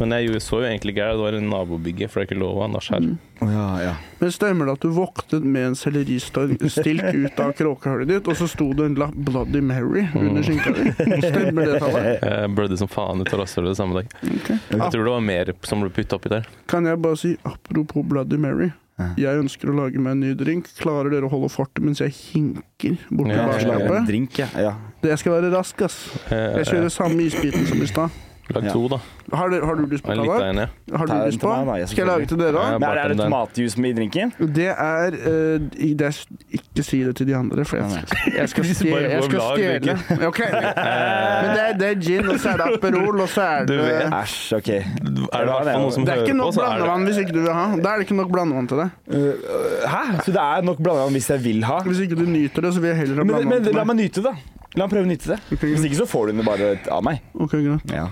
[0.00, 2.56] Men jeg så jo egentlig Geir, Det var en nabobygge, for det er ikke lov
[2.56, 3.04] å ha nach her.
[3.04, 3.18] Mm.
[3.44, 3.92] Oh, ja, ja.
[4.20, 8.48] Men stemmer det at du våknet med en selleristilk ut av kråkehullet ditt, og så
[8.48, 10.88] sto det en lapp Bloody Mary under skinka di?
[11.26, 12.04] Stemmer det, Talle?
[12.30, 14.14] Jeg blødde som faen ut av rasshølet samme dag.
[14.24, 14.56] Okay.
[14.72, 16.48] Jeg tror det var mer som ble putta oppi der.
[16.70, 18.70] Kan jeg bare si, apropos Bloody Mary.
[19.20, 20.68] Jeg ønsker å lage meg en ny drink.
[20.80, 24.38] Klarer dere å holde farten mens jeg hinker bort til Ja, barskapet?
[24.38, 24.48] ja.
[24.60, 24.74] ja.
[25.02, 26.00] Det skal være rask, ass.
[26.30, 28.10] Eh, Jeg kjører samme isbiten som i stad.
[28.54, 28.98] Lag to, da.
[29.32, 30.24] Har, har du lyst på da?
[30.24, 30.66] ja.
[30.96, 31.50] Har du Ta en lyst til på?
[31.54, 32.78] meg, da, jeg Skal jeg lage til dere òg?
[32.80, 33.20] Men er det den.
[33.30, 34.32] tomatjuice med i drinken?
[34.56, 36.18] Det er eh, det er,
[36.58, 38.04] Ikke si det til de andre, for jeg,
[38.36, 39.00] jeg skal stjele.
[39.14, 40.26] Jeg skal stjele.
[40.26, 40.40] Ok.
[40.50, 43.74] Men det er, det er gin, og så er det Aperol, og så er Du
[43.76, 44.14] det vet.
[44.20, 44.68] Æsj, OK.
[44.68, 46.70] Er det i hvert fall noen som Det er hører ikke på, nok så er
[46.70, 47.66] det blandevann hvis ikke du vil ha.
[47.76, 48.88] Da er det ikke nok blandevann til det.
[49.14, 49.34] Øh,
[49.94, 50.02] hæ?
[50.26, 51.78] Så det er nok blandevann hvis jeg vil ha?
[51.86, 53.78] Hvis ikke du nyter det, så vil jeg heller ha Men, men blandevann la til
[53.78, 53.86] meg.
[53.94, 54.34] meg nyte det.
[54.78, 55.38] La meg prøve å nyte det.
[55.58, 57.22] Hvis ikke så får du det bare av meg.
[57.34, 57.90] Ok, greit.
[57.90, 58.04] Ja.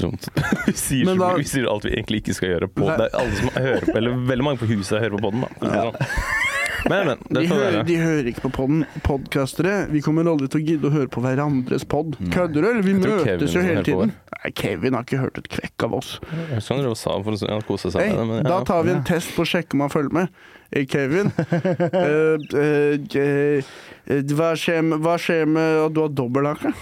[0.00, 0.28] Dumt.
[0.66, 2.88] Vi sier, da- vi sier alt vi egentlig ikke skal gjøre på.
[2.88, 5.68] Det er alle som hører på, eller veldig mange på huset hører på podden, da.
[5.68, 5.84] Ja.
[5.90, 6.50] sånn.
[6.88, 7.20] Men, men.
[7.32, 8.82] De hører, de hører ikke på podden.
[9.06, 9.86] Podkastere.
[9.92, 12.18] Vi kommer aldri til å gidde å høre på hverandres pod.
[12.34, 12.82] Kødder du, eller?
[12.84, 14.12] Vi Kevin møtes jo hele tiden.
[14.34, 16.10] Nei, Kevin har ikke hørt et kvekk av oss.
[16.50, 18.92] Jeg han drev og sa for å kose seg med det, men da tar vi
[18.92, 19.06] en Ja.
[19.14, 20.28] test på å sjekke om han følger med.
[20.74, 21.32] Hey, Kevin.
[21.38, 23.72] uh, uh, uh,
[24.10, 26.74] eh, hva, skjer med, hva skjer med at du har dobbelthake?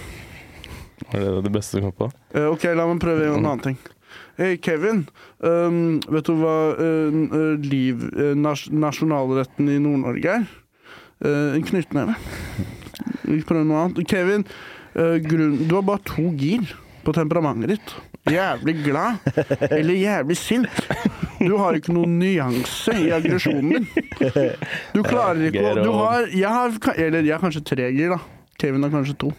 [1.11, 2.09] Var det det beste du kom på?
[2.35, 3.77] Uh, ok, la meg prøve en annen ting.
[4.37, 5.03] Hei, Kevin.
[5.43, 10.51] Um, vet du hva uh, eh, liv, uh, nas nasjonalretten i Nord-Norge er?
[11.23, 12.15] Eh, en knyttneve.
[13.23, 14.01] Vi prøver noe annet.
[14.09, 14.43] Kevin,
[14.95, 16.65] eh, grunn, du har bare to gir
[17.05, 17.93] på temperamentet ditt.
[18.31, 19.19] Jævlig glad
[19.69, 20.83] eller jævlig sint.
[21.43, 23.87] Du har ikke noen nyanse i aggresjonen din.
[24.95, 28.19] Du klarer ikke å Du har Jeg har Eller jeg har kanskje tre gir, da.
[28.59, 29.33] Kevin har kanskje to.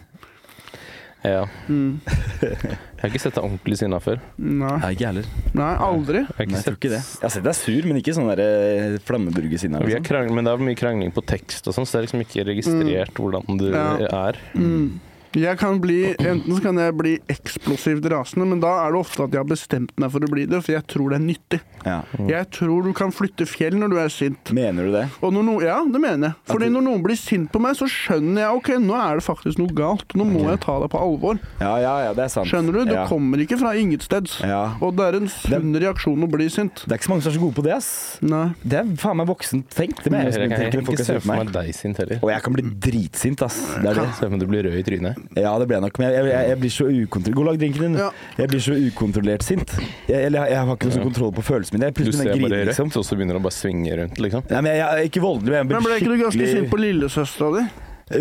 [1.25, 1.45] Ja.
[1.67, 1.99] Mm.
[2.05, 4.21] Jeg har ikke sett deg ordentlig sinna før.
[4.37, 4.75] Nei.
[4.81, 5.25] Nei, ikke heller.
[5.57, 6.21] Nei, aldri.
[6.23, 7.01] Jeg har Nei, jeg tror sett ikke det.
[7.15, 9.81] Jeg har sett deg sur, men ikke sånn der eh, flammeburgersinne.
[9.85, 10.07] Vi er Liksom.
[10.09, 12.47] krangling, men det er mye krangling på tekst og sånn, så det er liksom ikke
[12.49, 13.89] registrert hvordan du Ja.
[14.29, 14.39] er.
[14.55, 14.99] Mm.
[15.35, 19.25] Jeg kan bli, Enten så kan jeg bli eksplosivt rasende, men da er det ofte
[19.25, 21.59] at jeg har bestemt meg for å bli det, for jeg tror det er nyttig.
[21.85, 21.97] Ja.
[22.29, 24.51] Jeg tror du kan flytte fjell når du er sint.
[24.55, 25.03] Mener du det?
[25.21, 26.35] Og når no, ja, det mener jeg.
[26.53, 29.25] Fordi du- når noen blir sint på meg, så skjønner jeg ok, nå er det
[29.27, 30.15] faktisk noe galt.
[30.15, 31.39] Nå må jeg ta det på alvor.
[31.59, 32.47] Ja, ja, ja, det er sant.
[32.49, 32.85] Skjønner du?
[32.85, 33.05] Det ja.
[33.07, 34.39] kommer ikke fra ingensteds.
[34.41, 34.63] Ja.
[34.81, 36.85] Og det er en sunn reaksjon å bli sint.
[36.85, 37.91] Det er ikke så mange som er så gode på det, ass.
[38.25, 38.45] Nei.
[38.63, 40.03] Det er faen meg voksent tenkt.
[40.03, 41.51] Det mener Jeg jeg, kan ikke se for meg.
[41.51, 42.19] deg sint heller.
[42.23, 43.61] Og jeg kan bli dritsint, ass.
[43.81, 44.09] Det er det.
[44.15, 45.24] Se om du blir rød i trynet.
[45.35, 45.99] Ja, det ble jeg nok.
[45.99, 47.95] Men jeg, jeg, jeg blir så ukontrollert God lag drinken din.
[47.99, 48.09] Ja.
[48.37, 49.73] Jeg blir så ukontrollert sint.
[50.09, 51.07] Jeg, eller jeg, jeg har ikke noe sånn Ja.
[51.09, 51.89] kontroll på følelsene mine.
[51.91, 52.91] Jeg Du ser begynner bare rødt, liksom.
[52.95, 54.45] og så begynner du å bare svinge rundt, liksom.
[54.51, 56.69] Nei, men jeg, jeg er ikke voldelig, men jeg Men ble ikke du ganske sint
[56.71, 57.65] på lillesøstera di?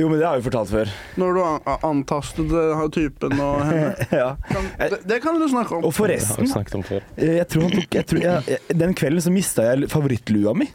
[0.01, 0.93] Jo, men det har jeg jo fortalt før.
[1.21, 4.07] Når du an- antastet eh, typen og henne?
[4.23, 4.31] ja.
[4.49, 5.85] Kan, det, det kan du snakke om.
[5.85, 9.33] Og forresten, vi eh, jeg tror han tok jeg tror, jeg, jeg, Den kvelden så
[9.35, 10.71] mista jeg favorittlua mi.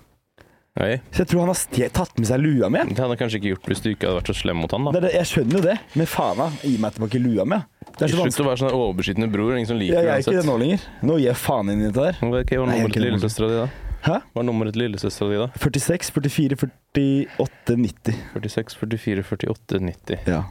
[0.80, 0.93] Oi.
[1.11, 2.80] Så jeg tror han har tatt med seg lua mi.
[2.88, 4.86] Det hadde han kanskje ikke gjort hvis du ikke hadde vært så slem mot han,
[4.88, 4.93] da.
[4.95, 7.59] Det er det, jeg skjønner jo det, men faen da, gi meg tilbake lua mi.
[7.89, 9.51] Det er så Slutt å være sånn overbeskyttende bror.
[9.57, 10.86] Ingen som liker Jeg, det jeg er ikke det nå lenger.
[11.03, 12.19] Nå gir jeg faen inn i dette der.
[12.23, 13.67] Er hva jeg er nummeret til lillesøstera di, da?
[14.05, 14.17] Hæ?
[14.32, 15.47] Hva er nummeret til lillesøstera di, da?
[15.59, 16.59] 46, 44,
[16.95, 18.21] 48, 90.
[18.39, 20.30] 46, 44, 48, 90.
[20.32, 20.43] Ja.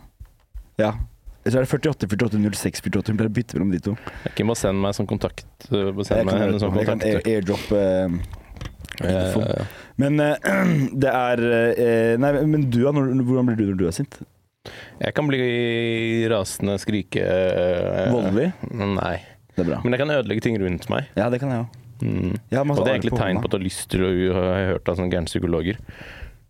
[0.82, 0.92] Ja.
[1.48, 3.14] Så er det 48, 48, 06, 48.
[3.14, 3.94] Hun pleier å bytte mellom de to.
[4.28, 5.46] Ikke bare send meg som kontakt.
[5.70, 7.30] øh, Jeg send meg kan, henne som jeg kan kontakt.
[7.32, 7.72] airdrop
[9.04, 9.38] eh.
[9.38, 10.50] Eh, Men eh,
[11.04, 12.82] det er eh, Nei, men du?
[12.84, 14.20] Når, hvordan blir du når du er sint?
[14.98, 15.40] Jeg kan bli
[16.30, 18.50] rasende, skrike øh, Voldelig?
[18.68, 19.16] Nei.
[19.54, 19.80] Det er bra.
[19.82, 21.08] Men jeg kan ødelegge ting rundt meg.
[21.18, 21.78] Ja, det kan jeg òg.
[21.98, 22.34] Mm.
[22.38, 24.90] Og det er egentlig tegn på at du har lyst til å har jeg hørt
[24.90, 25.80] av sånne gærne psykologer.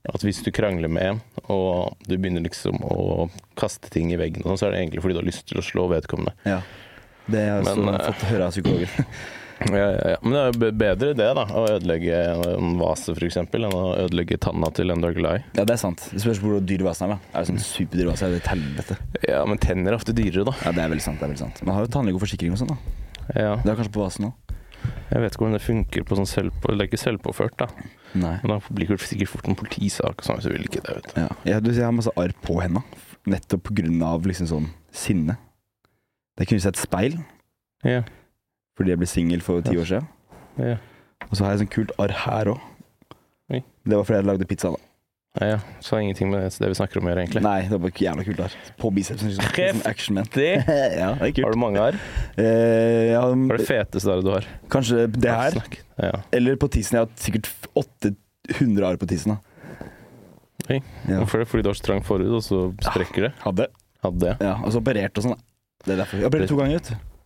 [0.09, 1.23] At hvis du krangler med en,
[1.53, 3.29] og du begynner liksom å
[3.59, 5.65] kaste ting i veggen, sånn, så er det egentlig fordi du har lyst til å
[5.65, 6.35] slå vedkommende.
[6.49, 6.61] Ja.
[7.29, 8.95] Det har jeg også Men, eh, fått høre av psykologer.
[9.67, 10.19] Ja, ja, ja.
[10.23, 11.45] Men det er jo bedre det, da.
[11.51, 12.19] Å ødelegge
[12.55, 15.45] en vase, f.eks., enn å ødelegge tanna til en du er glad i.
[15.59, 16.05] Ja, det er sant.
[16.13, 17.17] Det spørs hvor dyr vasen er.
[17.17, 17.33] da.
[17.33, 18.99] Er det sånn superdyr vase, er det et helvete.
[19.27, 20.55] Ja, men tenner er ofte dyrere, da.
[20.63, 21.19] Ja, det er veldig sant.
[21.19, 21.63] det er veldig sant.
[21.67, 22.79] Man har jo tannlege og forsikring og sånn, da.
[23.35, 23.57] Ja.
[23.65, 24.55] Det er kanskje på vasen òg.
[25.09, 26.71] Jeg vet ikke hvordan det funker på sånn selvpå...
[26.71, 27.67] Det er ikke selvpåført, da.
[28.15, 28.37] Nei.
[28.45, 31.09] Men da blir det sikkert fort en politisak og sånn, så vil ikke det, vet
[31.11, 31.19] du.
[31.25, 31.29] Ja.
[31.49, 32.85] Jeg, du, jeg har masse arr på henda,
[33.29, 35.35] nettopp på grunn av liksom sånn sinne.
[36.39, 37.19] Det kunne sett speil,
[37.87, 38.05] Ja.
[38.79, 40.07] Fordi jeg ble singel for ti år siden.
[40.63, 40.77] Ja.
[41.29, 42.67] Og så har jeg sånn kult arr her òg.
[43.89, 44.81] Det var fordi jeg lagde pizza, da.
[45.41, 45.59] ja, ja.
[45.81, 47.41] Så har ingenting med det, vi snakker om å gjøre, egentlig.
[47.47, 48.57] Nei, det var bare jævla kult arr.
[48.79, 49.31] På bicepsen.
[49.31, 49.79] Liksom, Kreft.
[49.79, 50.29] sånn actionman.
[50.37, 51.97] Ja, det er Har du mange arr?
[52.37, 54.49] Eh, ja, Hva er det feteste arret du har?
[54.75, 55.57] kanskje det her.
[55.97, 56.21] Ja.
[56.37, 56.99] eller på tissen.
[57.01, 57.49] Jeg har sikkert
[57.81, 59.39] 800 arr på tissen.
[59.39, 59.89] da.
[60.69, 60.83] Oi.
[61.09, 61.23] Ja.
[61.23, 61.49] Hvorfor det?
[61.49, 62.61] Fordi du har trang forhud, og så
[62.91, 63.33] sprekker det?
[63.47, 63.71] Hadde.
[64.05, 64.35] Hadde det.
[64.45, 65.39] Ja, og så operert og sånn.
[65.87, 66.21] Det er derfor.
[66.21, 67.18] Jeg har operert to ganger, vet du.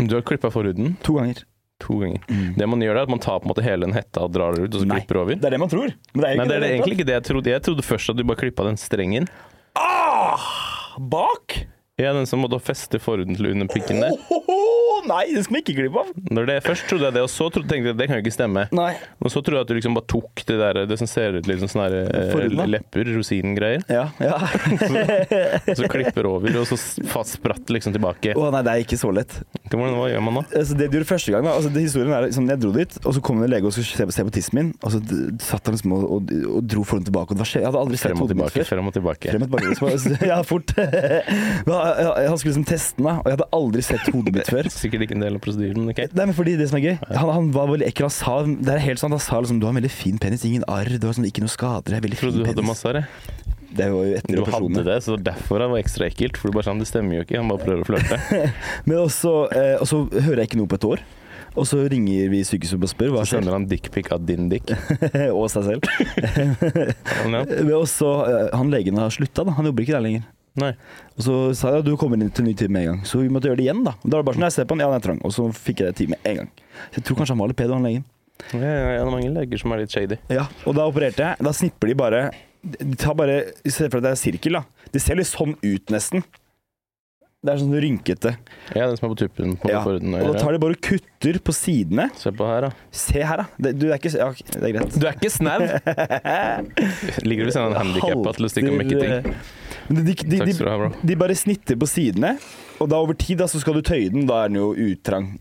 [0.00, 1.42] Du har klippa forhuden To ganger.
[1.80, 2.20] to ganger.
[2.56, 4.52] Det man gjør, er at man tar på en måte hele den hetta og drar
[4.56, 4.98] det ut, og så Nei.
[5.00, 5.34] klipper over.
[5.40, 5.94] Det er det man tror.
[6.14, 7.50] Men det er Nei, det er det egentlig ikke det jeg trodde.
[7.54, 9.28] Jeg trodde først at du bare klippa den strengen.
[9.80, 10.36] Ah,
[10.98, 11.56] bak?
[12.00, 14.16] Ja, den som måtte feste forhuden til under pikken der.
[15.10, 16.08] Nei, det skal vi ikke glippe av.
[16.30, 18.34] Når det Først trodde jeg det, og så trodde, tenkte jeg det kan jo ikke
[18.34, 18.66] stemme.
[18.76, 18.90] Nei.
[19.24, 21.48] Og så trodde jeg at du liksom bare tok det der Det som ser ut
[21.48, 23.84] litt som sånne eh, rosinen greier lepper, rosingreier.
[23.88, 24.36] Ja, ja.
[25.72, 26.76] Og så klipper over, og så
[27.30, 28.34] spratt liksom tilbake.
[28.36, 29.38] Å nei, det er ikke så lett.
[29.70, 30.44] Hvordan, hva gjør man da?
[30.60, 32.98] Altså, det du gjorde første gang, da, altså, det, historien er liksom, Jeg dro dit,
[33.06, 34.70] og så kom det en lege og skulle se, på- se på tissen min.
[34.84, 35.00] Og så
[35.48, 37.32] satt han liksom og, og, og dro forhånden tilbake.
[37.32, 38.68] Og det var skje- jeg hadde aldri sett hodet mitt før.
[38.74, 39.32] frem og tilbake.
[39.32, 40.26] Frem og tilbake.
[40.30, 40.76] Ja, fort.
[41.98, 44.70] Han, skulle liksom teste meg, og jeg hadde aldri sett hodet mitt før.
[44.80, 46.08] Sikkert ikke en del av prosedyren, okay.
[46.10, 46.16] ok.
[46.18, 48.08] Nei, men fordi det som er gøy Han, han var veldig ekkel.
[48.08, 50.46] Han sa det er helt sant, han sa liksom Du har en veldig fin penis,
[50.48, 51.98] ingen arr, du har sånn, ikke noe skader.
[51.98, 53.46] Jeg Trodde du hadde masse arr, jeg.
[53.70, 56.38] Det var jo etter Du hadde det, så derfor han var ekstra ekkelt.
[56.40, 57.38] For du bare sånn, det stemmer jo ikke.
[57.38, 58.18] Han bare prøver å flørte.
[58.88, 61.04] Men også, eh, og så hører jeg ikke noe på et år.
[61.58, 64.70] Og så ringer vi sykehuset og spør hva Så sender han dickpic av din dick.
[65.38, 65.86] og seg selv.
[67.26, 69.46] Men også, eh, han legen har slutta.
[69.58, 70.28] Han jobber ikke der lenger.
[70.58, 70.72] Nei.
[71.14, 73.02] Og så sa jeg at du kommer inn til ny tid med en gang.
[73.06, 73.94] Så vi måtte gjøre det igjen, da.
[74.02, 75.20] Da var det bare sånn, jeg ser på han, ja, den er trang.
[75.26, 76.50] Og så fikk jeg det tid med en gang.
[76.90, 78.04] Så jeg tror kanskje han var litt pedo, han legen.
[78.56, 80.18] Ja, ja, ja, det er mange leger som er litt shady.
[80.32, 81.46] Ja, og da opererte jeg.
[81.46, 82.22] Da snipper de bare
[82.60, 84.88] De tar bare I stedet for at det er sirkel, da.
[84.90, 86.24] Det ser litt sånn ut, nesten.
[87.40, 88.34] Det er sånn rynkete.
[88.76, 89.80] Ja, den som er på tuppen på Ja.
[89.80, 92.10] Og da tar de bare og kutter på sidene.
[92.20, 92.70] Se på her, da.
[92.92, 93.46] Se her, da.
[93.56, 94.98] Det, du, er ikke Ja, det er greit.
[95.00, 95.56] Du er ikke snau!
[97.30, 99.40] Ligger du ved siden av en handikappa til å stikke og ikke ting?
[99.90, 102.36] Men De, de, de, ha, de, de bare snitter på sidene,
[102.80, 104.22] og da over tid da, så skal du tøye den.
[104.28, 105.32] Da er den jo uttrang.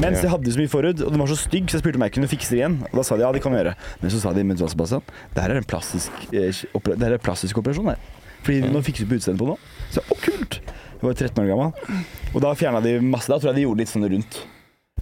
[0.00, 2.04] Mens jeg hadde så mye forhud, og den var så stygg, så jeg spurte om
[2.06, 2.78] jeg kunne fikse det igjen.
[2.88, 3.74] Og da sa de ja, det kan vi gjøre.
[4.00, 5.04] Men så sa de men Sebastian,
[5.36, 7.92] det her er en plastisk, eh, opera- det her er en plastisk operasjon.
[7.92, 8.00] her.
[8.44, 9.58] Fordi nå fikser vi på utseendet på nå.
[9.94, 10.58] Så å, kult!
[10.64, 12.04] Jeg var 13 år gammel.
[12.34, 13.28] Og da fjerna de masse.
[13.28, 14.40] Da tror jeg de gjorde litt sånn rundt.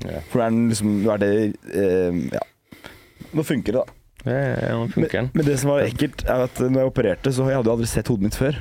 [0.03, 0.20] Yeah.
[0.33, 1.33] For det er den liksom Nå er det
[1.78, 2.41] eh, Ja.
[3.33, 4.02] Nå funker det, da.
[4.25, 5.31] Funker den.
[5.35, 8.11] Men det som var ekkelt, er at når jeg opererte, så hadde jeg aldri sett
[8.12, 8.59] hodet mitt før.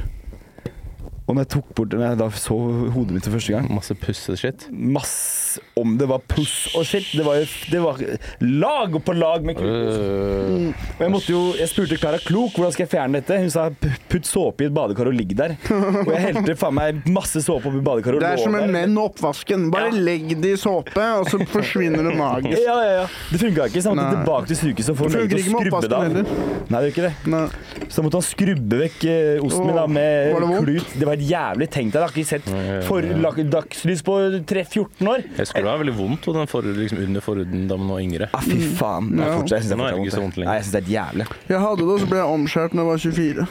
[1.29, 2.55] Og når jeg tok bort Når jeg da så
[2.91, 6.83] hodet mitt for første gang Masse puss og shit Masse Om det var puss og
[6.87, 7.05] shit.
[7.13, 7.99] Det var jo det var
[8.41, 9.65] lag på lag med kuk.
[9.67, 13.37] Øh, Og jeg måtte jo Jeg spurte Klara Klok hvordan skal jeg fjerne dette.
[13.43, 13.65] Hun sa
[14.11, 15.53] putt såpe i et badekar og ligg der.
[15.71, 18.95] Og jeg helte faen meg masse såpe oppi badekaret og Det er som en menn
[18.97, 19.67] og oppvasken.
[19.73, 20.01] Bare Ja.
[20.07, 22.57] legg det i såpe, og så forsvinner det magisk.
[22.63, 23.05] Ja, ja, ja.
[23.31, 24.23] Det funka ikke, så jeg måtte Nei.
[24.23, 26.03] tilbake til sykehuset og få til å med skrubbe det oppvasken av.
[26.07, 26.23] heller.
[26.71, 27.13] Nei, det gjør ikke det.
[27.35, 27.87] Nei.
[27.91, 30.33] Så måtte han skrubbe vekk eh, osten min da med klut.
[30.33, 31.05] var det vondt?
[31.11, 31.67] Det helt jævlig.
[31.75, 34.15] tenkt deg, jeg har ikke sett for, dagslys på
[34.51, 35.23] 3-14 år.
[35.37, 38.29] Jeg skulle ha veldig vondt og den for, liksom under forhuden da man var yngre.
[38.33, 39.11] Ah, fy faen.
[39.17, 39.25] Ja.
[39.25, 40.39] Jeg, fortsatt, jeg synes det Nå er det ikke så fortsatt vondt.
[40.45, 41.27] Nei, jeg synes det er jævlig.
[41.51, 43.49] Jeg hadde det, og så ble jeg omskjært da jeg var 24.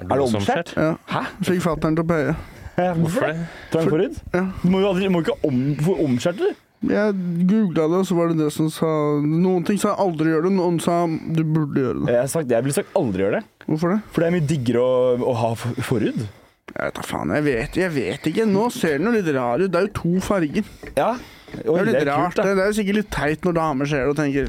[0.00, 0.72] Er du omskjært?
[0.80, 0.90] Ja.
[1.12, 1.22] Hæ?
[1.44, 2.34] Fikk fatter'n til å paye.
[2.80, 3.36] Hvorfor det?
[3.74, 4.18] Trang forhud?
[4.32, 4.42] Ja.
[4.62, 6.48] Du må jo aldri, må ikke om, få omskjært du.
[6.88, 7.12] Jeg
[7.44, 8.88] googla det, og så var det det som sa
[9.20, 12.14] Noen ting sa aldri gjør det, noen sa du burde gjøre det.
[12.16, 13.66] Jeg, sagt, jeg ville sagt aldri gjøre det.
[13.66, 13.98] Hvorfor det?
[14.14, 14.94] For det er mye diggere å,
[15.28, 16.22] å ha for- forhud.
[16.70, 17.32] Jeg vet da faen.
[17.34, 18.44] Jeg vet, jeg vet ikke.
[18.48, 19.70] Nå ser den jo litt rar ut.
[19.70, 20.64] Det er jo to farger.
[20.96, 21.12] Ja.
[21.50, 22.36] Det er litt rart.
[22.38, 22.44] da.
[22.46, 22.52] det.
[22.58, 24.46] det er jo sikkert litt teit når damer ser det og tenker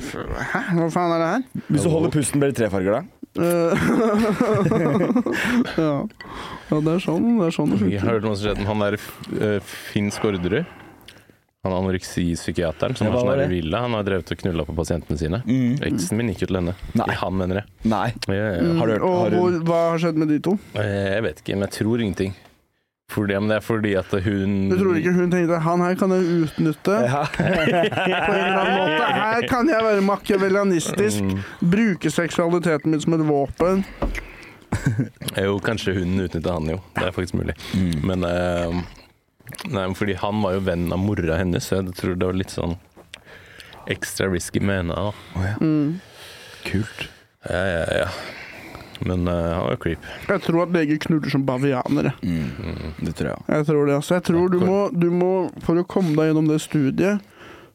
[0.51, 1.41] Hæ, hva faen er det her?
[1.71, 3.01] Hvis du holder pusten, blir det tre farger da.
[3.41, 3.71] Eh,
[5.81, 5.93] ja.
[6.69, 8.11] ja, det er sånn det er sånn det Jeg har funker.
[8.11, 10.67] hørt noe som skjedde med han der finsk Finn Skårderud.
[11.63, 13.49] Han anoreksipsykiateren som Ja, har hva sånn der det?
[13.53, 13.81] villa.
[13.83, 15.43] Han har drevet og knulla på pasientene sine.
[15.45, 15.75] Mm.
[15.91, 16.73] Eksen min gikk jo til henne.
[16.97, 17.13] Nei.
[17.19, 17.63] Han mener det.
[17.85, 18.07] Nei.
[18.27, 18.73] Ja, ja, ja.
[18.79, 20.57] Har du hørt- Og har du- hvor, hva har skjedd med de to?
[20.73, 22.33] Eh, Jeg vet ikke, men jeg tror ingenting.
[23.11, 26.09] Fordi, men det er fordi at hun Du tror ikke hun tenkte han her kan
[26.09, 27.25] jeg utnytte Ja.
[27.35, 29.13] på en eller annen måte?
[29.13, 31.43] Her kan jeg være machiavellianistisk, Mm.
[31.61, 33.83] bruke seksualiteten min som et våpen.
[35.37, 36.81] Jo, kanskje hun utnytta han jo.
[36.95, 37.53] Det er faktisk mulig.
[37.75, 38.01] Mm.
[38.05, 38.81] Men eh,
[39.71, 42.37] Nei, men fordi han var jo venn av mora hennes, så jeg tror det var
[42.39, 42.77] litt sånn
[43.91, 44.93] ekstra risky med henne.
[44.95, 45.11] da.
[45.35, 45.55] Oh, ja.
[45.61, 45.99] Mm.
[46.67, 47.07] Kult.
[47.49, 48.07] Ja, ja, ja.
[49.01, 50.03] Men uh, han var creep.
[50.29, 52.11] Jeg tror at leger knuller som bavianere.
[52.21, 52.91] Mm.
[53.01, 53.45] Det tror jeg.
[53.49, 54.13] Jeg tror det, altså.
[54.19, 55.31] Jeg tror du må, du må,
[55.65, 57.23] For å komme deg gjennom det studiet,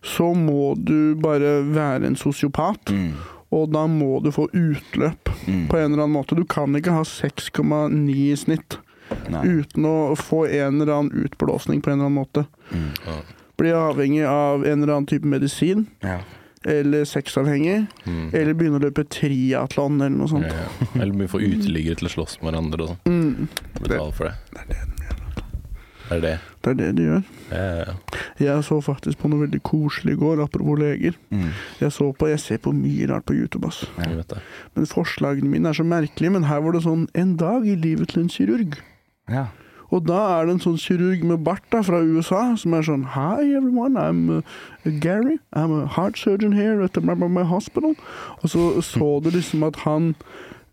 [0.06, 2.92] så må du bare være en sosiopat.
[2.94, 3.16] Mm.
[3.56, 5.66] Og da må du få utløp Mm.
[5.70, 6.34] på en eller annen måte.
[6.34, 8.78] Du kan ikke ha 6,9 i snitt
[9.30, 9.42] Nei.
[9.61, 12.46] uten å få en eller annen utblåsning på en eller annen måte.
[12.72, 12.88] Mm.
[13.07, 13.16] Ja.
[13.57, 16.18] Bli avhengig av en eller annen type medisin, Ja.
[16.64, 18.30] eller sexavhengig, Mm.
[18.34, 20.46] eller begynne å løpe triatlon eller noe sånt.
[20.46, 20.86] ja.
[21.00, 22.98] Eller vi får uteliggere til å slåss med hverandre og sånn.
[23.07, 23.48] Mm,
[23.80, 24.34] Betale for det.
[26.09, 26.38] Det er det.
[26.62, 27.22] det er det de gjør.
[27.50, 27.94] Ja, ja, ja.
[28.38, 31.16] Jeg så faktisk på noe veldig koselig i går, apropos leger.
[31.34, 31.48] Mm.
[31.80, 33.80] Jeg, så på, jeg ser på mye rart på YouTube, ass.
[33.98, 36.30] Men forslagene mine er så merkelige.
[36.36, 38.76] Men her var det sånn En dag i livet til en kirurg.
[39.30, 39.46] Ja.
[39.94, 43.04] Og da er det en sånn kirurg med bart da, fra USA som er sånn
[43.14, 45.38] Hi everyone, I'm uh, Gary.
[45.52, 47.94] I'm a heart surgeon here at blah hospital.
[48.42, 50.14] Og så så du liksom at han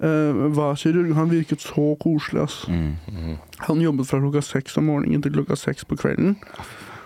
[0.02, 1.14] uh, var kirurg.
[1.14, 2.66] Han virket så koselig, ass.
[2.68, 2.98] Mm.
[3.08, 3.38] mm.
[3.70, 6.38] Han jobbet fra klokka seks om morgenen til klokka seks på kvelden.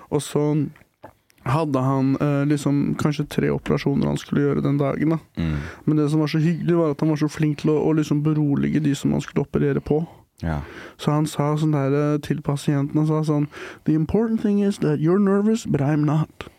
[0.10, 0.70] Og så
[1.48, 5.16] hadde han eh, liksom kanskje tre operasjoner han skulle gjøre den dagen.
[5.16, 5.20] da.
[5.40, 5.58] Mm.
[5.86, 7.94] Men det som var så hyggelig, var at han var så flink til å, å
[7.96, 10.02] liksom berolige de som han skulle operere på.
[10.42, 10.62] Ja.
[10.98, 13.48] Så han sa sånn der eh, til pasienten han sa sånn
[13.86, 16.50] The important thing is that you're nervous, but I'm not.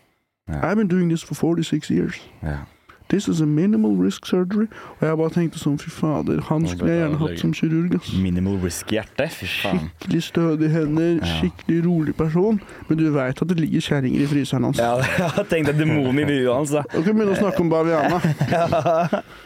[0.49, 0.59] Ja.
[0.63, 2.19] I've been doing this for 46 years.
[2.43, 2.65] ja.
[3.09, 4.67] This is a minimal risk surgery.
[4.99, 7.95] Og jeg bare tenkte sånn, fy fader, han skulle jeg gjerne hatt som kirurg.
[7.97, 8.11] ass.
[8.21, 9.25] Minimal risk-hjerte.
[9.33, 9.79] Fy faen.
[9.97, 12.59] Skikkelig stødige hender, skikkelig rolig person.
[12.87, 14.77] Men du veit at det ligger kjerringer i fryseren hans.
[14.77, 16.83] Ja, jeg har tenkt demonen i huet hans, da.
[16.93, 18.21] Du kan begynne å snakke om baviana.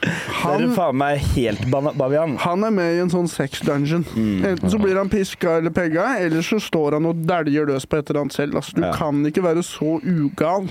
[0.03, 2.33] Det er Han, faen meg helt bavian.
[2.43, 4.03] han er med i en sånn sex dungeon.
[4.11, 4.43] Mm.
[4.49, 8.01] Enten så blir han piska eller pegga, eller så står han og dæljer løs på
[8.01, 8.57] et eller annet selv.
[8.59, 10.67] Altså, du kan ikke være så ugal.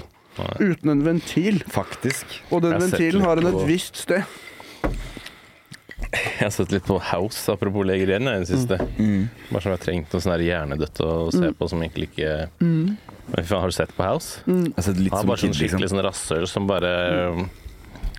[0.60, 1.62] Uten en ventil.
[1.68, 2.40] Faktisk.
[2.50, 4.24] Og den Jeg ventilen har en et visst sted.
[6.12, 8.76] Jeg har sett litt på House, apropos leger igjen, i det siste.
[8.98, 9.28] Mm.
[9.48, 12.96] Bare som jeg har trengt noe sånn hjernedødt å se på som egentlig ikke Mm.
[13.32, 14.42] Men fy faen, Har du sett på House?
[14.46, 14.74] Mm.
[14.76, 15.78] Altså, litt Han er bare sånn skikkelig liksom.
[15.78, 16.90] skikkelig sånn rasshøl som bare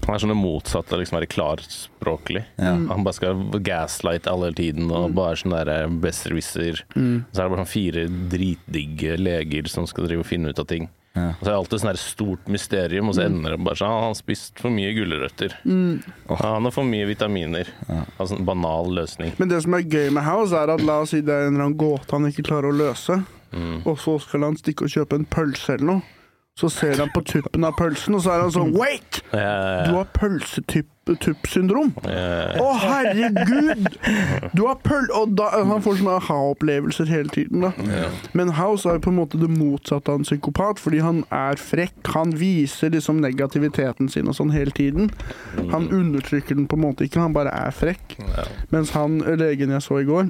[0.03, 2.43] Han er sånn det motsatte av liksom være klarspråklig.
[2.57, 2.73] Ja.
[2.89, 6.81] Han bare skal gaslight alle hele tiden og bare sånn derre besserwisser.
[6.95, 7.23] Mm.
[7.31, 10.67] Så er det bare sånn fire dritdigge leger som skal drive og finne ut av
[10.67, 10.89] ting.
[11.13, 11.27] Ja.
[11.37, 13.99] Og så er det alltid sånn stort mysterium, og så ender det bare sånn «Ah,
[14.01, 15.53] Han har spist for mye gulrøtter.
[15.63, 16.01] Mm.
[16.41, 17.69] Han har for mye vitaminer.
[17.87, 17.99] Ja.
[18.17, 19.35] Altså en banal løsning.
[19.37, 21.53] Men det som er gøy med House, er at la oss si det er en
[21.53, 23.83] eller annen gåte han ikke klarer å løse, Mm.
[23.85, 26.01] og så skal han stikke og kjøpe en pølse eller noe.
[26.59, 29.23] Så ser han på tuppen av pølsen, og så er han sånn Wait!
[29.33, 31.89] Du har pølsetupp-syndrom.
[32.05, 33.87] Å, herregud!
[34.53, 35.07] Du har pøl...
[35.17, 37.71] Og da, han får sånne aha-opplevelser hele tiden, da.
[38.37, 41.57] Men House er jo på en måte det motsatte av en psykopat, fordi han er
[41.57, 41.97] frekk.
[42.13, 45.09] Han viser liksom negativiteten sin og sånn hele tiden.
[45.73, 48.19] Han undertrykker den på en måte ikke, han bare er frekk.
[48.69, 50.29] Mens han legen jeg så i går,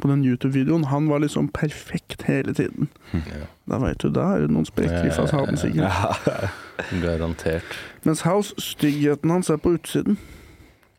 [0.00, 2.88] på den YouTube-videoen, han var liksom perfekt hele tiden.
[3.12, 3.46] Ja.
[3.70, 5.88] Da veit du, da er det noen sprekker i fasaden, sikkert.
[6.26, 6.50] Ja.
[7.04, 7.76] Garantert.
[8.08, 10.18] Mens House, styggheten hans er på utsiden.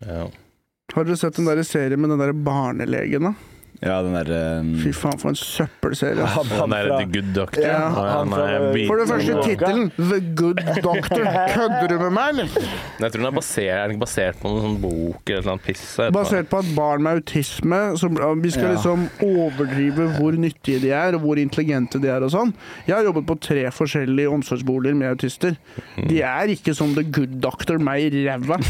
[0.06, 0.28] Ja.
[0.94, 3.51] Har dere sett den der serien med den der barnelegen, da?
[3.82, 6.26] Ja, den derre um, Fy faen, for en søppelserie.
[6.36, 7.64] han, er fra The Good Doctor.
[7.66, 11.24] Ja, han nei, jeg For det første tittelen, The Good Doctor.
[11.56, 12.68] Kødder du med meg, eller?
[13.02, 15.86] Jeg tror den er basert, er den basert på noen sånn bok eller noe piss.
[16.14, 18.76] Basert på at barn med autisme som, Vi skal Ja.
[18.76, 22.54] liksom overdrive hvor nyttige de er, og hvor intelligente de er og sånn.
[22.86, 25.58] Jeg har jobbet på tre forskjellige omsorgsboliger med autister.
[25.98, 28.62] De er ikke som The Good Doctor, meg i ræva.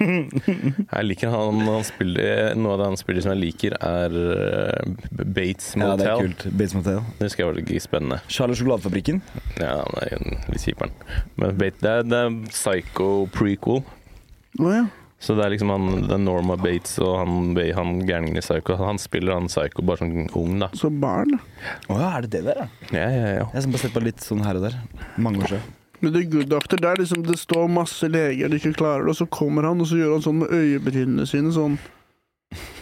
[0.00, 4.90] Jeg liker han, han spiller Noe av det han spiller som jeg liker, er uh,
[5.20, 5.82] Motel.
[5.82, 6.46] Ja, det er kult.
[6.50, 7.02] Bates Motel.
[7.20, 8.20] det var litt spennende.
[8.28, 9.20] Charlie sjokoladefabrikken.
[9.60, 10.16] Ja, han er
[10.50, 10.94] litt kjiperen.
[11.36, 13.84] Men Bates, det, er, det er Psycho prequel.
[14.58, 14.86] Oh, ja.
[15.20, 18.78] Så det er liksom han, det er Norma Bates og han, han gærningen i Psycho.
[18.80, 20.70] Han spiller han Psycho bare sånn ung, da.
[20.80, 21.36] Som barn.
[21.92, 22.70] Å ja, er det det der, ja?
[22.88, 23.44] Ja, ja, ja.
[23.44, 24.80] Jeg har bare sett på litt sånn her og der.
[25.20, 25.76] Mange år siden.
[26.00, 29.18] Men The Good Doctor, der liksom det står masse leger de ikke klarer det, og
[29.18, 31.76] så kommer han, og så gjør han sånn med øyebrynene sine sånn.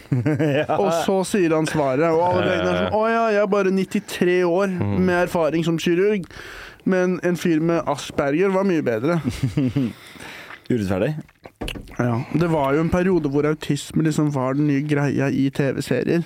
[0.81, 3.73] Og så sier han svaret, og alle legene er sånn Å ja, jeg er bare
[3.73, 6.25] 93 år med erfaring som kirurg.
[6.89, 9.19] Men en fyr med Asperger var mye bedre.
[10.71, 11.13] Urettferdig.
[11.99, 12.21] Ja.
[12.33, 16.23] Det var jo en periode hvor autisme liksom var den nye greia i TV-serier.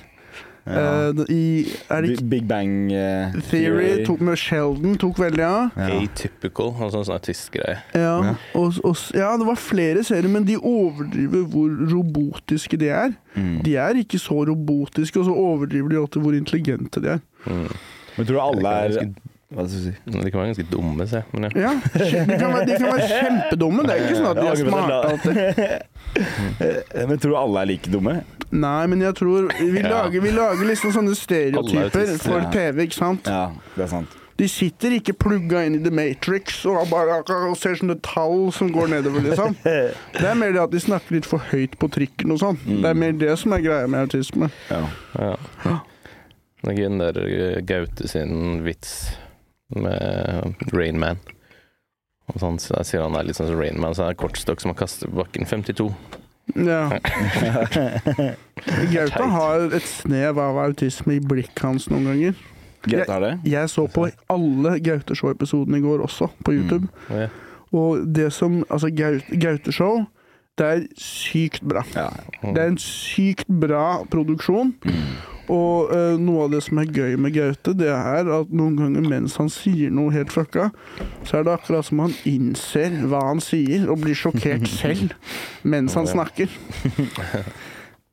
[0.64, 1.10] Ja.
[1.12, 1.44] Eh, I
[1.92, 5.74] er det ikke Big Bang uh, Theory tok med Sheldon tok veldig av.
[5.76, 5.90] Ja.
[6.00, 7.82] Atypical, altså en sånn artistgreie.
[7.92, 8.36] Ja, Ja.
[8.56, 13.12] og, og, ja, det var flere serier, men de overdriver hvor robotiske de er.
[13.36, 13.58] Mm.
[13.66, 17.22] De er ikke så robotiske, og så overdriver de alltid hvor intelligente de er.
[17.44, 17.68] Mm.
[18.16, 18.98] Men tror du alle er
[19.54, 19.92] Hva skal du si?
[20.10, 21.20] De kan være ganske dumme, se.
[21.34, 21.52] Men ja.
[21.68, 23.84] Ja, de kan, være, de kan være kjempedumme.
[23.86, 25.36] Det er ikke sånn at de er smarte alltid.
[27.10, 28.16] Men tror du alle er like dumme?
[28.54, 29.90] Nei, men jeg tror Vi Ja.
[29.90, 32.46] lager, vi lager liksom sånne stereotyper for.
[32.54, 33.26] TV, ikke sant?
[33.30, 33.48] Ja,
[33.78, 34.20] det er sant.
[34.38, 38.72] De sitter ikke plugga inn i The Matrix og bare og ser sånne tall som
[38.74, 39.54] går nedover, liksom.
[40.18, 42.58] Det er mer det at de snakker litt for høyt på trikken og sånn.
[42.66, 44.50] Det er mer det som er greia med autisme.
[44.74, 44.82] Ja.
[45.22, 45.78] Ja.
[46.64, 48.96] Det er gøy den der eh, Gaute sin vits
[49.76, 51.22] med Rainman.
[52.34, 54.62] Og sånn, så jeg sier han er litt sånn som Rainman, så er det kortstokk
[54.64, 55.46] som han kaster på bakken.
[55.50, 55.90] 52.
[56.56, 56.90] Ja.
[58.94, 62.42] Gaute har et snev av autisme i blikket hans noen ganger.
[63.08, 63.34] Har det.
[63.48, 66.90] Jeg så på alle Gaute Show-episodene i går også, på YouTube.
[67.10, 67.30] Ja.
[67.74, 70.04] Og det som Altså, Gaute, Gaute Show,
[70.60, 71.82] det er sykt bra.
[71.96, 72.10] Ja.
[72.44, 74.76] Det er en sykt bra produksjon.
[75.52, 79.04] Og eh, noe av det som er gøy med Gaute, det er at noen ganger
[79.10, 80.70] mens han sier noe helt fucka,
[81.28, 85.12] så er det akkurat som han innser hva han sier, og blir sjokkert selv
[85.68, 86.48] mens han snakker.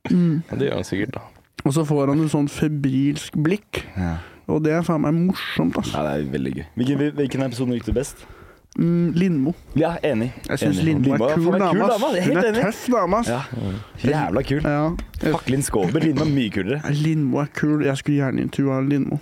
[0.09, 0.39] Mm.
[0.49, 1.21] Det gjør han sikkert, da.
[1.61, 4.15] Og så får han et sånn febrilsk blikk, Ja.
[4.49, 5.93] og det er faen meg morsomt, altså.
[5.93, 6.63] ja, det er veldig gøy.
[6.79, 8.23] Hvilken, hvilken episode gikk du best?
[8.79, 9.51] Mm, Lindmo.
[9.75, 10.29] Ja, enig.
[10.47, 10.79] Jeg syns.
[10.85, 11.87] Lindmo er kul dame,
[12.23, 13.27] Hun er tøff dame, ass.
[13.27, 13.41] Ja.
[13.99, 14.61] Jævla kul.
[14.63, 14.85] Ja.
[15.21, 15.99] Jacqueline Skåber.
[15.99, 16.93] Lindmo er mye kulere.
[16.95, 17.83] Lindmo er kul.
[17.85, 19.19] Jeg skulle gjerne intervjua Lindmo.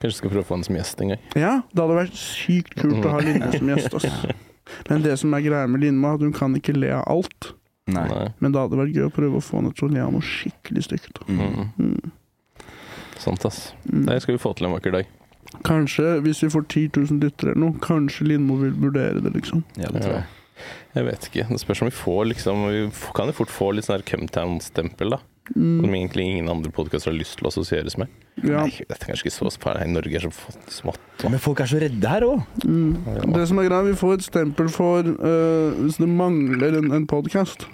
[0.00, 1.24] Kanskje skal prøve å få han som gjest en gang.
[1.36, 3.98] Ja, det hadde vært sykt kult å ha Lindmo som gjest.
[4.00, 4.08] ass.
[4.88, 7.52] Men det som er greia med Lindmo, er at hun kan ikke le av alt.
[7.90, 8.06] Nei.
[8.40, 10.12] Men da hadde det vært gøy å prøve å få henne til å le av
[10.14, 11.20] noe skikkelig stygt.
[11.28, 11.40] Mm.
[11.42, 11.70] Mm.
[11.76, 12.12] Mm.
[13.20, 13.74] Sant, ass.
[13.90, 14.06] Mm.
[14.08, 15.10] Det skal vi få til en vakker dag.
[15.66, 19.64] Kanskje, hvis vi får 10 000 lyttere eller noe, kanskje Lindmo vil vurdere det, liksom.
[19.76, 20.28] Ja, det tror jeg.
[20.94, 21.46] Jeg vet ikke.
[21.48, 22.80] Det spørs om vi får liksom Vi
[23.16, 25.20] kan jo fort få litt sånn Cumtown-stempel, da.
[25.54, 25.80] Mm.
[25.82, 28.10] Som egentlig ingen andre podkaster har lyst til å assosieres med.
[28.44, 28.62] Ja.
[28.62, 29.88] Nei, dette er kanskje ikke så farlig.
[29.90, 31.24] Norge er så smått.
[31.24, 32.44] Men folk er så redde her òg.
[32.62, 33.32] Mm.
[33.34, 37.08] Det som er greia, vi får et stempel for uh, hvis det mangler en, en
[37.10, 37.66] podkast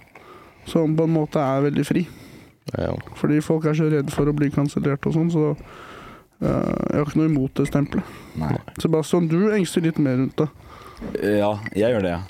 [0.67, 2.07] som på en måte er veldig fri.
[2.73, 2.95] Ja.
[3.19, 5.53] Fordi folk er så redde for å bli kansellert og sånn, så
[6.41, 8.17] jeg har ikke noe imot det stempelet.
[8.41, 8.55] Nei.
[8.83, 10.49] Sebastian, du engster litt mer rundt det.
[11.39, 12.23] Ja, jeg gjør det, ja.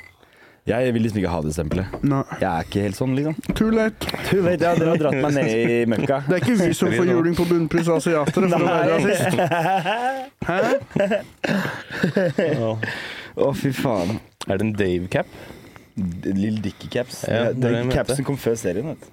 [0.67, 1.93] Jeg vil liksom ikke ha det stempelet.
[2.03, 2.23] Nei.
[2.41, 3.37] Jeg er ikke helt sånn, liksom.
[3.55, 4.09] Too late.
[4.27, 6.17] Too late, ja, Dere har dratt meg ned i møkka.
[6.27, 9.37] Det er ikke vi som får juling på bunnpris av asiatere for å være rasist.
[10.49, 10.59] Hæ?
[12.67, 12.73] Å,
[13.47, 14.19] oh, fy faen.
[14.49, 15.31] Er det en Dave-cap?
[16.27, 17.23] Lill Dicky-caps.
[17.31, 19.13] Ja, det er Den capsen kom før serien, vet du.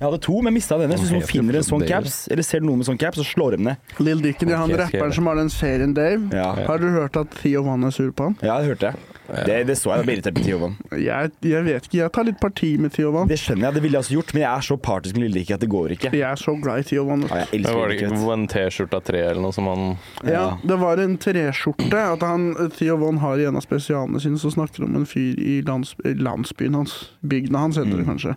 [0.00, 0.96] Jeg hadde to, men mista denne.
[0.98, 3.54] Så hvis noen finner en sånn caps, eller ser noen med sånn caps, så slår
[3.54, 3.92] de ned.
[4.02, 6.28] Lill Dicken er han rapperen som har den serien Dave.
[6.34, 8.34] Ja, Har du hørt at Theo Van er sur på han?
[8.42, 9.10] ja det hørte jeg.
[9.46, 10.02] Det, det så jeg.
[10.02, 10.74] Da ble irritert på Tiovan.
[11.00, 13.28] Jeg, jeg vet ikke, jeg tar litt parti med Theo Van.
[13.30, 15.38] Det skjønner jeg, det ville jeg også gjort, men jeg er så partisk med Lill
[15.38, 16.10] Dicken at det går ikke.
[16.12, 17.22] Jeg er så glad i Theo Van.
[17.30, 19.86] Ja, jeg elsker var det ikke en T-skjorte av tre eller noe som han
[20.28, 22.02] Ja, det var en treskjorte.
[22.18, 25.40] At han, Theo Von har i en av spesialene sine, så snakker om en fyr
[25.40, 26.98] i lands, landsbyen hans.
[27.24, 28.10] Bygda hans, heter det Mm.
[28.12, 28.36] kanskje.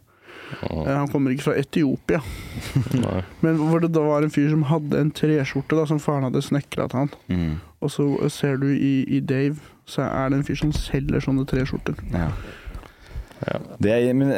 [0.63, 2.21] Eh, Han kommer ikke fra Etiopia.
[3.05, 3.21] Nei.
[3.43, 6.43] Men hvor det da var en fyr som hadde en treskjorte da, som faren hadde
[6.45, 7.11] snekra til han.
[7.31, 7.57] Mm.
[7.83, 11.45] Og så ser du i, i Dave, så er det en fyr som selger sånne
[11.49, 11.99] treskjorter.
[12.13, 12.31] Ja.
[13.45, 13.59] Ja.
[13.79, 14.31] Det er, men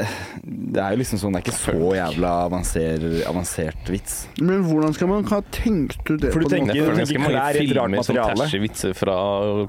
[0.44, 4.28] det er jo liksom sånn Det er ikke så jævla avanser, avansert vits.
[4.42, 6.34] Men hvordan skal man ha tenkt ut det?
[6.34, 6.90] For du på tenker- måte?
[6.90, 8.48] føler tenker klær i et rart som materiale.
[8.50, 9.16] tæsjer vitser fra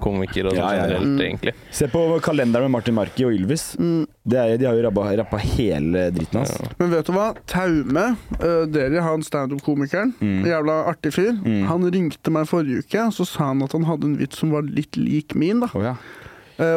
[0.02, 0.86] komikere og Ja, sånn ja, ja.
[0.88, 1.20] generelt, Mm.
[1.28, 1.54] egentlig.
[1.70, 3.76] Se på kalenderen med Martin Marki og Ylvis.
[3.78, 4.06] Mm.
[4.26, 6.50] Det er, de har jo rappa, rappa hele dritten hans.
[6.60, 6.68] Ja.
[6.78, 7.34] Men vet du hva?
[7.46, 10.44] Taume, uh, dere, han standup-komikeren, Mm.
[10.44, 11.66] jævla artig fyr, Mm.
[11.66, 14.62] han ringte meg forrige uke, så sa han at han hadde en vits som var
[14.62, 15.68] litt lik min, da.
[15.74, 15.90] Oh, ja.
[15.90, 15.96] Eh,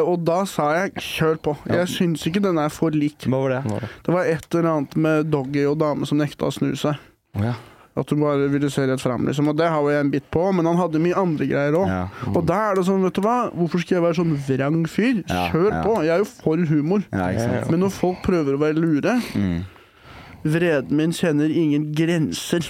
[0.04, 1.56] og da sa jeg kjør på.
[1.68, 1.82] Ja.
[1.82, 3.26] Jeg syns ikke den er for lik.
[3.28, 3.90] Hva var det?
[4.06, 6.96] Det var et eller annet med Doggy og dame som nekta å snu seg.
[7.36, 7.54] Oh, ja.
[7.94, 9.46] At hun bare ville se rett fram, liksom.
[9.52, 11.86] Og det har jo jeg en bit på, men han hadde mye andre greier òg.
[11.92, 12.00] ja.
[12.32, 15.20] Og da er det sånn, vet du hva, hvorfor skal jeg være sånn vrang fyr?
[15.30, 15.82] Ja, Kjør ja.
[15.84, 15.92] på.
[16.02, 17.04] Jeg er jo for humor.
[17.14, 17.28] Ja.
[17.70, 19.62] Men når folk prøver å være lure Mm.
[20.44, 22.66] Vreden min kjenner ingen grenser.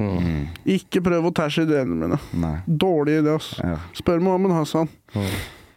[0.00, 0.46] Mm.
[0.64, 2.16] Ikke prøv å tæsje ideene mine.
[2.40, 2.54] Nei.
[2.64, 3.50] Dårlig idé, ass.
[3.60, 3.74] Ja.
[3.98, 4.88] Spør Mohammed Hassan.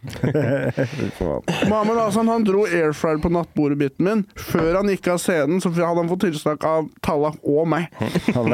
[1.68, 4.24] Mohammed Hassan han dro airfryer på nattbordet-biten min.
[4.36, 7.88] Før han gikk av scenen, så hadde han fått tilsnakk av Tallak og meg.
[8.32, 8.50] Sånn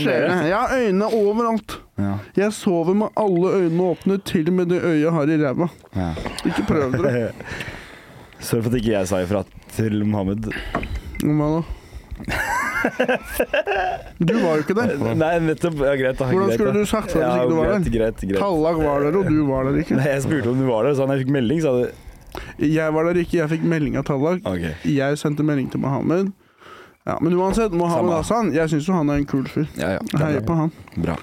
[0.00, 0.38] skjer det.
[0.48, 1.78] Jeg har øynene overalt.
[1.98, 2.14] Ja.
[2.38, 5.68] Jeg sover med alle øynene åpne, til og med det øyet jeg har i ræva.
[5.98, 6.12] Ja.
[6.48, 7.32] Ikke prøv dere.
[8.40, 9.42] Sorry for at ikke jeg sa ifra
[9.74, 10.52] til Mohammed.
[11.24, 11.77] Hva da?
[14.18, 14.92] Du var jo ikke der.
[15.18, 15.78] Nei, nettopp.
[15.82, 16.18] Ja, greit.
[16.18, 16.28] da.
[16.30, 17.94] Hvordan skulle du sagt fra hvis ikke du var greit, der?
[17.96, 18.40] greit, greit.
[18.42, 19.96] Tallag var der, og du var der ikke.
[19.98, 21.86] Nei, jeg spurte om du var der, så han fikk melding, sa du.
[22.62, 24.42] Jeg var der ikke, jeg fikk melding av Tallag.
[24.46, 24.74] Okay.
[24.88, 26.32] Jeg sendte melding til Mohammed.
[27.08, 28.18] Ja, men uansett, Mohammed Samme.
[28.20, 29.64] Hassan, jeg syns jo han er en kul fyr.
[29.80, 30.02] Ja, ja.
[30.20, 30.74] Heier på han.
[31.00, 31.16] Bra.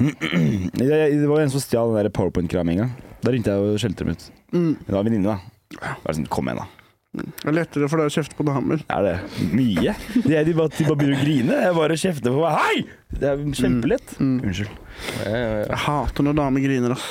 [0.00, 2.88] Det det var en som stjal den powerpoint-kramminga.
[3.20, 4.26] Da ringte jeg og skjelte dem ut.
[4.50, 4.70] Mm.
[4.80, 5.86] Det var en venninne, da.
[6.02, 6.79] Bare sånn, Kom igjen, da.
[7.10, 8.84] Det er lettere for deg å kjefte på damer.
[8.86, 9.14] Er det
[9.50, 9.96] mye?
[10.14, 11.56] De, de, bare, de bare begynner å grine.
[11.64, 12.60] Jeg bare kjefter på meg.
[12.62, 12.84] Hei!
[13.10, 14.12] Det er kjempelett.
[14.20, 14.36] Mm.
[14.46, 14.76] Unnskyld.
[15.24, 15.64] Ja, ja, ja.
[15.64, 17.08] Jeg hater når damer griner, ass.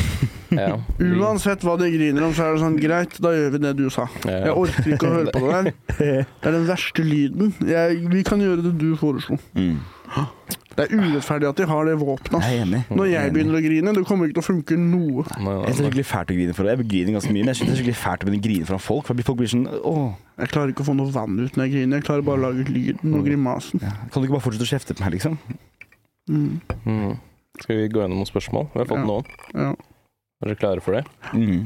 [0.56, 0.70] ja.
[1.04, 3.84] Uansett hva de griner om, så er det sånn greit, da gjør vi det du
[3.92, 4.06] sa.
[4.24, 5.70] Jeg orker ikke å høre på det der.
[6.00, 7.52] Det er den verste lyden.
[7.68, 9.36] Jeg, vi kan gjøre det du foreslo.
[9.52, 9.76] Mm.
[10.76, 12.42] Det er urettferdig at de har det våpenet.
[12.44, 12.80] Jeg er enig.
[12.92, 15.22] Når jeg begynner å grine, det kommer ikke til å funke noe.
[15.24, 16.74] Jeg synes det er skikkelig fælt å grine for det.
[16.76, 18.68] Jeg griner ganske mye, men jeg synes det er skikkelig fælt å begynne å grine
[18.68, 19.06] foran folk.
[19.08, 21.72] For folk blir sånn åh, Jeg klarer ikke å få noe vann ut når jeg
[21.78, 21.96] griner.
[22.02, 23.80] Jeg klarer bare å lage lyden og grimasen.
[23.80, 23.94] ja.
[24.12, 25.38] Kan du ikke bare fortsette å kjefte på meg, liksom?
[26.28, 26.60] Mm.
[26.84, 27.16] Mm.
[27.62, 28.68] Skal vi gå gjennom noen spørsmål?
[28.74, 29.08] Vi har fått Ja.
[29.08, 29.24] noen.
[29.56, 29.72] Ja.
[30.44, 31.06] Er dere klare for det?
[31.32, 31.64] Mm.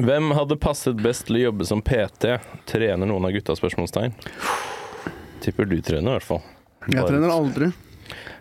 [0.00, 2.38] Hvem hadde passet best til å jobbe som PT?
[2.70, 3.52] Trener noen av gutta?
[3.58, 4.14] spørsmålstegn?
[5.40, 6.42] Tipper du trener, i hvert fall.
[6.90, 7.72] Jeg trener aldri.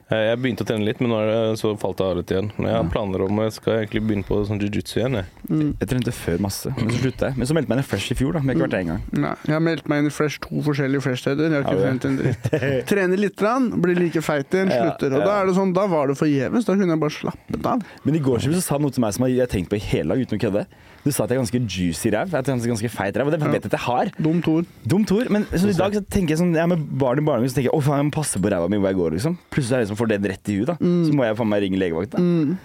[0.09, 2.31] Eh, Jeg begynte å trene litt, men nå er det, så falt jeg av litt
[2.33, 2.47] igjen.
[2.57, 5.17] Men jeg har planer om jeg skal egentlig begynne på sånn jiu-jitsu igjen.
[5.19, 5.27] Jeg.
[5.51, 5.67] Mm.
[5.83, 7.37] Jeg trente før masse, men så sluttet jeg.
[7.37, 8.41] Men så meldte jeg meg inn i Fresh i fjor, da.
[8.41, 9.21] Men jeg har ikke vært der engang.
[9.27, 11.53] Nei, jeg har meldt meg inn i Fresh to forskjellige Fresh-steder.
[11.53, 12.49] Jeg har ikke Ja, trent en dritt.
[12.89, 15.13] Trener litt, rann, blir like feit igjen, slutter.
[15.13, 15.29] Og ja.
[15.29, 16.65] da er det sånn, da var det forgjeves.
[16.65, 17.85] Da kunne jeg bare slappet av.
[18.07, 19.85] Men i går så sa han noe til meg som jeg har tenkt på i
[19.91, 20.65] hele dag, uten å kødde.
[21.05, 22.33] Du sa at jeg er ganske juicy ræv.
[22.35, 23.29] At jeg er ganske feit ræv.
[23.29, 24.11] Og det vet jeg at jeg har.
[24.19, 24.65] Dumt ord.
[24.83, 25.29] Dumt ord.
[25.31, 27.59] Men så i dag så tenker jeg sånn Jeg er med barn i barnehagen, så
[27.59, 29.37] tenker jeg å faen, jeg må passe på ræva mi hvor jeg går, liksom.
[29.53, 30.75] Plutselig er det som får den rett i huet, da.
[30.79, 32.19] Så må jeg faen meg ringe legevakta.
[32.19, 32.57] Mm.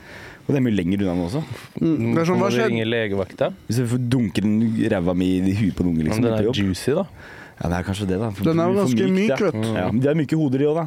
[0.45, 1.41] Og det er mye lenger unna nå også.
[1.80, 2.11] Mm.
[2.12, 3.55] Det er sånn, hva skjer?
[3.68, 4.59] Hvis jeg får dunke den
[4.93, 7.07] ræva mi i huet på en unge Men liksom, den er juicy, da.
[7.55, 8.30] Ja, det er kanskje det, da.
[8.35, 9.72] For- Den er jo ganske myk, vet du.
[9.72, 10.87] Ja, men de har myke hoder, de òg, da.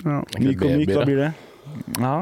[0.00, 0.20] Ja.
[0.38, 1.30] Myk og myk, hva blir det?
[2.00, 2.14] Ja.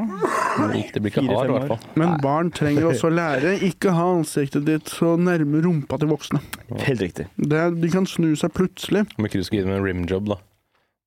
[0.93, 1.81] Det blir ikke hard, i hvert fall.
[1.99, 6.41] Men barn trenger også å lære ikke ha ansiktet ditt så nærme rumpa til voksne.
[6.85, 7.29] Helt riktig.
[7.37, 9.05] Det, de kan snu seg plutselig.
[9.17, 10.39] Om ikke du skal gi dem en rimjob, da.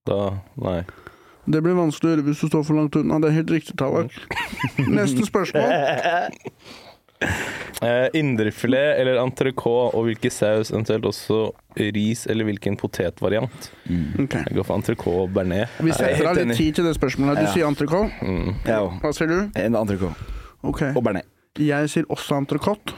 [0.08, 0.20] Da
[0.62, 0.82] Nei.
[1.42, 3.18] Det blir vanskelig å gjøre hvis du står for langt unna.
[3.22, 4.14] Det er helt riktig, Tallak.
[4.98, 6.30] Neste spørsmål.
[7.82, 11.38] Eh, Indrefilet eller entrecôte, og hvilken saus, eventuelt også
[11.96, 13.70] ris eller hvilken potetvariant?
[13.90, 14.04] Mm.
[14.26, 14.44] Okay.
[14.46, 15.66] Jeg går for entrecôte og bearnés.
[15.82, 17.40] Vi er setter av litt tid til det spørsmålet.
[17.40, 17.52] Du Ja.
[17.56, 18.12] sier entrecôte.
[18.22, 18.54] Mm.
[18.68, 18.78] Ja.
[19.02, 19.50] Hva sier du?
[19.58, 20.14] En entrecôte.
[20.62, 20.92] Okay.
[20.94, 21.26] Og bearnés.
[21.58, 22.94] Jeg sier også entrecôte.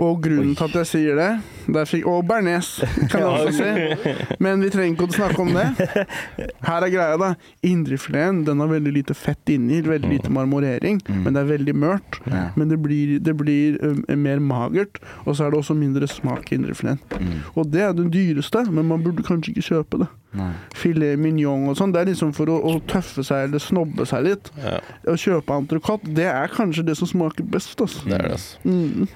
[0.00, 1.30] Og grunnen til at jeg sier det
[1.72, 2.68] der fikk, Og bearnés,
[3.10, 4.36] kan jeg også si.
[4.42, 5.66] Men vi trenger ikke å snakke om det.
[6.66, 7.28] Her er greia, da.
[7.66, 11.22] Indrefileten den har veldig lite fett inni, veldig lite marmorering, Mm.
[11.24, 12.18] men det er veldig mørt.
[12.56, 13.78] Men det blir, det blir
[14.16, 16.98] mer magert, og så er det også mindre smak i indrefileten.
[17.22, 17.38] Mm.
[17.54, 20.08] Og det er den dyreste, men man burde kanskje ikke kjøpe det.
[20.32, 20.50] Nei.
[20.74, 24.24] Filet mignon og sånn, det er liksom for å, å tøffe seg eller snobbe seg
[24.26, 24.48] litt.
[24.62, 24.78] Ja,
[25.12, 28.02] Å kjøpe entrecôte, det er kanskje det som smaker best, altså.
[28.08, 28.62] det er det, altså.
[28.64, 29.08] Mm.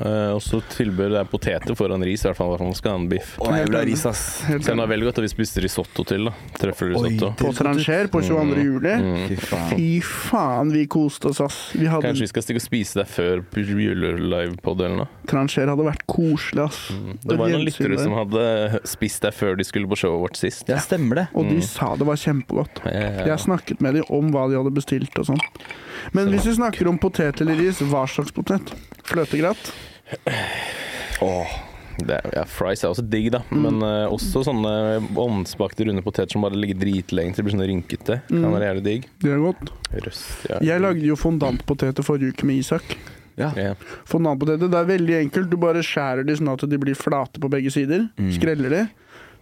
[0.00, 2.54] Eh, også tilbud det er poteter foran ris, i hvert fall.
[2.60, 3.34] man skal ha en biff.
[3.42, 4.22] Oh, jeg vil ha ris, ass.
[4.48, 6.32] Helt Så det veldig godt at vi spiste risotto til, da.
[6.56, 7.28] Trøffelrisotto.
[7.28, 8.62] Oi, På Tranger på 22.
[8.64, 8.94] juli.
[9.04, 9.18] Mm.
[9.28, 9.68] Fy faen.
[9.74, 11.58] Fy faen, vi koste oss, ass.
[11.76, 15.10] Vi hadde, Kanskje vi skal stikke og spise der før julelivepod eller noe?
[15.30, 16.80] Trancher hadde vært koselig, ass.
[17.24, 20.64] Det var noen lyttere som hadde spist der før de skulle på showet vårt sist.
[20.70, 21.26] Ja, stemmer det.
[21.34, 21.62] Og de Mm.
[21.66, 22.80] sa det var kjempegodt.
[22.86, 23.26] Ja, ja, ja.
[23.34, 25.40] Jeg snakket med dem om hva de hadde bestilt og sånn.
[26.14, 28.72] Men hvis vi snakker om potet eller ris, hva slags potet?
[29.10, 29.72] Fløtegratt?
[31.24, 31.58] Åh.
[32.00, 33.42] Det er, ja, fries er også digg, da.
[33.52, 33.60] Mm.
[33.66, 34.70] Men eh, også sånne
[35.20, 38.16] ovnsbakte runde poteter som bare ligger dritlenge til de blir sånne rynkete.
[38.30, 38.54] Kan Mm.
[38.54, 39.08] være jævlig digg.
[39.20, 39.72] Det er godt.
[40.06, 40.60] Røst, ja.
[40.70, 42.96] Jeg lagde jo fondantpoteter forrige uke med Isak.
[43.36, 43.50] Ja.
[43.56, 43.74] Yeah.
[44.08, 45.50] Fondantpoteter, det er veldig enkelt.
[45.52, 48.08] Du bare skjærer de sånn at de blir flate på begge sider.
[48.16, 48.32] Mm.
[48.38, 48.82] Skreller de.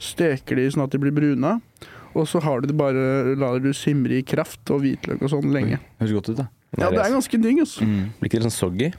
[0.03, 1.61] Steker de sånn at de blir bruna.
[2.19, 5.53] Og så har du det bare, lar du simre i kraft og hvitløk og sånn
[5.55, 5.79] lenge.
[6.01, 6.49] Høres godt ut, da.
[6.77, 7.87] Ja, det er ganske digg, altså.
[7.87, 8.11] Mm.
[8.19, 8.91] Blir ikke det sånn soggy?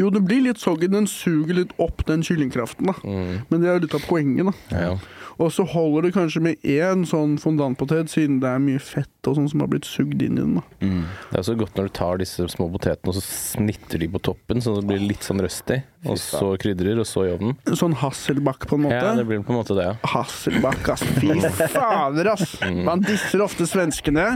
[0.00, 0.88] Jo, det blir litt soggy.
[0.90, 2.96] Den suger litt opp den kyllingkraften, da.
[3.06, 3.44] Mm.
[3.48, 4.54] Men det er jo litt av poenget, da.
[4.74, 4.96] Ja, Ja.
[5.42, 9.36] Og så holder det kanskje med én sånn fondantpotet, siden det er mye fett og
[9.38, 10.60] sånn som har blitt sugd inn i den.
[10.82, 11.02] Mm.
[11.30, 14.20] Det er også godt når du tar disse små potetene og så snitter de på
[14.30, 15.82] toppen, så det blir litt sånn røstig.
[16.10, 17.54] Og så krydrer, og så i ovnen.
[17.78, 18.98] Sånn hasselbakk, på en måte.
[18.98, 19.92] Ja, det blir på en måte det, ja.
[20.10, 21.04] Hasselbakk, ass.
[21.20, 21.36] Fy
[21.70, 22.56] fader, ass.
[22.74, 24.26] Man disser ofte svenskene,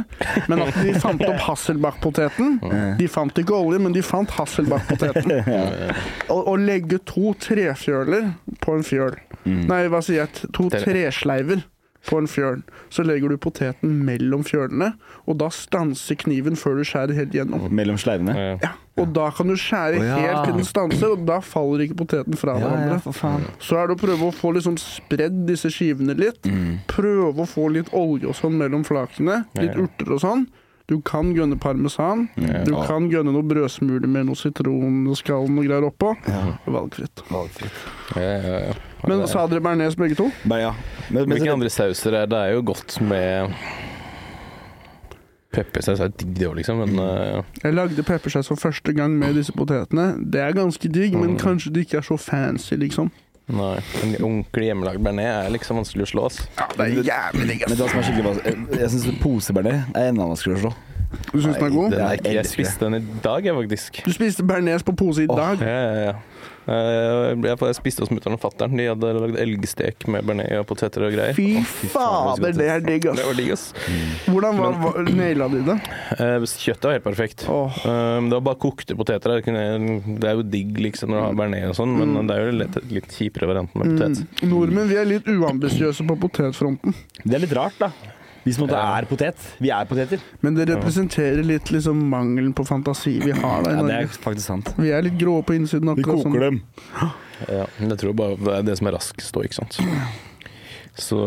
[0.46, 2.60] men at de fant opp Hasselback-poteten
[3.00, 5.34] De fant ikke olje, men de fant hasselbakkpoteten.
[6.36, 8.32] Å legge to trefjøler
[8.62, 9.60] på en fjøl Mm.
[9.70, 10.48] Nei, hva sier jeg?
[10.56, 11.64] To Tre- tresleiver
[12.06, 12.60] på en fjørn.
[12.94, 14.92] Så legger du poteten mellom fjørnene,
[15.26, 17.64] og da stanser kniven før du skjærer helt gjennom.
[17.74, 18.36] Mellom sleivene.
[18.62, 18.74] Ja.
[18.96, 20.18] Og da kan du skjære oh, ja.
[20.22, 23.00] helt til den stanser, og da faller ikke poteten fra Ja, ja, hverandre.
[23.04, 23.48] for faen.
[23.60, 26.46] Så er det å prøve å få liksom spredd disse skivene litt.
[26.46, 26.78] Mm.
[26.88, 29.42] Prøve å få litt olje og sånn mellom flakene.
[29.58, 29.82] Litt Ja.
[29.84, 30.46] urter og sånn.
[30.88, 32.28] Du kan gønne parmesan.
[32.36, 32.64] Mm.
[32.64, 32.84] Du Ja.
[32.86, 35.16] kan gønne noe brødsmuler med noe sitron og
[35.66, 36.14] greier oppå.
[36.28, 36.58] Ja.
[36.66, 37.22] Valgfritt.
[38.14, 38.74] Ja, ja, ja.
[39.06, 40.30] Men det- sa dere bearnés begge to?
[40.44, 40.72] Nei, ja.
[41.10, 42.38] Men, men, Hvilke andre sauser er det?
[42.38, 43.50] er jo godt med
[45.52, 49.34] Peppersaus er digg, det òg, liksom, men uh, Jeg lagde peppersaus for første gang med
[49.38, 50.18] disse potetene.
[50.30, 51.38] Det er ganske digg, men Mm.
[51.38, 53.10] kanskje det ikke er så fancy, liksom.
[53.46, 53.76] Nei.
[54.02, 56.40] En ordentlig hjemmelagd bearnés er liksom vanskelig å slå, ass.
[56.58, 60.12] Ja, det er jævlig digg, men det som er skikkelig Jeg, jeg syns posebearnés er
[60.12, 60.74] enda vanskeligere å slå.
[61.30, 61.90] Du syns den er god?
[61.94, 64.00] Den er Jeg, jeg spiste den i dag, jeg, faktisk.
[64.06, 65.62] Du spiste bearnés på pose i dag.
[65.62, 66.16] Ja, ja, ja.
[66.66, 68.74] Eh, Jeg, spiste hos mutter'n og fatter'n.
[68.78, 71.36] De hadde lagd elgstek med bearnés og poteter og greier.
[71.36, 73.66] Fy fy faen, det er fader, det er digg, Det var digg, ass.
[74.26, 75.78] Hvordan var, var, naila de det?
[76.18, 77.46] Eh, Kjøttet var helt perfekt.
[77.46, 79.38] Eh, Det var bare kokte poteter.
[79.46, 82.58] Det er jo digg liksom når du har bearnés og sånn, men det er jo
[82.64, 84.42] litt, litt kjipere varianten med potet.
[84.42, 84.50] Mm.
[84.50, 86.94] Nordmenn vi er litt uambisiøse på potetfronten.
[87.22, 87.92] Det er litt rart, da.
[88.46, 89.46] Vi som måtte er potet.
[89.58, 90.22] Vi er poteter.
[90.46, 94.04] Men det representerer litt liksom mangelen på fantasi vi har da i Ja, det er
[94.06, 94.20] Norge.
[94.22, 94.70] faktisk sant.
[94.78, 95.90] Vi er litt grå på innsiden.
[95.92, 96.60] akkurat koker dem.
[97.50, 99.80] Ja, men jeg tror bare det er det som er raskest òg, ikke sant.
[100.96, 101.18] Så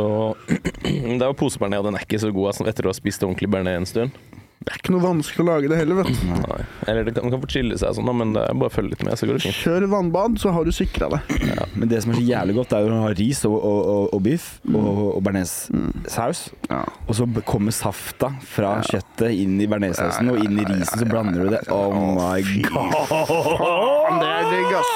[1.19, 3.51] det var posebearnés, og den er ikke så god altså, etter å ha spist ordentlig
[3.51, 4.15] bearnés en stund.
[4.59, 6.23] Det er ikke noe vanskelig å lage det heller, vet du.
[6.33, 6.57] Nei.
[6.91, 8.73] Eller det kan, man kan få chille seg sånn, da, men det er bare å
[8.73, 9.59] følge litt med, så går det fint.
[9.63, 11.21] Kjør vannbad, så har du sikra det.
[11.79, 14.03] Men det som er så jævlig godt, er jo å ha ris og, og, og,
[14.17, 16.41] og biff og, og bearnéssaus.
[16.67, 16.81] Ja.
[17.05, 21.45] Og så kommer safta fra kjøttet inn i bearnéssausen og inn i risen, så blander
[21.45, 21.63] du det.
[21.71, 23.98] Oh my god!
[24.09, 24.91] Faen, det er digg, ass.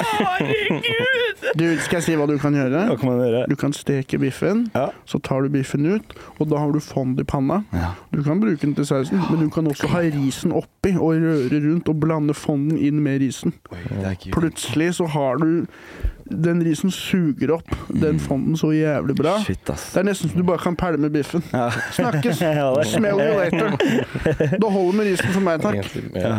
[1.54, 2.80] Du, skal jeg si hva du kan gjøre?
[2.88, 3.42] Hva kan man gjøre?
[3.50, 4.88] Du kan steke biffen, Ja.
[5.06, 7.60] så tar du biffen ut, og da har du fond i panna.
[7.72, 7.92] Ja.
[8.10, 11.60] Du kan bruke den til sausen, men du kan også ha risen oppi og røre
[11.68, 13.54] rundt og blande fonden inn med risen.
[14.32, 15.66] Plutselig så har du
[16.24, 19.34] Den risen suger opp den fonden så jævlig bra.
[19.44, 19.90] Shit, ass.
[19.92, 21.42] Det er nesten så du bare kan pælme biffen.
[21.52, 21.66] Ja.
[21.92, 22.38] Snakkes!
[22.94, 23.76] Smell you later.
[24.56, 25.84] Det holder med risen for meg, takk.
[26.16, 26.38] Ja.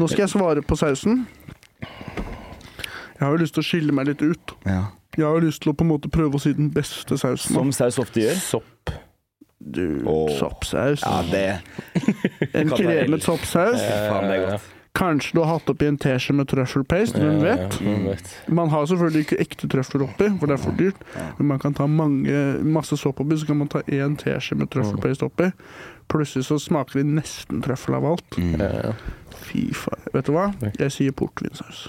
[0.00, 1.26] Nå skal jeg svare på sausen.
[3.18, 4.54] Jeg har jo lyst til å skille meg litt ut.
[4.64, 4.84] Ja.
[5.18, 7.56] Jeg har jo lyst til å på en måte prøve å si den beste sausen.
[7.56, 8.38] Som saus ofte gjør.
[8.38, 8.92] Sopp.
[9.58, 10.30] Du, oh.
[10.38, 11.02] soppsaus.
[11.02, 11.60] Ja, det
[12.54, 13.80] En kremet soppsaus.
[13.82, 14.74] Faen, det er godt.
[14.98, 17.76] Kanskje du har hatt oppi en teskje med trøffelpaste, hvem vet?
[17.76, 18.30] Ja, hvem vet.
[18.50, 21.04] Man har selvfølgelig ikke ekte trøfler oppi, for det er for dyrt.
[21.38, 24.72] Men man kan ta mange, masse sopp oppi, så kan man ta én teskje med
[24.74, 25.52] trøffelpaste oppi.
[26.10, 28.40] Plutselig så smaker det nesten trøffel av alt.
[28.40, 28.96] Mm.
[29.44, 30.10] Fy faen.
[30.16, 30.50] Vet du hva?
[30.80, 31.88] Jeg sier portvinsaus.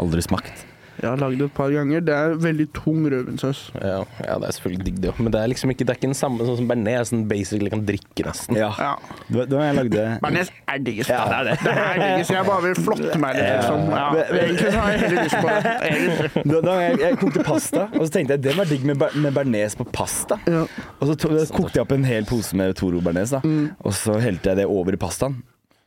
[0.00, 0.66] Aldri smakt.
[1.00, 2.02] Jeg har lagd det et par ganger.
[2.06, 3.60] Det er veldig tung rødvinsaus.
[3.82, 5.20] Ja, ja, det er selvfølgelig digg, det òg.
[5.20, 7.10] Men det er liksom ikke, det er ikke den samme sånn som bearnés.
[7.10, 8.58] Sånn basically kan drikke, nesten.
[8.58, 8.70] Ja.
[8.78, 8.92] Ja.
[9.26, 11.10] Det da jeg lagde Bearnés er diggest.
[11.10, 11.56] Ja, det er det.
[11.64, 12.34] Det er diggest.
[12.34, 13.88] Jeg bare vil flotte meg litt, liksom.
[13.90, 14.04] Ja.
[14.24, 16.42] Egentlig så har jeg heller lyst på det.
[16.54, 19.34] Da, da jeg, jeg kokte pasta, og så tenkte jeg det var digg med, med
[19.34, 20.38] bearnés på pasta.
[20.50, 20.64] Ja.
[21.00, 23.74] Og så to, kokte jeg opp en hel pose med Toro bearnés, mm.
[23.82, 25.40] Og så helte jeg det over i pastaen.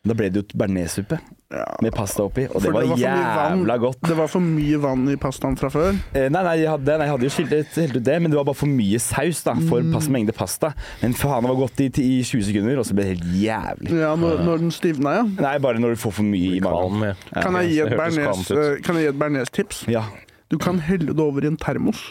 [0.08, 1.18] Da ble det jo bearnéssuppe
[1.52, 1.64] Ja.
[1.82, 4.02] med pasta oppi, og det var, det var jævla godt.
[4.04, 5.94] Det var for mye vann i pastaen fra før.
[6.14, 8.36] Eh, Nei, nei, jeg hadde, nei, jeg hadde jo skilt, helt ut det, men det
[8.40, 9.94] var bare for mye saus da, for Mm.
[9.94, 10.74] pass mengde pasta.
[11.02, 13.92] Men faen, det var godt i, i 20 sekunder, og så ble det helt jævlig.
[13.96, 15.24] Ja, når, når den stivna, ja.
[15.24, 17.02] Nei, bare når du får for mye i magen.
[17.08, 17.14] Ja.
[17.36, 17.80] Eh, kan jeg gi
[19.08, 19.86] et bearnés-tips?
[19.88, 20.04] Ja.
[20.52, 22.10] Du kan helle det over i en termos.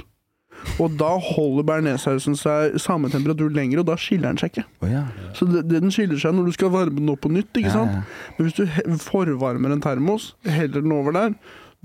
[0.83, 4.65] Og da holder bearnéssausen seg samme temperatur lenger, og da skiller den seg ikke.
[4.83, 5.05] Oh, ja.
[5.37, 7.71] Så det, det den skiller seg når du skal varme den opp på nytt, ikke
[7.71, 7.95] Ja, sant?
[7.95, 8.33] ja.
[8.39, 11.37] Men hvis du forvarmer en termos, heller den over der,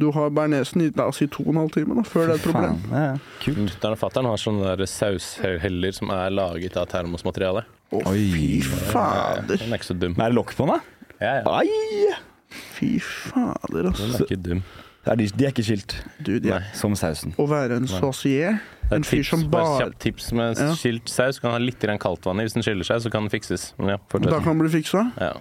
[0.01, 2.33] du har bearnésen i la oss si to og en halv time da, før det
[2.33, 2.77] er et problem.
[3.43, 3.59] Kult.
[3.61, 7.65] Mutter'n og fatter'n har sånne der sausheller som er laget av termosmateriale.
[7.91, 8.23] Å, Oi.
[8.33, 8.47] fy
[8.89, 9.59] fader.
[9.61, 10.15] Den er ikke så dum.
[10.17, 11.07] Men er det lokk på den, da?
[11.21, 11.59] Ja, ja.
[11.59, 12.15] Ai!
[12.49, 14.09] Fy fader, Den altså.
[14.15, 14.63] er ikke dum.
[15.05, 16.59] Er de, de er ikke skilt, Du, det, Nei.
[16.77, 17.33] som sausen.
[17.41, 20.57] å være en saucier, Det er en et fyr tips, som bare kjapt tips med
[20.59, 20.73] Ja.
[20.75, 21.39] skilt saus.
[21.39, 22.43] Kan ha litt grann kaldtvann i.
[22.45, 23.73] Hvis den skiller seg, så kan den fikses.
[23.79, 25.11] Ja, Da kan den bli fiksa.
[25.19, 25.33] Ja.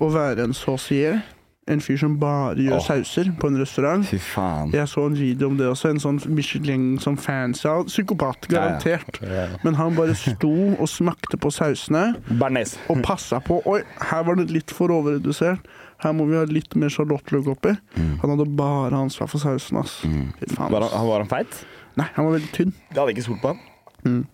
[0.00, 1.22] Å være en saucier,
[1.68, 2.86] en fyr som bare gjør Åh.
[2.86, 4.06] sauser på en restaurant.
[4.06, 4.70] Fy faen.
[4.72, 7.86] Jeg så en video om det også, en sånn Michelin som fans av.
[7.86, 9.20] Psykopat, garantert.
[9.20, 9.28] ja.
[9.28, 9.46] Ja.
[9.64, 12.76] Men han bare sto og smakte på sausene Bearnés.
[12.88, 13.60] og passa på.
[13.66, 15.58] Oi, her var det litt for overredusert.
[16.04, 17.72] Her må vi ha litt mer sjalottløk oppi.
[17.96, 19.98] Han hadde bare ansvar for sausen, ass.
[20.04, 20.26] Mm.
[20.52, 21.60] faen, Var han, var han feit?
[21.96, 22.74] Nei, han var veldig tynn.
[22.90, 24.26] Det hadde ikke stolt på han.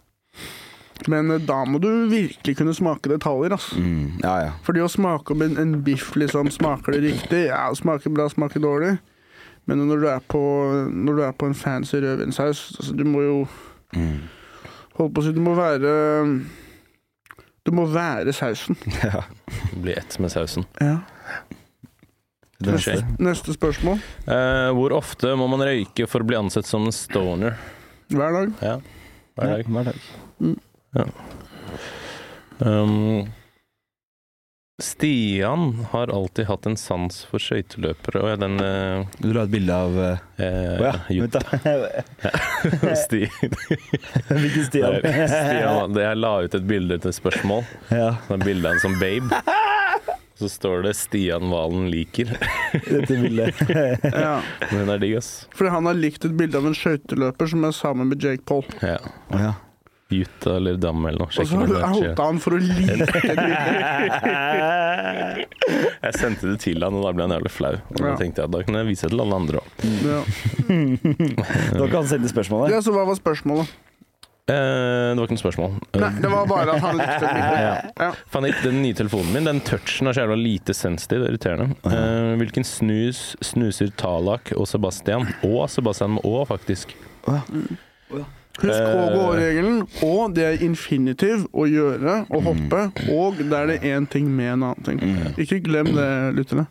[1.10, 3.70] Men eh, da må du virkelig kunne smake detaljer, ass.
[3.78, 4.18] Mm.
[4.22, 4.52] Ja, ja.
[4.66, 7.44] Fordi å smake om en, en biff, liksom, smaker det riktig?
[7.48, 8.96] Ja, smaker bra, smaker dårlig.
[9.70, 10.40] Men når du er på,
[10.90, 13.36] du er på en fancy rødvinsaus, altså, du må jo
[13.92, 14.22] Mm.
[14.96, 15.90] Holdt på å si, du må være
[17.62, 18.76] Du må være sausen.
[19.04, 19.22] ja.
[19.74, 20.64] Bli ett med sausen.
[20.80, 20.98] Ja.
[22.62, 22.94] Det Neste.
[22.94, 23.22] neste.
[23.22, 24.00] Neste spørsmål.
[24.26, 27.56] Eh, hvor ofte må man røyke for å bli ansett som en stoner?
[28.12, 28.52] Hver dag.
[28.62, 28.76] Ja,
[29.38, 29.70] hver dag.
[29.72, 31.14] Hver dag.
[32.62, 33.26] Um,
[34.80, 39.76] Stian har alltid hatt en sans for skøyteløpere, og den uh, Du la et bilde
[39.76, 40.92] av uh, eh, Å ja.
[41.12, 42.94] jo, Vent, da.
[43.04, 43.26] Sti,
[44.32, 44.96] Hvilken Stian?
[45.04, 47.66] Der, Stian det Jeg la ut et bilde til spørsmål.
[47.92, 49.42] ja, Det er bildet av en som babe.
[50.42, 52.32] Så står det 'Stian Valen liker'.
[52.72, 53.54] dette bildet.
[54.24, 54.40] Ja.
[54.70, 55.46] Men den er digg, ass.
[55.54, 58.64] Fordi han har likt et bilde av en skøyteløper som er sammen med Jake Paul.
[58.80, 58.98] Ja.
[59.30, 59.52] Oh, ja.
[60.14, 61.30] Jutta eller dam eller noe.
[61.32, 63.06] Og så outa han for å like.
[66.02, 67.76] Jeg sendte det til han, og da ble han jævlig flau.
[67.90, 68.16] Og da Ja.
[68.18, 69.66] tenkte jeg at da kunne jeg vise det til alle andre òg.
[70.02, 70.20] Ja.
[71.78, 72.66] Da kan han sende spørsmålet.
[72.74, 73.66] ja, så hva var spørsmålet?
[74.50, 75.70] Eh, det var ikke noe spørsmål.
[76.02, 77.28] Nei, det var bare at han likte det.
[77.62, 77.74] Ja.
[78.02, 78.10] Ja.
[78.32, 81.18] Faen, den nye telefonen min, den touchen er så jævla lite sensitiv.
[81.22, 81.66] Er irriterende.
[81.86, 85.22] Eh, hvilken snus snuser Talak og Sebastian?
[85.46, 86.86] Og Sebastian med Å, faktisk.
[88.60, 94.04] Husk å-gå-regelen, og det er infinitiv å gjøre og hoppe, og da er det én
[94.12, 95.00] ting med en annen ting.
[95.40, 96.66] Ikke glem det, lyttere.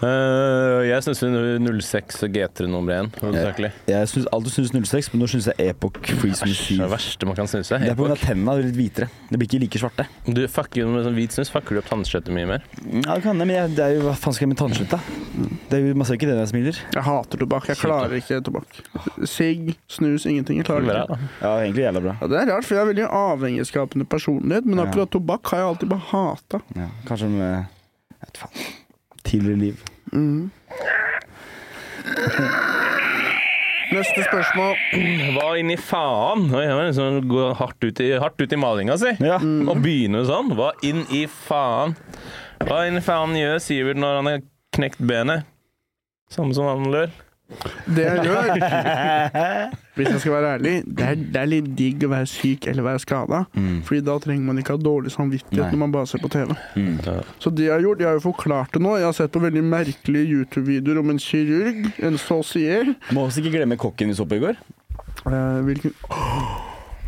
[0.00, 3.18] Eh, jeg syns 06 og G3 nummer 1.
[3.36, 6.78] Jeg, Jeg syns alltid syns 06, men nå syns jeg Epoch Freeze Det 7.
[6.78, 7.80] er det verste man kan snuse.
[7.82, 8.16] Det er pga.
[8.16, 9.10] tennene er litt hvitere.
[9.28, 10.06] Det blir ikke like svarte.
[10.24, 12.64] Du fucker med sånn hvit snus, fucker du opp tannkjøttet mye mer.
[12.80, 14.96] Ja, det kan jeg, men jeg, det er jo hva faen skal jeg med tannkjøtt,
[14.96, 15.00] da?
[15.68, 16.82] Det er jo masse ikke det jeg smiler.
[16.96, 17.68] Jeg hater tobakk.
[17.68, 18.80] Jeg klarer ikke tobakk.
[19.28, 20.62] Sigg, snus, ingenting.
[20.62, 21.30] Jeg klarer det ikke.
[21.44, 22.16] Ja, egentlig jævla bra.
[22.24, 25.72] Ja, det er rart, for jeg er veldig avhengighetsskapende personlighet, men akkurat tobakk har jeg
[25.74, 26.64] alltid bare hata.
[26.78, 28.70] Ja, kanskje med jeg vet faen.
[29.26, 29.84] Tidligere liv.
[30.12, 30.50] Mm.
[33.90, 34.76] Neste spørsmål.
[35.34, 36.46] Hva inn i faen?
[36.54, 39.16] Oi, jeg må liksom gå hardt ut i, hardt ut i malinga si.
[39.18, 39.40] Ja.
[39.40, 40.52] Og begynne sånn.
[40.58, 41.96] Hva inn i faen?
[42.62, 44.44] Hva inn i faen gjør Sivert når han har
[44.76, 45.48] knekt benet?
[46.30, 47.10] Samme som han gjør.
[47.90, 48.50] Det jeg gjør,
[49.98, 52.86] hvis jeg skal være ærlig, det er, det er litt digg å være syk eller
[52.86, 53.42] være skada.
[53.52, 53.82] Mm.
[53.88, 55.72] Fordi da trenger man ikke ha dårlig samvittighet Nei.
[55.74, 56.54] når man bare ser på TV.
[56.78, 56.96] Mm.
[57.42, 58.96] Så det jeg har gjort, jeg har jo forklart det nå.
[59.00, 62.94] Jeg har sett på veldig merkelige YouTube-videoer om en kirurg, en saucier.
[63.12, 64.60] Må også ikke glemme kokken vi så på i går.
[65.26, 65.96] Eh, hvilken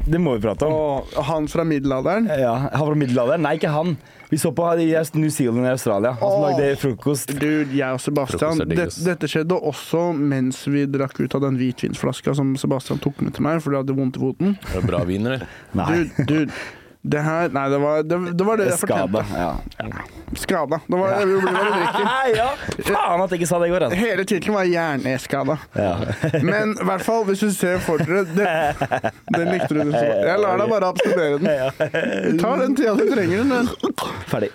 [0.04, 0.72] Det må vi prate om.
[0.72, 2.26] Og han fra middelalderen.
[2.40, 3.44] Ja, Han fra middelalderen?
[3.46, 3.96] Nei, ikke han.
[4.32, 6.14] Vi så på i New Zealand i Australia.
[6.20, 7.34] Han som lagde frokost.
[7.36, 8.86] Dude, jeg og Sebastian Frokost er det.
[9.04, 13.44] Dette skjedde også mens vi drakk ut av den hvitvinsflaska som Sebastian tok med til
[13.44, 14.54] meg, fordi jeg hadde vondt i foten.
[14.72, 15.44] Er det bra vin, eller?
[15.76, 16.62] Nei, Dude, dude.
[17.02, 19.22] Det her Nei, det var det, det, var det jeg skada.
[19.24, 19.38] fortalte.
[19.42, 20.02] Ja.
[20.38, 20.78] Skada.
[20.86, 22.36] Det var jeg blir hva du drikker.
[22.38, 22.44] ja.
[22.86, 23.98] Faen at jeg ikke sa det i går, altså.
[23.98, 25.56] Hele tittelen var 'hjerneskada'.
[25.76, 25.90] Ja.
[26.52, 28.46] Men i hvert fall, hvis du ser for dere det,
[29.36, 29.90] Den likte du.
[29.92, 32.38] Jeg lar deg bare absorbere den.
[32.40, 33.68] Ta den tida du trenger den.
[34.30, 34.52] Ferdig.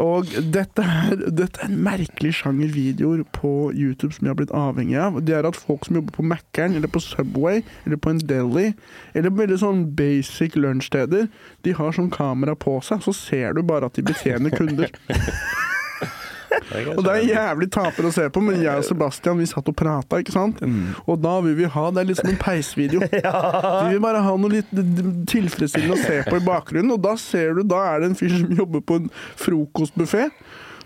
[0.00, 4.56] Og dette er, dette er en merkelig sjanger videoer på YouTube som jeg har blitt
[4.56, 5.20] avhengig av.
[5.20, 8.72] Det er at folk som jobber på Mækkern, eller på Subway, eller på en deli,
[9.14, 11.28] eller på veldig sånn basic lunsjsteder,
[11.66, 14.92] de har sånn kamera på seg, så ser du bare at de betjener kunder.
[16.96, 19.76] Og det er jævlig taper å se på, men jeg og Sebastian vi satt og
[19.78, 20.60] prata, ikke sant?
[21.06, 23.02] Og da vil vi ha Det er litt som en peisvideo.
[23.10, 24.70] Vi vil bare ha noe litt
[25.30, 28.34] tilfredsstillende å se på i bakgrunnen, og da ser du Da er det en fyr
[28.34, 29.10] som jobber på en
[29.40, 30.28] frokostbuffé.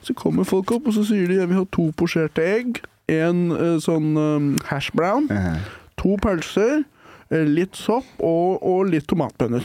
[0.04, 2.82] Så kommer folk opp, og så sier de jeg vil ha to posjerte egg,
[3.12, 5.28] en eh, sånn um, hash brown,
[6.00, 6.84] to pølser,
[7.30, 9.64] litt sopp og, og litt tomatbønner.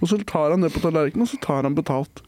[0.00, 2.22] Og så tar han det på tallerkenen, og så tar han betalt.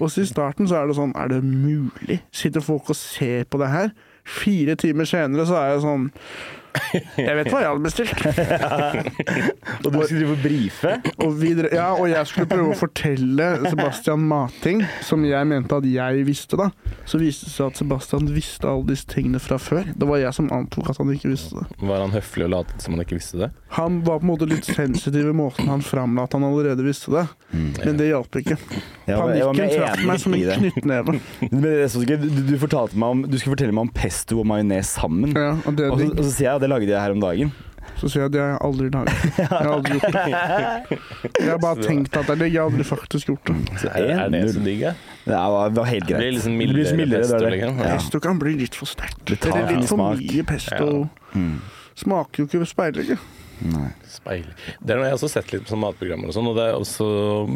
[0.00, 2.16] Og så i starten så er det sånn Er det mulig?
[2.34, 3.92] Sitter folk og ser på det her?
[4.26, 6.08] Fire timer senere så er jeg sånn
[7.18, 8.22] Jeg vet hva jeg hadde bestilt.
[9.84, 10.92] Og du skulle drive og brife?
[11.24, 15.86] Og, videre, ja, og jeg skulle prøve å fortelle Sebastian mating, som jeg mente at
[15.88, 16.58] jeg visste.
[16.60, 16.70] da
[17.08, 19.88] Så viste det seg at Sebastian visste alle disse tingene fra før.
[19.92, 21.66] Det var jeg som antok at han ikke visste det.
[21.82, 23.50] Var han høflig og latet som han ikke visste det?
[23.78, 27.12] Han var på en måte litt sensitiv i måten han framla at han allerede visste
[27.14, 27.26] det.
[27.52, 28.58] Men det hjalp ikke.
[29.06, 31.16] Var Panikken med traff meg som en knyttneve.
[31.52, 35.34] Du, du, fortalte meg om, du skulle fortelle meg om pesto og majones sammen.
[35.36, 37.52] Ja, og det Og så, og så sier jeg det lagde jeg her om dagen.
[38.00, 39.24] Så sier jeg at har jeg aldri laget.
[39.38, 40.96] Jeg har aldri gjort det.
[41.42, 42.48] Jeg har bare tenkt at det er det.
[42.54, 43.56] jeg har aldri faktisk gjort det.
[43.82, 44.92] Så Er, er det så digg, ja?
[45.26, 46.22] Det var, var helt Det greit.
[46.22, 47.52] blir liksom Det blir så mildere mildere, det er pesto, det.
[47.58, 47.78] liksom.
[47.84, 47.92] Ja.
[47.98, 49.22] Pesto kan bli litt for sterkt.
[49.28, 50.18] Det tar litt for smak.
[50.24, 50.88] mye pesto.
[51.36, 51.54] Mm.
[52.02, 53.28] Smaker jo ikke speilegget.
[53.62, 53.90] Nei.
[54.10, 54.48] Speil.
[54.82, 57.06] Det har jeg også sett litt på sånn matprogrammer og sånn, og det er også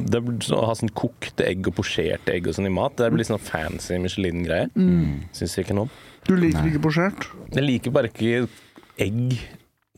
[0.07, 2.95] det er sånn, Å ha sånn kokte egg og posjerte egg og sånn i mat,
[3.01, 4.69] det blir litt sånn fancy Michelin-greie.
[4.79, 5.25] Mm.
[5.35, 5.97] Syns jeg ikke noe om.
[6.29, 7.27] Du liker ikke posjert?
[7.57, 8.47] Jeg liker bare ikke
[9.03, 9.37] egg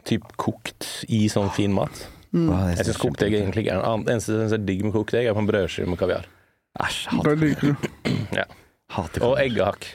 [0.09, 2.07] typ kokt i sånn fin mat.
[2.32, 2.49] Mm.
[2.51, 4.07] det Jeg syns kokt egg egentlig ikke er noe annet.
[4.09, 6.28] Det eneste jeg synes er digg med kokt egg, er på en brødskive med kaviar.
[6.78, 8.44] Æsj, hater, liker du
[8.94, 9.86] hater Og eggehakk.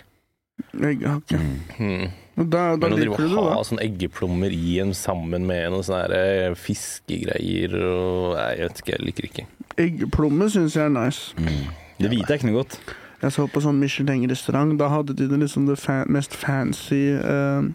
[0.73, 1.31] eggehakk.
[1.31, 1.39] ja.
[1.79, 2.11] Mm.
[2.33, 3.19] Da, da Men å drive og
[3.53, 8.69] ha sånne sånn eggeplommer i en sammen med noen sånne eh, fiskegreier og Nei, jeg
[8.71, 9.45] vet ikke, jeg liker ikke.
[9.83, 11.33] Eggeplomme syns jeg er nice.
[11.99, 12.79] Det hvite er ikke noe godt.
[13.21, 14.73] Jeg så på sånn Michelin-restaurant.
[14.81, 17.69] Da hadde de det liksom det fa mest fancy eh,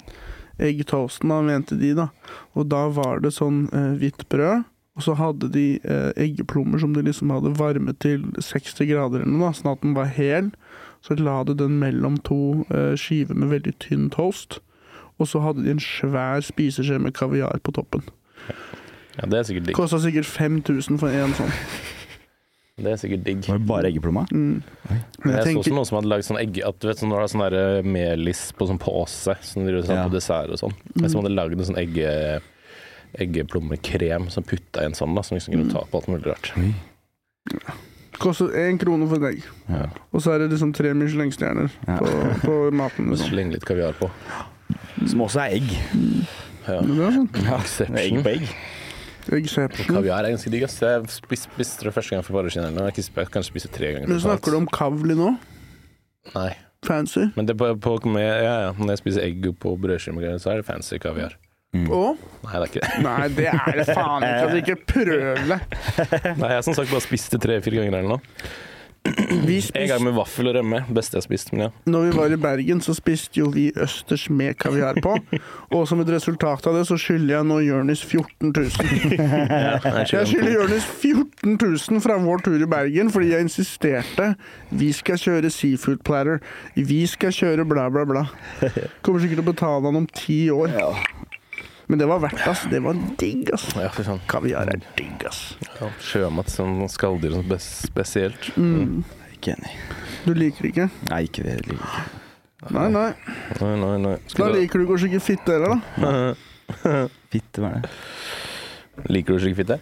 [0.59, 2.09] eggtoasten, da, mente de, da.
[2.59, 4.67] Og da var det sånn eh, hvitt brød.
[4.99, 9.31] Og så hadde de eh, eggeplommer som de liksom hadde varmet til 60 grader eller
[9.31, 10.51] noe, da, sånn at den var hel.
[11.07, 14.59] Så la de den mellom to eh, skiver med veldig tynn toast.
[15.19, 18.03] Og så hadde de en svær spiseskje med kaviar på toppen.
[19.19, 19.79] Ja, det er sikkert digg.
[19.79, 21.55] Kosta sikkert 5000 for én sånn.
[22.79, 23.41] Det er sikkert digg.
[23.49, 24.23] Var det bare eggeplomma?
[24.31, 24.63] Mm.
[24.89, 27.19] Jeg, Jeg, jeg så noen som hadde lagd sånn egg At du vet sånn når
[27.19, 30.05] det er sånn der melis på sånn pose Som de sånn Ja.
[30.07, 30.77] på dessert og sånn.
[30.95, 32.13] Jeg som hadde lagd en sånn egge,
[33.19, 36.53] eggeplommekrem som putta i en sånn, da, som liksom kunne ta på alt mulig rart.
[38.19, 39.45] koster én krone for et egg.
[39.71, 39.85] Ja.
[40.13, 41.99] Og så er det liksom tre Michelin-stjerner Ja.
[41.99, 42.09] på,
[42.45, 43.09] på maten.
[43.13, 43.31] Liksom.
[43.31, 44.11] slenge litt kaviar på.
[45.07, 45.71] Som også er egg.
[46.69, 46.81] Ja.
[46.83, 47.29] Det er sånn.
[47.47, 47.61] Ja,
[48.03, 48.49] egg på egg.
[49.37, 49.97] Eggception.
[49.99, 50.65] Kaviar er ganske digg.
[50.65, 50.79] ass.
[50.83, 52.71] Jeg spiste, spis, det første gang for et par år siden.
[52.73, 52.93] eller.
[52.95, 54.09] Jeg kan spise tre ganger.
[54.09, 55.35] Men snakker du om kavli nå?
[56.35, 56.51] Nei.
[56.87, 57.27] Fancy?
[57.37, 58.73] Men det på, på, med, ja, ja.
[58.79, 61.35] når jeg spiser egg på brødskive, så er det fancy kaviar.
[61.77, 62.03] Å?
[62.47, 63.01] Nei, det er ikke det.
[63.05, 64.45] Nei, det er det faen ikke.
[64.45, 65.59] Altså, ikke prøv det.
[66.41, 68.55] Nei, jeg har som sagt bare spist det tre-fire ganger eller noe.
[69.47, 70.83] Vi En gang med vaffel og rømme.
[70.95, 71.53] Beste jeg har spist.
[71.53, 71.69] Men ja.
[71.87, 75.15] Når vi var i Bergen, så spiste jo vi østers med kaviar på.
[75.75, 78.71] Og som et resultat av det, så skylder jeg nå Jonis 14 000.
[80.13, 84.33] Jeg skylder Jonis 14 000 fra vår tur i Bergen fordi jeg insisterte.
[84.71, 86.43] Vi skal kjøre seafood platter.
[86.75, 88.25] Vi skal kjøre bla, bla, bla.
[89.05, 90.75] Kommer sikkert til å betale han om ti år.
[91.89, 92.67] Men det var verdt ass.
[92.71, 93.65] Det var digg, ass.
[93.79, 94.21] Ja, for sånn.
[94.29, 95.55] Kaviar er digg, ass.
[95.79, 98.51] Ja, sjømat som skalldyr og sånn spesielt.
[98.61, 98.99] Mm.
[99.39, 99.73] Ikke enig.
[100.27, 100.89] Du liker det ikke?
[101.09, 101.55] Nei, ikke det.
[101.57, 102.25] jeg liker ikke.
[102.75, 103.09] Nei, nei.
[103.63, 104.15] Nei, nei, nei.
[104.37, 106.35] Da liker du kanskje ikke fitte heller, da?
[107.33, 107.91] Fitte, hva er det?
[109.15, 109.79] Liker du skikkfitte?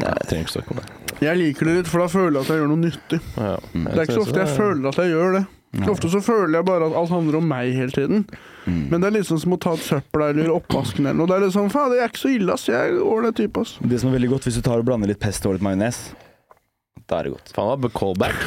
[0.00, 0.86] Nei, jeg trenger ikke snakke om det.
[1.22, 3.18] Jeg liker det litt, for da føler jeg at jeg gjør noe nyttig.
[3.36, 3.84] Ja, Mm.
[3.86, 5.42] Det er ikke så ofte jeg føler at jeg gjør det.
[5.88, 8.26] Ofte så føler jeg bare at alt handler om meg hele tiden.
[8.66, 8.82] Mm.
[8.92, 11.30] Men det er liksom som å ta et søppel eller oppvasken eller noe.
[11.30, 12.68] Det er liksom, faen, det er ikke så ille, ass.
[12.68, 13.72] Jeg er ålreit type, ass.
[13.80, 15.98] Det som er veldig godt, hvis du tar og blander litt pesto og litt majones,
[17.08, 17.48] da er det godt.
[17.56, 18.38] Faen, det var callback.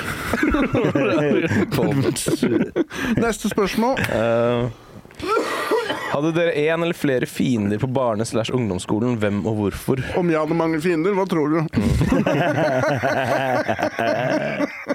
[3.26, 3.94] Neste spørsmål.
[4.06, 4.70] Uh,
[6.16, 9.18] hadde dere én eller flere fiender på barne- slash ungdomsskolen?
[9.20, 10.00] Hvem og hvorfor?
[10.20, 11.60] Om jeg hadde mange fiender, hva tror du?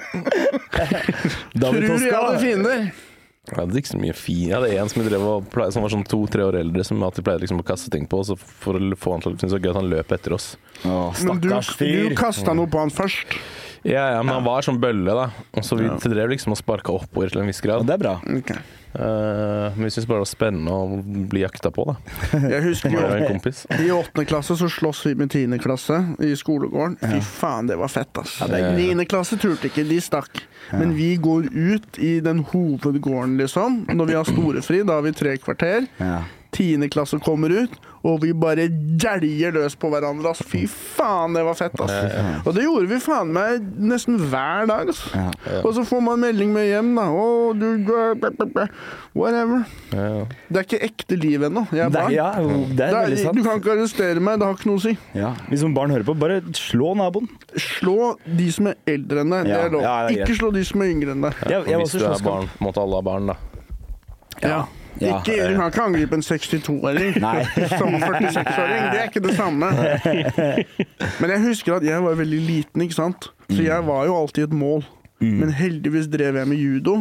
[1.61, 2.91] David Tror jeg hadde fiender?
[3.51, 5.85] Jeg hadde ikke så mye fin Jeg hadde en som, jeg drev og pleide, som
[5.85, 8.29] var sånn to-tre år eldre, som alltid pleide liksom å kaste ting på oss.
[8.61, 10.51] For å få han til å synes det var gøy at han løp etter oss.
[10.85, 13.33] Å, Men du, du kasta noe på han først.
[13.81, 15.31] Ja, ja, Men han var sånn bølle, da.
[15.57, 15.97] Og så vi Ja.
[15.97, 17.81] drev liksom og sparka oppover til en viss grad.
[17.81, 17.87] grad.
[17.89, 18.13] det er bra.
[18.37, 18.53] Ok.
[18.93, 20.99] Eh, men vi syns bare det var spennende å
[21.31, 21.95] bli jakta på, da.
[22.51, 23.03] Jeg husker jo.
[23.77, 26.97] I åttende klasse så sloss vi med tiende klasse i skolegården.
[26.99, 28.39] Fy faen, det var fett, ass.
[28.75, 30.43] Niende klasse turte ikke, de stakk.
[30.75, 33.81] Men vi går ut i den hovedgården, liksom.
[33.95, 35.87] Når vi har storefri, da har vi tre kvarter.
[36.01, 36.21] Ja.
[36.51, 38.65] Tiende klasse kommer ut, og vi bare
[38.99, 40.41] dæljer løs på hverandre, ass.
[40.51, 41.93] Fy faen, det var fett, ass.
[42.43, 44.99] Og det gjorde vi faen meg nesten hver dag, ass.
[45.15, 45.29] Ja.
[45.61, 47.05] Og så får man melding med hjem, da.
[47.13, 47.85] Oh, du.
[49.15, 49.63] Whatever.
[49.91, 51.63] Det er ikke ekte liv ennå.
[51.71, 52.13] Jeg er Det er, barn.
[52.15, 52.27] ja,
[52.75, 53.37] det er veldig sant.
[53.39, 54.93] du kan ikke arrestere meg, det har ikke noe å si.
[55.17, 55.31] Ja.
[55.51, 57.29] Hvis noen barn hører på, bare slå naboen.
[57.59, 59.87] Slå de som er eldre enn deg, det er lov.
[59.87, 59.95] ja.
[60.11, 61.41] Ikke slå de som er yngre enn deg.
[61.51, 63.39] Jeg Hvis du er barn, måtte alle ha barn, da.
[64.41, 64.61] Ja.
[64.99, 65.19] Ja.
[65.21, 67.43] Ikke, du kan ikke angripe en 62-åring Nei.
[67.77, 68.87] som 46-åring.
[68.91, 69.69] Det er ikke det samme.
[71.21, 73.29] Men jeg husker at jeg var veldig liten, ikke sant.
[73.51, 74.83] Så jeg var jo alltid et mål.
[75.21, 76.95] Men heldigvis drev jeg med judo.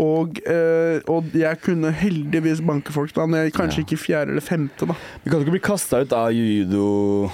[0.00, 4.44] Og, eh, og jeg kunne heldigvis banke folk da, når jeg kanskje ikke fjerde eller
[4.44, 4.86] femte.
[4.90, 4.96] da.
[5.24, 7.30] Du kan ikke bli kasta ut av judo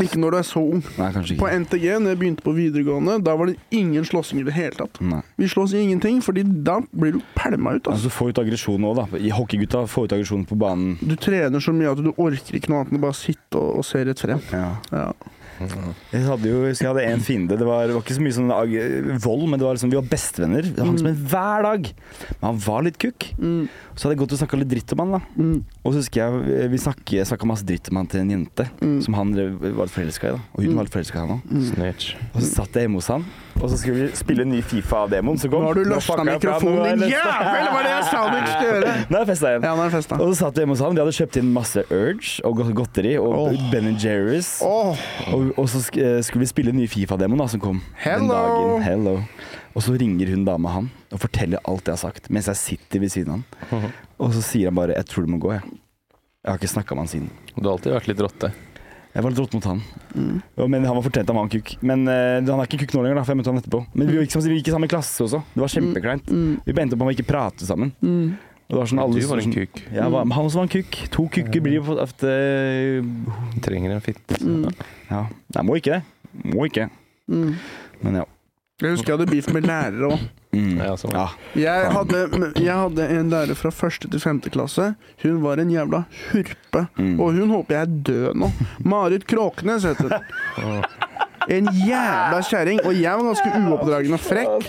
[0.00, 0.82] Ikke når du er så ung.
[0.96, 1.48] Nei, kanskje På.
[1.50, 5.00] NTG, når jeg begynte på videregående, da var det ingen slåssing i det hele tatt.
[5.04, 5.20] Nei.
[5.36, 7.86] Vi slåss i ingenting, fordi da blir du pælma ut.
[7.86, 7.98] Altså.
[7.98, 9.20] Altså, få ut aggresjon òg, da.
[9.20, 10.96] I Hockeygutta, få ut aggresjon på banen.
[11.02, 13.82] Du trener så mye at du orker ikke noe annet enn å bare sitte og,
[13.82, 14.40] og se rett frem.
[14.52, 14.76] Ja.
[14.92, 15.10] Ja.
[16.12, 17.56] Jeg hadde jo jeg hadde en fiende.
[17.58, 19.98] Det var, det var ikke så mye sånn ag- vold, men det var liksom, vi
[20.00, 20.68] var bestevenner.
[20.74, 21.90] Det hang som en hver dag.
[22.40, 23.28] Men han var litt kukk.
[23.38, 25.12] Mm, Så hadde jeg gått og snakka litt dritt om han.
[25.18, 28.30] da mm, Og så husker jeg eh, vi snakka masse dritt om han til en
[28.34, 28.98] jente mm.
[29.04, 30.36] som han var litt forelska i.
[30.36, 31.56] da Og hun var litt forelska i han òg.
[31.72, 32.14] Snitch.
[32.32, 33.26] Og så satt jeg hjemme hos han,
[33.60, 35.62] og så skulle vi spille en ny Fifa-demoen som kom.
[35.62, 37.12] Nå har du løsna mikrofonen din.
[37.12, 38.94] Jævel, hva var det jeg sa du ikke skulle gjøre?
[39.10, 39.66] Nå er det festa igjen.
[39.66, 40.18] Ja, nå er festa.
[40.18, 40.96] Og så satt vi hjemme hos han.
[40.96, 43.66] De hadde kjøpt inn masse Urge og godteri og oh.
[43.72, 44.54] Ben Jerry's.
[44.66, 45.04] Oh.
[45.32, 48.74] Og, og så eh, skulle vi spille en ny Fifa-demoen da som kom den dagen.
[48.86, 49.18] Hello.
[49.72, 53.04] Og så ringer hun dama han og forteller alt jeg har sagt, mens jeg sitter
[53.04, 53.88] ved siden av han.
[54.22, 55.78] Og så sier han bare 'jeg tror du må gå', jeg.
[56.42, 57.30] Jeg har ikke snakka med han siden.
[57.56, 58.52] Du har alltid vært litt rotte.
[59.12, 59.80] Jeg var litt rått mot han.
[60.16, 60.36] Mm.
[60.56, 61.74] Ja, Men han var fortjent av en kukk.
[61.84, 63.82] Men uh, han er ikke kukk nå lenger, da, for jeg møtte han etterpå.
[63.92, 65.42] Men vi gikk, vi gikk i samme klasse også.
[65.52, 66.32] Det var kjempekleint.
[66.32, 67.92] mm, Vi endte opp med å ikke prate sammen.
[68.00, 68.32] mm.
[68.72, 69.80] Og det var sånn alle Du var en kuk.
[69.92, 70.96] Ja, var, han også var en kukk.
[71.12, 72.30] To kukker blir jo ofte
[73.60, 74.38] Trenger en fitte.
[74.40, 74.70] Mm.
[75.10, 75.26] Ja.
[75.58, 76.30] Nei, må ikke det.
[76.54, 76.86] Må ikke.
[77.28, 77.50] Mm.
[78.00, 78.24] Men ja.
[78.80, 80.24] Jeg husker jeg hadde beef med lærere òg.
[80.52, 80.82] Mm.
[80.84, 81.14] Ja, sånn.
[81.16, 81.28] ja.
[81.56, 82.18] Jeg hadde,
[82.60, 84.90] jeg hadde en lærer fra første til femte klasse.
[85.22, 86.82] Hun var en jævla hurpe.
[86.98, 87.14] Mm.
[87.16, 88.50] Og hun håper jeg er død nå.
[88.84, 90.12] Marit Kråknes heter
[90.58, 90.82] hun.
[91.50, 92.78] En jævla kjerring.
[92.86, 94.68] Og jeg var ganske uoppdragen og frekk.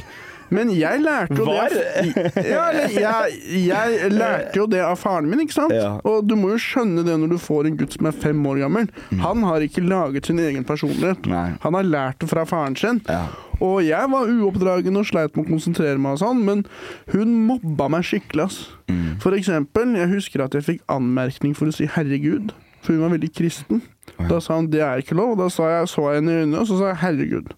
[0.54, 1.74] Men jeg lærte jo Var?
[1.74, 5.74] det ja, jeg, jeg lærte jo det av faren min, ikke sant?
[5.76, 5.96] Ja.
[6.08, 8.64] Og du må jo skjønne det når du får en gutt som er fem år
[8.66, 8.92] gammel.
[9.24, 11.26] Han har ikke laget sin egen personlighet.
[11.30, 11.48] Nei.
[11.66, 13.02] Han har lært det fra faren sin.
[13.10, 13.26] Ja.
[13.64, 16.66] Og jeg var uoppdragen og sleit med å konsentrere meg og sånn, men
[17.14, 18.60] hun mobba meg skikkelig, ass.
[18.92, 19.20] Mm.
[19.24, 22.52] For eksempel, jeg husker at jeg fikk anmerkning for å si 'herregud',
[22.82, 23.84] for hun var veldig kristen.
[24.30, 26.60] Da sa hun 'det er ikke lov', og da jeg, så jeg henne i øynene,
[26.60, 27.56] og så sa jeg 'herregud'.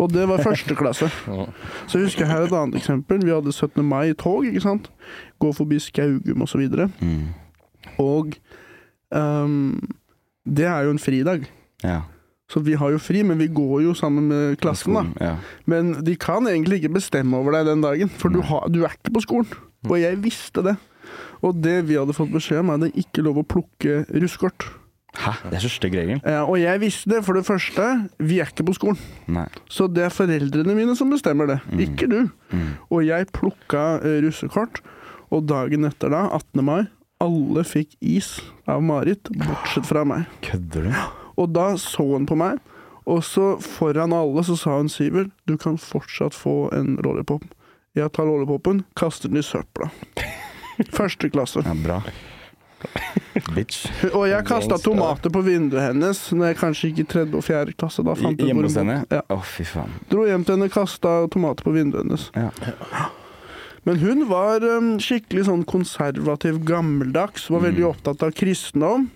[0.00, 1.10] Og det var første klasse.
[1.88, 3.20] Så jeg husker her et annet eksempel.
[3.24, 3.84] Vi hadde 17.
[3.84, 4.88] mai i tog, ikke sant.
[5.42, 6.60] Gå forbi Skaugum og så.
[7.00, 7.28] Mm.
[8.00, 8.32] Og
[9.12, 9.76] um,
[10.46, 11.44] det er jo en fridag.
[11.84, 12.00] ja.
[12.50, 15.04] Så vi har jo fri, men vi går jo sammen med klassen, da.
[15.22, 15.34] Ja.
[15.70, 18.96] Men de kan egentlig ikke bestemme over deg den dagen, for du, har, du er
[18.96, 19.52] ikke på skolen.
[19.86, 20.74] Og jeg visste det.
[21.46, 24.66] Og det vi hadde fått beskjed om, er at det ikke lov å plukke russekort.
[25.18, 25.32] Hæ?
[25.50, 26.20] Det er så stygg regel.
[26.22, 27.86] Eh, og jeg visste det, for det første,
[28.18, 29.00] vi er ikke på skolen.
[29.26, 29.48] Nei.
[29.70, 32.20] Så det er foreldrene mine som bestemmer det, ikke du.
[32.54, 32.72] Mm.
[32.90, 34.82] Og jeg plukka eh, russekort,
[35.30, 36.64] og dagen etter da, 18.
[36.66, 36.80] mai,
[37.20, 38.38] alle fikk is
[38.70, 40.28] av Marit, bortsett fra meg.
[40.46, 40.92] Kødder du?
[41.40, 42.60] Og da så hun på meg,
[43.10, 47.44] og så foran alle så sa hun Sivert, du kan fortsatt få en lollipop.
[47.98, 49.90] Jeg tar lollipopen, kaster den i søpla.
[50.98, 51.64] Første klasse.
[51.66, 52.00] Ja, bra.
[53.54, 53.86] Bitch.
[54.14, 57.74] Og jeg kasta tomater på vinduet hennes når jeg kanskje gikk i tredje og fjerde
[57.78, 58.04] klasse.
[58.06, 59.00] Da fant Hjemme hos henne?
[59.04, 59.22] bodde.
[59.22, 59.40] Å, Ja.
[59.54, 59.90] fy faen.
[60.10, 62.28] Dro hjem til henne, kasta tomater på vinduet hennes.
[62.34, 62.50] Ja.
[63.88, 67.90] Men hun var um, skikkelig sånn konservativ, gammeldags, var veldig Mm.
[67.94, 69.08] opptatt av kristendom.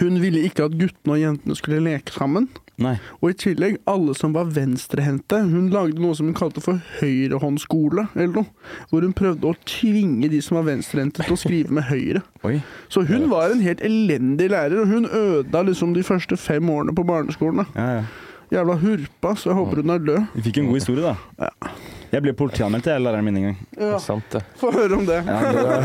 [0.00, 2.48] Hun ville ikke at guttene og jentene skulle leke sammen.
[2.82, 2.96] Nei.
[3.22, 5.38] Og i tillegg, alle som var venstrehendte.
[5.48, 8.72] Hun lagde noe som hun kalte for høyrehåndsskole, eller noe.
[8.90, 12.22] Hvor hun prøvde å tvinge de som var venstrehendte til å skrive med høyre.
[12.46, 12.58] Oi.
[12.92, 16.94] Så hun var en helt elendig lærer, og hun ødela liksom de første fem årene
[16.96, 17.66] på barneskolen.
[17.74, 18.06] Ja, ja.
[18.52, 20.26] Jævla hurpa, så jeg håper hun er død.
[20.36, 21.16] Vi fikk en god historie, da.
[21.48, 21.72] Ja.
[22.12, 23.56] Jeg ble politianmeldt, jeg, læreren min en gang.
[23.80, 24.36] Ja, Sant.
[24.60, 25.18] Få høre om det.
[25.26, 25.82] Ja, det var.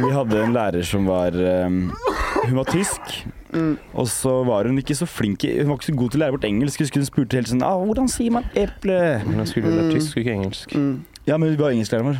[0.06, 1.92] Vi hadde en lærer som var um,
[2.46, 3.20] Hun var tysk.
[3.52, 3.78] Mm.
[3.94, 6.32] Og så var hun ikke så flink Hun var ikke så god til å lære
[6.32, 6.80] bort engelsk.
[6.80, 9.80] Husker hun spurte helt sånn ah, 'Hvordan sier man eple?' Men hun skulle jo Mm.
[9.80, 10.68] lære tysk, ikke engelsk.
[10.74, 11.04] Mm.
[11.26, 12.18] Ja, men hun var engelsklæreren vår.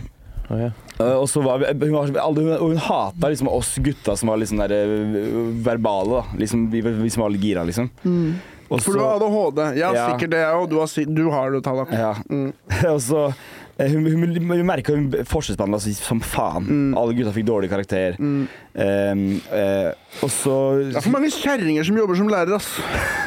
[0.53, 0.71] Ja.
[1.01, 4.37] Uh, og så var hun var, hun, og hun hata liksom oss gutta som var
[4.39, 6.23] sånn der, uh, verbale.
[6.23, 7.89] da Liksom, vi, vi som var litt gira, liksom.
[8.05, 8.35] Mm.
[8.71, 9.77] Også, For du så- har ADHD.
[9.77, 10.09] Jeg har Ja.
[10.09, 10.69] sikkert det, jeg òg.
[10.69, 11.91] Du, har du har det, Tallak.
[11.93, 12.15] Ja.
[12.31, 12.53] Mm.
[12.95, 13.35] og så eh,
[13.81, 16.67] hun, hun, hun merka hun forskjellsbehandla altså, som faen.
[16.69, 16.93] Mm.
[16.99, 18.19] Alle gutta fikk dårlig karakter.
[18.21, 18.45] Mm.
[18.73, 19.23] Um,
[19.53, 19.91] uh,
[20.25, 22.69] og så Det er for mange kjerringer som jobber som lærer, ass.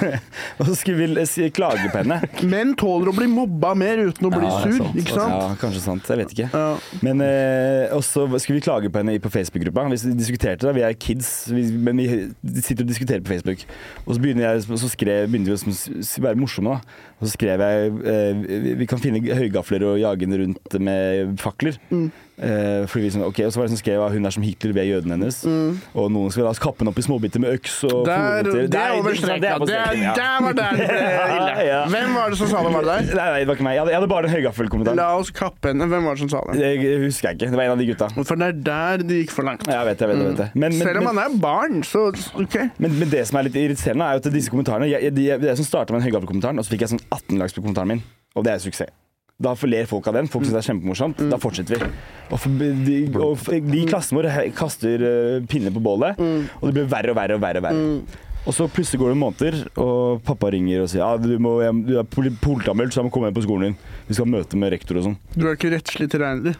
[0.59, 2.17] Og så skulle vi klage på henne.
[2.51, 4.97] Menn tåler å bli mobba mer uten å bli Ja, sur, sant.
[5.01, 5.33] ikke sant?
[5.35, 6.09] Ja, kanskje sant.
[6.09, 6.47] Jeg vet ikke.
[6.53, 6.65] Ja.
[7.05, 9.85] Men uh, Og så skulle vi klage på henne på Facebook-gruppa.
[9.93, 13.65] Vi diskuterte det, vi er kids, vi, men vi sitter og diskuterer på Facebook.
[14.05, 17.01] Og så jeg, så skrev, begynte vi å være morsomme, da.
[17.19, 21.35] Og så skrev jeg uh, vi- vi kan finne høygafler og jage henne rundt med
[21.41, 21.79] fakler.
[21.91, 22.07] Mm.
[22.35, 24.43] Eh, fordi vi sånn, ok, Og så var det som skrev at hun er som
[24.43, 25.37] Hitler, vi er jødene hennes.
[25.47, 25.77] Mm.
[25.95, 27.77] Og noen skal la oss kappe henne opp i småbiter med øks.
[27.87, 30.13] Og Der, til- det er over det Det streken, ja.
[30.17, 31.53] Der var der det ble ille.
[31.69, 31.79] Ja.
[31.93, 32.73] Hvem var det som sa det?
[32.75, 33.15] Var det der?
[33.15, 33.77] Nei, nei, det var ikke meg.
[33.77, 34.97] Jeg hadde, jeg hadde bare en høygaffelkommentar.
[34.99, 35.87] La oss kappe henne.
[35.93, 36.57] Hvem var det som sa det?
[36.59, 37.51] Det husker jeg ikke.
[37.55, 38.09] Det var en av de gutta.
[38.19, 39.63] For det er der det gikk for langt.
[39.71, 40.43] Jeg vet jeg vet jeg vet.
[40.59, 42.59] Men, men, Selv om han er barn, så OK.
[42.83, 45.49] men, men det som er litt irriterende, er jo at disse kommentarene jeg, jeg, Det
[45.55, 47.95] er som starta med den høygaffelkommentaren, og så fikk jeg sånn 18 lags på kommentaren
[47.95, 48.03] min.
[48.35, 48.91] Og det er suksess.
[49.35, 50.29] Da ler folk av den.
[50.31, 51.23] Folk syns det er kjempemorsomt.
[51.31, 51.89] Da fortsetter vi.
[52.31, 56.15] Og, for, de, og de i klassen vår kaster uh, pinner på bålet,
[56.61, 57.59] og det blir verre og verre og verre.
[57.59, 58.23] Og verre.
[58.45, 61.79] Og så plutselig går det måneder, og pappa ringer og sier ja, du, må, hjem-
[61.87, 63.77] du er poli- politianmeldt, så jeg må komme hjem på skolen din.
[64.05, 65.15] Vi skal ha møte med rektor og sånn.
[65.33, 66.53] Du er ikke rettslig tilregnelig.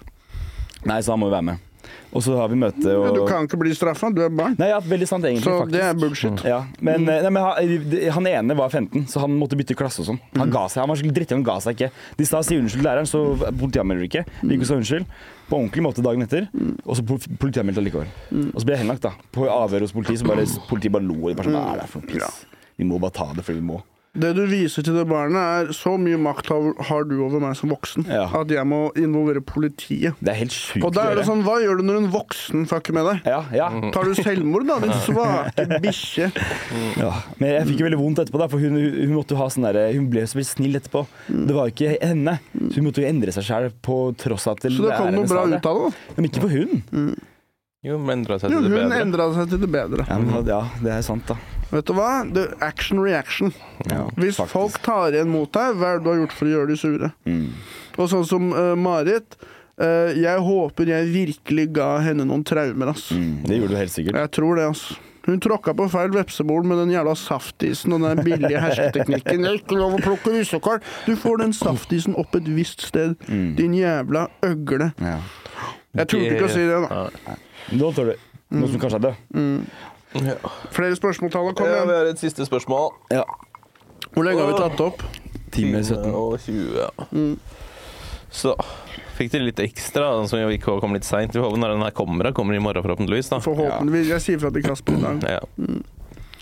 [0.90, 1.62] Nei, så han må jo være med.
[2.14, 4.56] Og så har vi møte og Du kan ikke bli straffa, du er barn.
[4.60, 5.72] Nei, ja, veldig sant egentlig, Så faktisk.
[5.74, 6.44] det er bullshit.
[6.48, 10.00] Ja, men, eh, nei, men han, han ene var 15, så han måtte bytte klasse
[10.04, 10.20] og sånn.
[10.38, 11.90] Han ga seg, han var skikkelig drittig, han ga seg ikke.
[12.18, 13.24] De sa si unnskyld til læreren, så
[13.60, 14.26] politianmelder du ikke.
[14.44, 15.06] Vi ikke sa unnskyld.
[15.50, 16.48] På ordentlig måte dagen etter,
[16.86, 18.08] og så pol- politianmeldt allikevel.
[18.54, 19.12] Og så ble jeg henlagt, da.
[19.36, 21.20] På avhør hos politiet, så bare, politiet bare lo.
[21.30, 22.46] og Bare sånn, Hva er det for noe piss?
[22.80, 23.82] Vi må bare ta det fordi vi må.
[24.16, 25.36] Det du viser til det barnet,
[25.68, 26.48] er så mye makt
[26.88, 28.26] har, du over meg som voksen Ja.
[28.40, 30.16] at jeg må involvere politiet.
[30.24, 32.64] Det er helt sykt Og da er det sånn, hva gjør du når en voksen
[32.72, 33.28] fucker med deg?
[33.28, 36.30] Ja, ja, Tar du selvmord, da, din svake bikkje?
[37.02, 37.12] ja.
[37.42, 39.68] Men jeg fikk jo veldig vondt etterpå, da, for hun, hun måtte jo ha sånn
[39.68, 41.06] derre Hun ble så veldig snill etterpå.
[41.28, 42.40] Det var jo ikke henne.
[42.72, 45.28] Så hun måtte jo endre seg sjæl på tross av at Så det kom noe
[45.28, 45.96] bra ut av det.
[46.16, 47.16] Men ikke for hun.
[47.86, 49.02] Jo, men endra seg til det hun bedre.
[49.04, 50.06] endra seg til det bedre.
[50.10, 51.36] Ja, men, ja, det er sant, da.
[51.72, 52.10] Vet du hva?
[52.30, 53.52] Det er action reaction.
[53.90, 54.54] Ja, Hvis faktisk.
[54.54, 56.78] folk tar igjen mot deg, hva er det du har gjort for å gjøre de
[56.80, 57.12] sure?
[57.26, 57.48] Mm.
[57.98, 59.38] Og sånn som uh, Marit.
[59.76, 63.10] Uh, jeg håper jeg virkelig ga henne noen traumer, ass.
[63.12, 64.20] Mm, det gjorde du helt sikkert.
[64.22, 64.86] Jeg tror det, ass.
[65.26, 69.42] Hun tråkka på feil vepsebol med den jævla saftisen og den billige hersketeknikken.
[69.42, 70.84] Det er ikke lov å plukke russekål!
[71.10, 73.18] Du får den saftisen opp et visst sted.
[73.26, 73.50] Mm.
[73.58, 74.92] Din jævla øgle.
[75.02, 75.18] Ja.
[75.98, 77.36] Jeg turte ikke å si det, da.
[77.74, 79.20] Nå tør du noe som kanskje er død.
[80.24, 80.36] Ja.
[80.76, 81.54] Flere spørsmål, Tala.
[81.58, 82.92] Kom Ja, vi har et siste spørsmål.
[83.12, 83.24] Ja.
[84.14, 85.04] Hvor lenge har vi tatt opp?
[85.52, 86.14] Time 17.
[86.14, 86.90] og 20, ja.
[87.12, 87.40] Mm.
[88.36, 88.56] Så
[89.16, 91.36] fikk dere litt ekstra, som vi ikke kom litt seint.
[91.36, 92.32] Vi håper når den her kommer.
[92.36, 93.32] Kommer i morgen, forhåpentligvis.
[93.32, 93.40] da.
[93.44, 94.10] Forhåpentligvis.
[94.16, 95.28] Jeg sier fra til Kasper i dag.
[95.38, 95.44] Ja.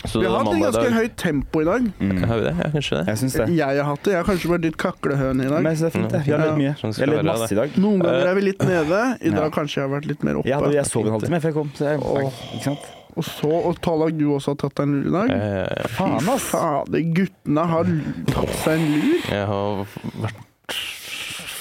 [0.03, 1.85] Så Vi har hatt et ganske høyt tempo i dag.
[1.99, 2.23] Mm.
[2.27, 2.53] Har vi det?
[2.59, 3.03] Ja, kanskje det.
[3.07, 3.45] Jeg syns det.
[3.55, 4.11] Jeg har hatt det.
[4.11, 5.63] Jeg har kanskje vært litt kaklehøne i dag.
[5.69, 6.23] jeg det er fint, det.
[6.25, 6.73] Vi har litt mye.
[6.81, 7.77] Sånn Vi skal har det masse i dag.
[7.85, 8.99] Noen ganger Eh, er vi litt nede.
[9.21, 9.53] I dag ja.
[9.55, 10.51] kanskje jeg har vært litt mer oppe.
[10.51, 11.71] Ja, jeg sov en halvtime før jeg kom.
[11.77, 12.43] Så jeg, oh.
[12.57, 12.91] ikke sant?
[13.15, 15.33] Og så og taler du også har tatt deg en lur i dag.
[15.37, 16.47] Eh, Faen, ass.
[16.49, 17.91] Fader, guttene har
[18.31, 19.27] tatt seg en lur.
[19.29, 19.83] Jeg har
[20.23, 20.77] vært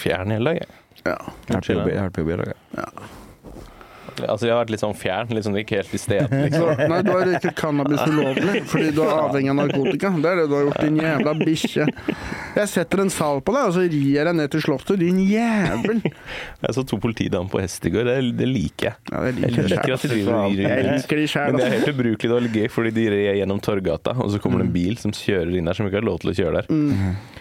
[0.03, 0.79] fjern hele dag, jeg.
[1.05, 1.16] Ja.
[1.19, 2.55] Jeg har vært på jobb- jeg har vært på jobb i dag.
[2.79, 2.87] ja.
[4.26, 6.26] Altså, jeg har vært litt sånn fjern, sånn ikke helt i sted.
[6.28, 6.82] Så, Liksom.
[6.93, 10.12] nei, du har røyket cannabis ulovlig fordi du er avhengig av narkotika.
[10.22, 11.86] Det er det du har gjort, din jævla bikkje.
[12.59, 15.20] Jeg setter en sal på deg, og så rir jeg deg ned til slottet, din
[15.24, 16.02] jævel.
[16.05, 18.98] Jeg så to politidamer på hest i går, det, det liker jeg.
[19.12, 21.12] Ja, det liker jeg liker at de driver og rir rundt.
[21.12, 24.32] Men det er helt ubrukelig, det var litt gøy, fordi de rir gjennom Torgata, og
[24.34, 26.36] så kommer det en bil som kjører inn der, som ikke har lov til å
[26.43, 26.72] kjøre der.
[26.72, 27.40] Mm.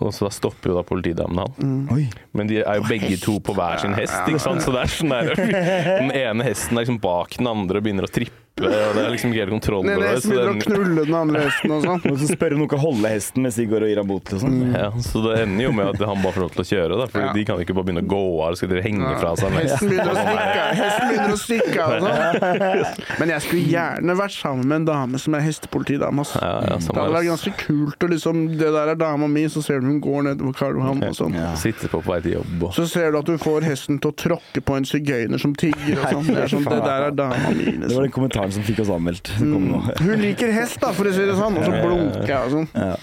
[0.00, 1.54] Og så da stopper jo da politidamene han.
[1.60, 2.16] Mm.
[2.36, 4.64] Men de er jo begge to på hver sin hest, ikke sant?
[4.64, 5.32] Så det er sånn der
[6.02, 9.10] Den ene hesten er liksom bak den andre og begynner å trippe, og det er
[9.12, 10.10] liksom ikke helt kontroll over det.
[10.14, 12.04] hesten Så begynner å knulle den andre hesten og sånn.
[12.12, 14.30] Og så spør om noen kan holde hesten mens de går og gir ham bot
[14.32, 14.54] sånn.
[14.72, 17.06] ja, så det ender jo med at han bare får lov til å kjøre, da.
[17.12, 17.32] For Ja.
[17.36, 19.66] de kan ikke bare begynne å gå av, og skal dere henge fra seg med.
[19.68, 20.80] Hesten begynner å stikke av.
[20.80, 23.20] Hesten begynner å stikke av og sånn.
[23.20, 26.24] Men jeg skulle gjerne vært sammen med en dame som er hestepolitidame.
[26.24, 26.40] Altså.
[26.40, 27.98] Ja, ja, Det hadde vært ganske kult.
[28.08, 31.04] Og liksom, det der er dama mi, så ser du hun går nedover Karl Johan
[31.10, 31.36] og sånn.
[31.36, 31.52] Ja.
[31.60, 34.12] Sitter på på vei til jobb og Så ser du at du får hesten til
[34.12, 36.26] å tråkke på en sigøyner som tigger og sånn.
[36.36, 37.64] Det sånn, det der er dama mi.
[37.84, 38.12] Det var Liksom.
[38.46, 39.30] Kommentaren som fikk oss anmeldt.
[39.40, 39.90] Mm.
[40.00, 41.56] Hun liker hest, da, for å si det sånn.
[41.58, 42.68] Og så blunker jeg og sånn.
[42.74, 42.96] Ja.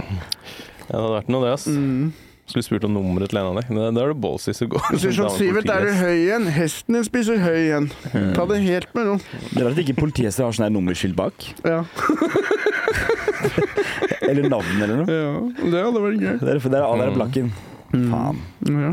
[0.00, 1.66] Ja, det hadde vært noe, det, ass.
[1.70, 2.10] Mm.
[2.50, 3.76] Skulle spurt om nummeret til en av dem.
[3.94, 4.88] Da er det ballsy som går.
[4.90, 6.48] Du sånn, Sivert, er du høy igjen?
[6.50, 7.86] Hesten din spiser høy igjen.
[8.34, 9.14] Ta det helt med ro.
[9.52, 11.46] Det er rart ikke politihester har sånn her nummerskilt bak.
[11.62, 11.84] Ja.
[14.26, 15.14] Eller navn eller noe.
[15.14, 15.30] ja,
[15.62, 16.34] det hadde vært gøy.
[16.42, 17.54] Det er, det er, det plakken.
[17.94, 18.42] Faen.
[18.66, 18.92] Ja.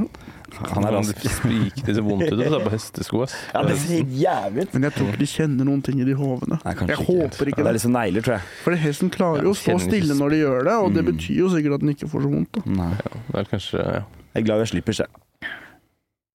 [0.58, 1.18] Han er rask.
[1.22, 3.36] sprikete, det ser vondt ut på hestesko, ass.
[3.54, 4.74] Ja, det ser helt jævlig ut.
[4.74, 6.60] Men jeg tror ikke de kjenner noen ting i de hovene.
[6.64, 7.06] Nei, Jeg ikke.
[7.06, 7.68] håper ikke Det det.
[7.68, 8.42] er liksom negler, tror jeg.
[8.64, 11.12] For hesten klarer jo å stå ikke stille når de gjør det, og det Mm.
[11.14, 12.52] betyr jo sikkert at den ikke får så vondt.
[12.52, 12.62] da.
[12.66, 12.96] Nei.
[13.32, 14.04] Det er kanskje ja.
[14.34, 15.08] Jeg er glad jeg slipper seg.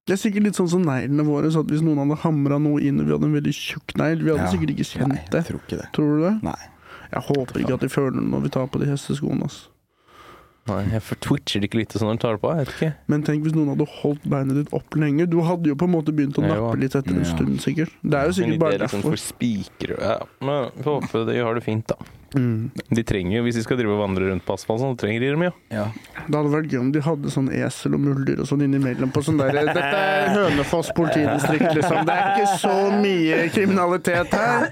[0.07, 2.81] Det er sikkert litt sånn som neglene våre, så at hvis noen hadde hamra noe
[2.83, 4.51] inn og vi hadde en veldig tjukk negl, vi hadde Ja.
[4.51, 5.45] sikkert ikke Nei, jeg det.
[5.47, 5.87] tror ikke det.
[5.93, 6.43] Tror du det?
[6.43, 6.63] Nei.
[7.13, 9.45] Jeg håper ikke at de føler det når vi tar på de hesteskoene.
[9.45, 9.69] ass.
[10.71, 12.51] Nei, jeg twitcher det ikke litt sånn når du tar det på?
[12.55, 12.91] Jeg vet ikke.
[13.11, 15.27] Men tenk hvis noen hadde holdt beinet ditt opp lenge.
[15.27, 17.31] Du hadde jo på en måte begynt å nappe litt etter en Ja.
[17.35, 17.91] stund, sikkert.
[18.07, 19.03] Det er jo sikkert bare derfor.
[19.03, 20.19] liksom for spikere ja.
[20.41, 21.97] Men vi får håpe de har det fint, da.
[22.33, 22.71] Mm.
[22.89, 25.31] De trenger jo, Hvis de skal drive og vandre rundt på asfalt, så trenger de
[25.35, 25.53] dem jo.
[25.73, 25.87] Ja.
[26.27, 29.23] Det hadde vært gøy om de hadde sånn esel og muldyr og sånn innimellom på
[29.27, 32.07] sånn der Dette er Hønefoss politidistrikt, liksom.
[32.09, 34.69] Det er ikke så mye kriminalitet her.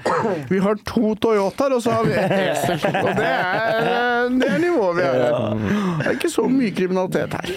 [0.50, 2.80] Vi har to Toyotaer, og så har vi ett esel.
[3.02, 5.74] Og det er, det er nivået vi har på.
[6.00, 7.52] Det er ikke så mye kriminalitet her.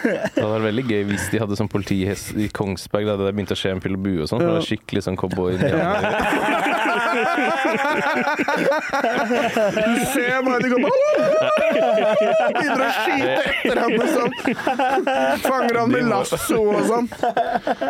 [0.00, 3.56] Det hadde vært veldig gøy hvis de hadde sånn politihest i Kongsberg, da det begynte
[3.56, 4.40] å skje en pil og bue og sånn.
[4.40, 5.58] for Det var skikkelig sånn cowboy.
[9.90, 10.90] Du ser bare de kommer
[12.50, 14.34] Begynner å skyte etter ham og sånn.
[15.44, 17.06] Fanger han med lasso og sånn.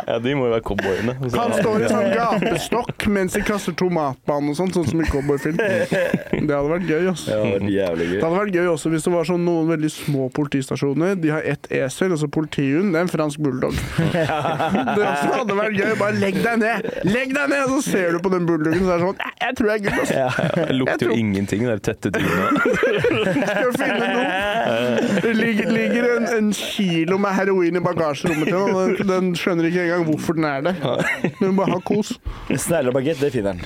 [0.07, 1.15] Ja, de må jo være cowboyene.
[1.35, 5.57] Han står i sånn gapestokk mens de kaster tomatbanen og sånn, sånn som i cowboyfilm.
[5.61, 7.31] Det hadde vært gøy, altså.
[7.31, 8.21] Det hadde vært jævlig Det gøy.
[8.25, 11.17] hadde vært gøy også hvis det var sånn noen veldig små politistasjoner.
[11.21, 12.93] De har ett esel, altså så politihund.
[12.95, 13.75] Det er en fransk bulldog.
[14.11, 15.93] Det hadde vært gøy.
[16.01, 16.79] Bare legg deg ned!
[17.09, 17.65] Legg deg ned!
[17.71, 19.85] Så ser du på den bulldoggen, så er det sånn "Nei, Jeg tror jeg er
[19.85, 20.65] good, altså.
[20.67, 22.53] Det lukter Jeg tror- jo ingenting, det der tette trynet.
[23.51, 25.21] Skal finne noe.
[25.25, 29.69] Det ligger, ligger en, en kilo med heroin i bagasjerommet til den, den, den skjønner
[29.71, 31.07] ikke engang hvorfor den er der.
[31.41, 32.15] Men bare ha kos.
[32.51, 33.65] Snegler og bagett, det finner den.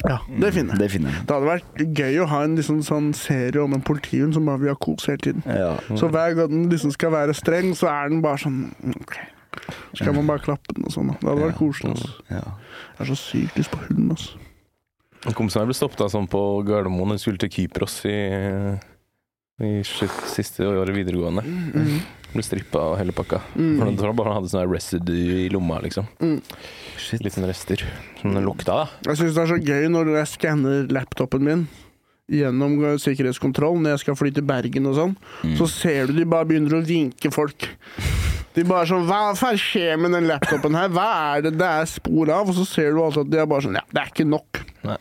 [0.00, 0.80] Ja, det finner jeg.
[0.80, 1.16] Det finner.
[1.28, 4.62] Det hadde vært gøy å ha en liksom, sånn serie om en politihund som bare
[4.62, 5.44] vil ha kos hele tiden.
[5.44, 5.74] Ja.
[5.92, 8.62] Så hver gang den liksom skal være streng, så er den bare sånn
[8.94, 9.18] OK.
[9.98, 11.10] Så kan man bare klappe den og sånn.
[11.12, 11.18] da.
[11.20, 11.90] Det hadde vært koselig.
[11.92, 12.10] Altså.
[12.30, 12.44] ja.
[12.96, 14.14] Jeg er så sykt lyst på hund.
[14.14, 14.40] Altså.
[15.28, 17.12] En kompis av meg ble stoppet av sånn på Gardermoen.
[17.12, 18.14] Hun skulle til Kypros i,
[19.60, 21.42] i slutt, siste året videregående.
[21.44, 21.98] Mm.
[22.30, 23.42] Ble strippa og hele pakka.
[23.58, 23.74] Mm.
[23.76, 26.08] For den, tror bare han hadde sånn residue i lomma, liksom.
[26.22, 26.38] Mm.
[27.26, 27.84] Litt sånn rester.
[28.22, 29.10] Som den lukta, da.
[29.10, 31.66] Jeg syns det er så gøy når jeg skanner laptopen min
[32.30, 35.56] gjennom sikkerhetskontroll når jeg skal fly til Bergen og sånn, Mm.
[35.58, 37.66] så ser du de bare begynner å vinke folk.
[38.54, 40.88] De bare sånn Hva faen skjer med den laptopen her?
[40.94, 42.48] Hva er det det er spor av?
[42.48, 44.62] Og så ser du altså at de er bare sånn Ja, det er ikke nok.
[44.80, 44.96] Nei.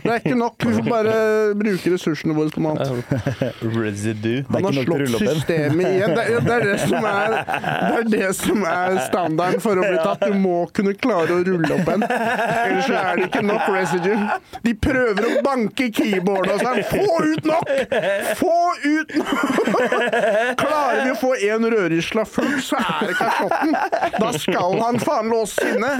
[0.00, 0.54] Det er ikke nok.
[0.64, 1.14] Vi får bare
[1.54, 3.12] bruke ressursene våre på noe annet.
[3.84, 4.40] Residue.
[4.42, 6.14] Det er Han har ikke nok å slått systemet igjen.
[6.16, 9.84] Det er, det, er det, som er, det er det som er standarden for å
[9.86, 10.24] bli tatt.
[10.26, 12.06] Du må kunne klare å rulle opp en.
[12.08, 14.38] Ellers så er det ikke nok residue.
[14.66, 16.82] De prøver å banke i keyboardet og sånn.
[16.90, 17.72] Få ut nok!
[18.40, 19.78] Få ut nok!
[20.60, 23.76] Klarer vi å få en rødrisla full, så er det kasjotten.
[24.18, 25.92] Da skal han faen låse inne.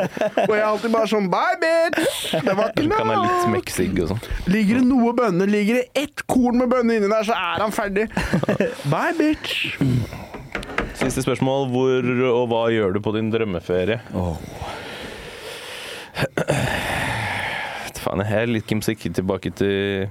[0.48, 2.32] Og jeg er alltid bare sånn Bye, bitch!
[2.32, 4.02] Det var ikke Kan litt nok.
[4.04, 4.24] og sånn.
[4.50, 7.74] Ligger det noe bønner, ligger det ett korn med bønner inni der, så er han
[7.74, 8.08] ferdig.
[8.92, 9.70] Bye, bitch.
[11.00, 11.70] Siste spørsmål.
[11.72, 14.00] Hvor og hva gjør du på din drømmeferie?
[14.14, 14.36] Åh.
[18.00, 18.24] faen.
[18.24, 20.08] Jeg er litt kimsik tilbake til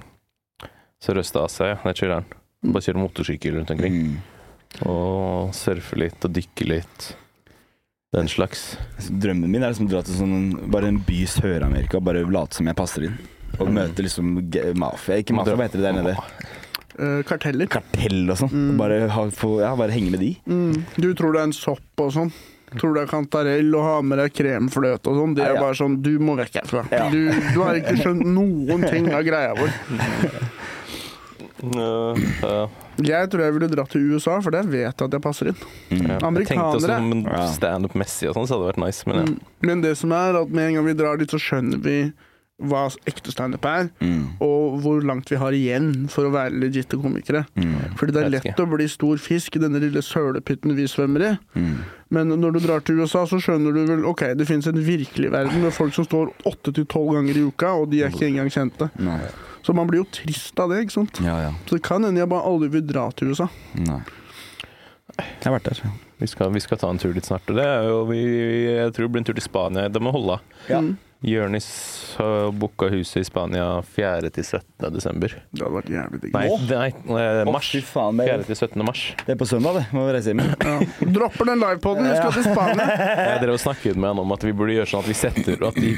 [1.04, 1.80] Sørøst-Asia.
[1.84, 2.30] Der kjører han.
[2.70, 3.96] Bare kjører motorsykkel rundt omkring.
[3.96, 4.18] Mm.
[4.90, 7.10] Og surfer litt og dykker litt.
[8.12, 8.78] Den slags.
[9.22, 10.38] Drømmen min er liksom å dra til sånn,
[10.74, 13.20] bare en by i Sør-Amerika og bare late som jeg passer inn.
[13.62, 15.20] Og møte liksom ge- mafia.
[15.22, 16.16] Ikke mafia, hva heter det der nede?
[16.98, 17.70] Eh, karteller.
[17.70, 18.56] Kartell og sånn.
[18.82, 20.32] Bare, ha, få, ja, bare henge med de.
[20.50, 20.80] Mm.
[20.98, 22.34] Du tror det er en sopp og sånn?
[22.80, 25.36] Tror det er kantarell og ha med deg kremfløte og sånn?
[25.38, 25.62] Det er Ja, ja.
[25.62, 26.84] bare sånn Du må vekk herfra.
[26.92, 27.08] Ja.
[27.14, 29.70] Du, du har ikke skjønt noen ting av greia vår.
[31.60, 32.14] Ja,
[32.48, 32.70] uh,
[33.06, 35.60] Jeg tror jeg ville dratt til USA, for der vet jeg at jeg passer inn.
[35.92, 36.08] Mm.
[36.08, 36.18] ja.
[36.20, 36.98] Jeg tenkte også Amerikanere.
[36.98, 37.46] som en Ja.
[37.54, 39.04] standup-messig og sånn, så hadde det vært nice.
[39.08, 39.22] Men ja.
[39.26, 39.40] Mm.
[39.62, 42.12] Men det som er at med en gang vi drar dit, så skjønner vi
[42.62, 44.34] hva ekte standup er, Mm.
[44.44, 47.46] og hvor langt vi har igjen for å være legitte komikere.
[47.56, 47.96] Mm.
[47.96, 51.38] Fordi det er lett å bli stor fisk i denne lille sølepytten vi svømmer i.
[51.56, 51.78] Mm.
[52.12, 55.32] Men når du drar til USA, så skjønner du vel ok, det finnes en virkelig
[55.32, 58.28] verden med folk som står åtte til tolv ganger i uka, og de er ikke
[58.28, 58.92] engang kjente.
[59.00, 59.22] Nei.
[59.66, 61.20] Så man blir jo trist av det, ikke sant.
[61.26, 61.52] Ja, ja.
[61.68, 63.50] Så det kan hende jeg bare aldri vil dra til USA.
[63.80, 64.02] Nei.
[65.20, 65.84] Jeg har vært der.
[66.20, 67.48] Vi skal, vi skal ta en tur dit snart.
[67.52, 68.24] Og det er jo, vi,
[68.70, 69.92] jeg tror det blir en tur til Spania.
[69.92, 70.40] Det må holde.
[70.72, 70.82] Ja.
[70.84, 70.98] Mm.
[71.22, 71.66] Jonis
[72.16, 74.30] har booka huset i Spania 4.
[74.32, 74.88] til 17.
[74.94, 75.34] desember.
[75.52, 76.38] Det hadde vært jævlig digg.
[76.38, 77.72] Nei, nei mars.
[77.76, 78.46] fy faen, 4.
[78.48, 78.86] til 17.
[78.88, 79.02] mars.
[79.26, 79.84] det er på søndag, det.
[79.92, 80.46] Må reise hjem.
[80.64, 80.78] Ja.
[81.20, 82.88] Dropper den livepoden, vi skal til Spania.
[83.34, 85.68] Jeg drev og snakket med han om at vi burde gjøre sånn at vi setter
[85.68, 85.92] At i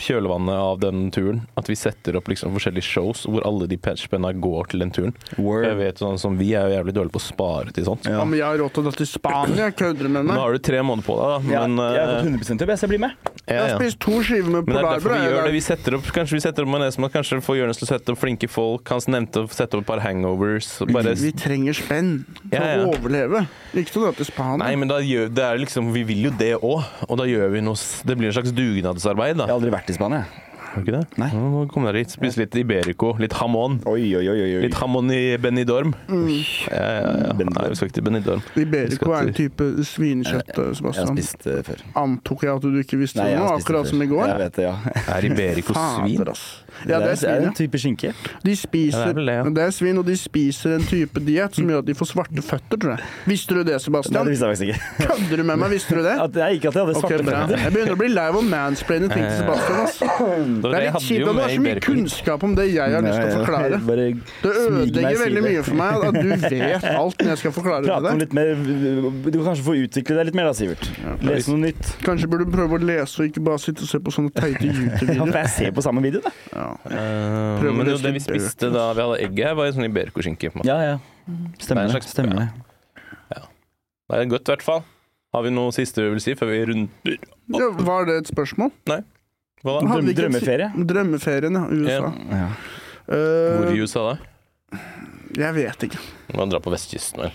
[0.00, 4.32] kjølvannet av den turen At vi setter opp liksom forskjellige shows hvor alle de spenna
[4.32, 5.14] går til den turen.
[5.36, 8.08] Jeg vet sånn som Vi er jo jævlig dårlige på å spare til sånt.
[8.08, 8.24] Ja.
[8.24, 10.62] men jeg har råd til å dra til Spania, kødder du med Nå har du
[10.70, 11.54] tre måneder på deg, da.
[11.54, 13.30] Ja, jeg har fått 100 jobb, jeg skal bli med.
[13.50, 15.16] Jeg ja, har spist to skiver med Men polarbrød.
[15.16, 15.54] vi gjør det.
[15.56, 18.48] Vi setter opp, kanskje vi setter opp kanskje får Jonis til å sette opp flinke
[18.50, 18.86] folk.
[18.92, 20.68] Hans nevnte å sette opp et par hangovers.
[20.90, 22.84] Bare, Vi trenger spenn for Ja, ja.
[22.84, 23.44] å overleve.
[23.74, 24.64] Ikke til å dra til Spania.
[24.64, 27.52] nei, men da gjør, det er liksom, vi vil jo det òg, og da gjør
[27.54, 29.46] vi noe Det blir en slags dugnadsarbeid, da.
[29.46, 30.24] Jeg har aldri vært i Spania.
[30.70, 31.18] Har du ikke det?
[31.18, 31.28] Nei.
[31.34, 32.12] Nå kom dere hit.
[32.14, 33.80] Spise litt Iberico, litt hamon.
[33.90, 34.36] Oi, oi, oi.
[34.44, 34.60] oi.
[34.62, 35.96] Litt hamon i Benidorm.
[36.06, 36.28] Mm.
[36.70, 37.32] Ja, ja, ja.
[37.40, 38.44] Nei, vi skal ikke til Benidorm.
[38.54, 40.94] Iberico er en type svinekjøtt, Sebastian.
[40.94, 41.82] Jeg har spist det før.
[42.04, 44.22] Antok jeg at du ikke visste Nei, det nå, akkurat som i går?
[44.30, 44.94] Jeg vet det, ja.
[45.16, 46.22] Er Iberico svin?
[46.86, 48.12] Ja, det er det svin, er en type skinke.
[48.44, 49.42] De Ja, spiser, det er det, ja.
[49.56, 52.44] det er svin, og de spiser en type diett som gjør at de får svarte
[52.44, 53.08] føtter, tror jeg.
[53.30, 54.18] Visste du det, Sebastian?
[54.20, 55.08] Nei, det visste jeg faktisk ikke.
[55.10, 55.70] Kødder du med meg?
[55.74, 56.16] Visste du det?
[56.24, 57.64] At jeg ikke at jeg hadde svarte okay, føtter.
[57.64, 59.80] Jeg begynner å bli lei av å mansplaine ting til Sebastian.
[59.84, 60.10] Altså.
[60.70, 63.20] Det er litt kjipt at du har så mye kunnskap om det jeg har lyst
[63.20, 63.80] til å forklare.
[64.40, 68.14] Det ødelegger veldig mye for meg at du vet alt når jeg skal forklare prate
[68.20, 68.28] det.
[68.30, 69.24] til deg.
[69.30, 70.86] Du kan kanskje få utvikle deg litt mer da, Sivert.
[71.26, 71.92] Lese noe nytt.
[72.06, 74.64] Kanskje burde du prøve å lese og ikke bare sitte og se på sånne teite
[74.68, 75.30] YouTube-videoer.
[75.32, 76.59] for jeg ser på samme video, da.
[76.60, 76.68] Ja.
[76.84, 79.86] Uh, men jo, det vi spiste da vi hadde egget, her, var jo sånn
[80.60, 80.68] måte.
[80.68, 80.96] Ja, ja.
[81.30, 81.94] Er Stemmer det.
[81.96, 82.48] slags- Stemmer det.
[84.10, 84.80] Det er godt, i hvert fall.
[85.30, 87.18] Har vi noe siste vi vil si før vi runder
[87.54, 88.72] Ja, var det et spørsmål?
[88.86, 89.84] Hva da?
[89.86, 90.70] Drøm, vi drømmeferie.
[90.90, 91.66] Drømmeferien, ja.
[91.70, 92.10] USA.
[92.34, 92.48] Ja.
[93.10, 94.80] Hvor Eh, i USA, da?
[95.38, 96.00] jeg vet ikke.
[96.34, 97.32] Man drar på vestkysten, vel.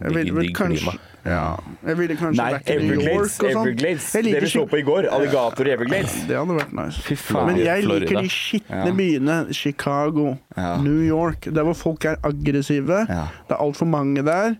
[0.00, 0.92] Jeg ville vel kanskje
[1.26, 1.56] ja.
[1.86, 3.14] Jeg ville kanskje Nei, vært i New Everglades.
[3.16, 3.66] York og sånn.
[3.66, 4.12] Everglades.
[4.12, 5.08] Det vi så på i går.
[5.10, 6.12] Alligator i Everglades.
[6.28, 7.00] Det hadde vært nice.
[7.02, 7.46] Fy faen.
[7.50, 8.04] Men jeg Florida.
[8.04, 8.92] liker de skitne Ja.
[9.00, 9.38] byene.
[9.52, 10.76] Chicago, Ja.
[10.82, 11.48] New York.
[11.50, 13.06] Der hvor folk er aggressive.
[13.08, 13.26] Ja.
[13.48, 14.56] Det er altfor mange der.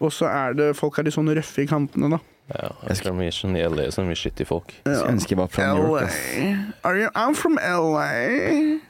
[0.00, 2.18] Og så er det folk er litt sånn røffe i kantene, da.
[2.46, 4.70] Ja, jeg skal mye i LA, så mye shitty folk.
[4.86, 6.14] Jeg ønsker ønske jeg var fra New York.
[6.14, 6.50] LA.
[6.86, 8.06] Are you, I'm from LA.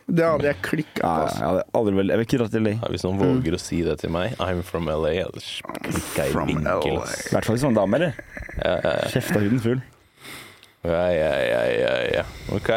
[0.07, 1.09] Det hadde jeg klikka på.
[1.09, 2.75] ja, jeg hadde aldri vel Jeg vil ikke dra til LA.
[2.77, 5.49] Ja, hvis noen våger å si det til meg, I'm from LA, ellers
[5.81, 7.01] klikker jeg i vinkel.
[7.01, 8.21] I hvert fall sånn dame, eller?
[8.61, 9.13] Ja, ja, ja.
[9.17, 9.81] Kjefta huden full.
[10.87, 12.25] Ja, ja, ja, ja, ja.
[12.55, 12.71] Ok.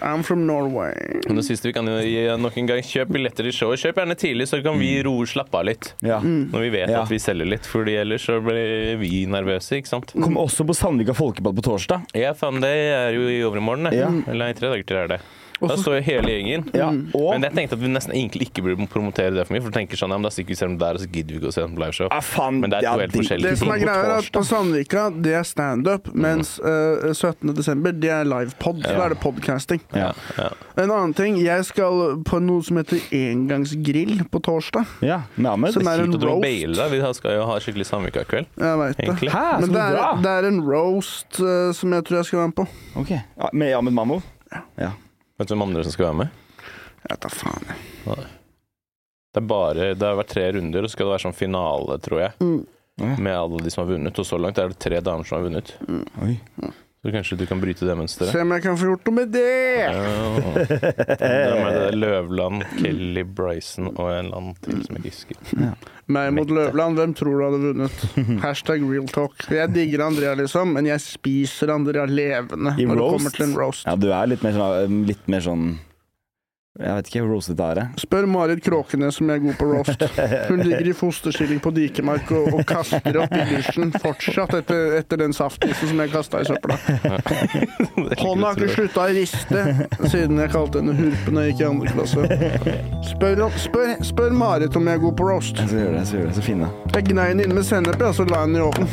[0.00, 0.94] I'm from Norway.
[1.26, 3.80] Men det siste vi kan jo gi nok en gang, kjøp billetter i showet.
[3.82, 5.92] Kjøp gjerne tidlig, så kan vi roe slappe av litt.
[6.04, 6.20] Ja.
[6.22, 7.02] Når vi vet Ja.
[7.02, 10.12] at vi selger litt, Fordi ellers så blir vi nervøse, ikke sant.
[10.14, 12.06] Kom også på Sandvika Folkeball på torsdag.
[12.14, 13.98] Ja, faen, det er jo i overmorgen, det.
[13.98, 14.08] Ja.
[14.30, 15.20] Eller i tre dager til er det.
[15.60, 16.66] Da står jo hele gjengen.
[16.76, 19.62] Ja, og Men jeg tenkte at vi nesten egentlig ikke burde promotere det for mye,
[19.64, 21.34] for du tenker sånn, ja, men da stikker vi selv om der, og så gidder
[21.34, 22.08] vi ikke å se dem på liveshow.
[22.14, 23.58] ah, faen, Men det er to ja, helt forskjellige ting.
[23.58, 24.44] Det som er greia er at på.
[24.48, 27.54] Sandvika, det er standup, mens uh, 17.
[27.58, 28.84] desember, det er livepod.
[28.86, 29.82] Så da er det podcasting.
[29.96, 30.12] Ja.
[30.38, 30.48] Ja.
[30.78, 34.86] En annen ting, jeg skal på noe som heter engangsgrill på torsdag.
[35.02, 35.74] Ja, med Ahmed.
[35.74, 36.42] Som er en roast.
[36.44, 36.94] baile deg.
[36.94, 38.46] Vi skal jo ha skikkelig Sandvika-kveld.
[38.58, 39.18] Jeg veit det.
[39.34, 42.52] Hæ, Men det er, det er en roast uh, som jeg tror jeg skal være
[42.52, 42.66] med på.
[43.02, 44.20] Ok, ja, Med Ahmed Mammo?
[44.52, 44.62] Ja.
[44.78, 44.90] Ja.
[45.38, 46.42] Vet du hvem andre som skal være med?
[47.08, 47.68] Jeg tar faen.
[47.70, 48.26] jeg.
[49.28, 51.98] Det er bare, det har vært tre runder, og så skal det være sånn finale,
[52.02, 52.34] tror jeg.
[52.42, 53.14] Mm.
[53.22, 55.44] Med alle de som har vunnet, og så langt er det tre damer som har
[55.46, 55.74] vunnet.
[56.24, 56.34] Oi.
[56.98, 58.32] Så kanskje du kan bryte det mønsteret.
[58.34, 59.42] Se om jeg kan få gjort noe med det!
[59.86, 60.64] Ja.
[61.14, 61.92] Det er det?
[61.94, 65.92] Løvland, Kelly Bryson og en eller annen til som jeg ikke husker.
[66.10, 68.06] Meg mot Løvland, hvem tror du hadde vunnet?
[68.46, 69.46] Hashtag real talk.
[69.46, 73.58] Jeg digger Andrea, liksom, men jeg spiser Andrea levende I når det kommer til en
[73.60, 73.86] roast.
[73.86, 75.68] Ja, du er litt mer sånn, litt mer sånn
[76.78, 77.78] Jeg vet ikke hvor roset er.
[77.98, 80.02] Spør Marit Kråkenes som er god på roast.
[80.50, 85.16] Hun ligger i fosterstilling på Dikemark og, og kaster opp i dusjen fortsatt etter, etter
[85.24, 86.76] den saftisen som jeg kasta i søpla.
[88.22, 89.60] Hånda har ikke slutta å riste
[90.06, 92.20] siden jeg kalte henne hurpe når jeg gikk i andre klasse.
[93.10, 95.56] Spør, spør, spør Marit om jeg er god på roast.
[95.58, 95.98] Jeg skal gjøre det.
[95.98, 96.66] jeg skal gjøre det, Så fine.
[96.94, 98.88] Jeg gnei den inn med sennep, ja, så la jeg den i ovnen.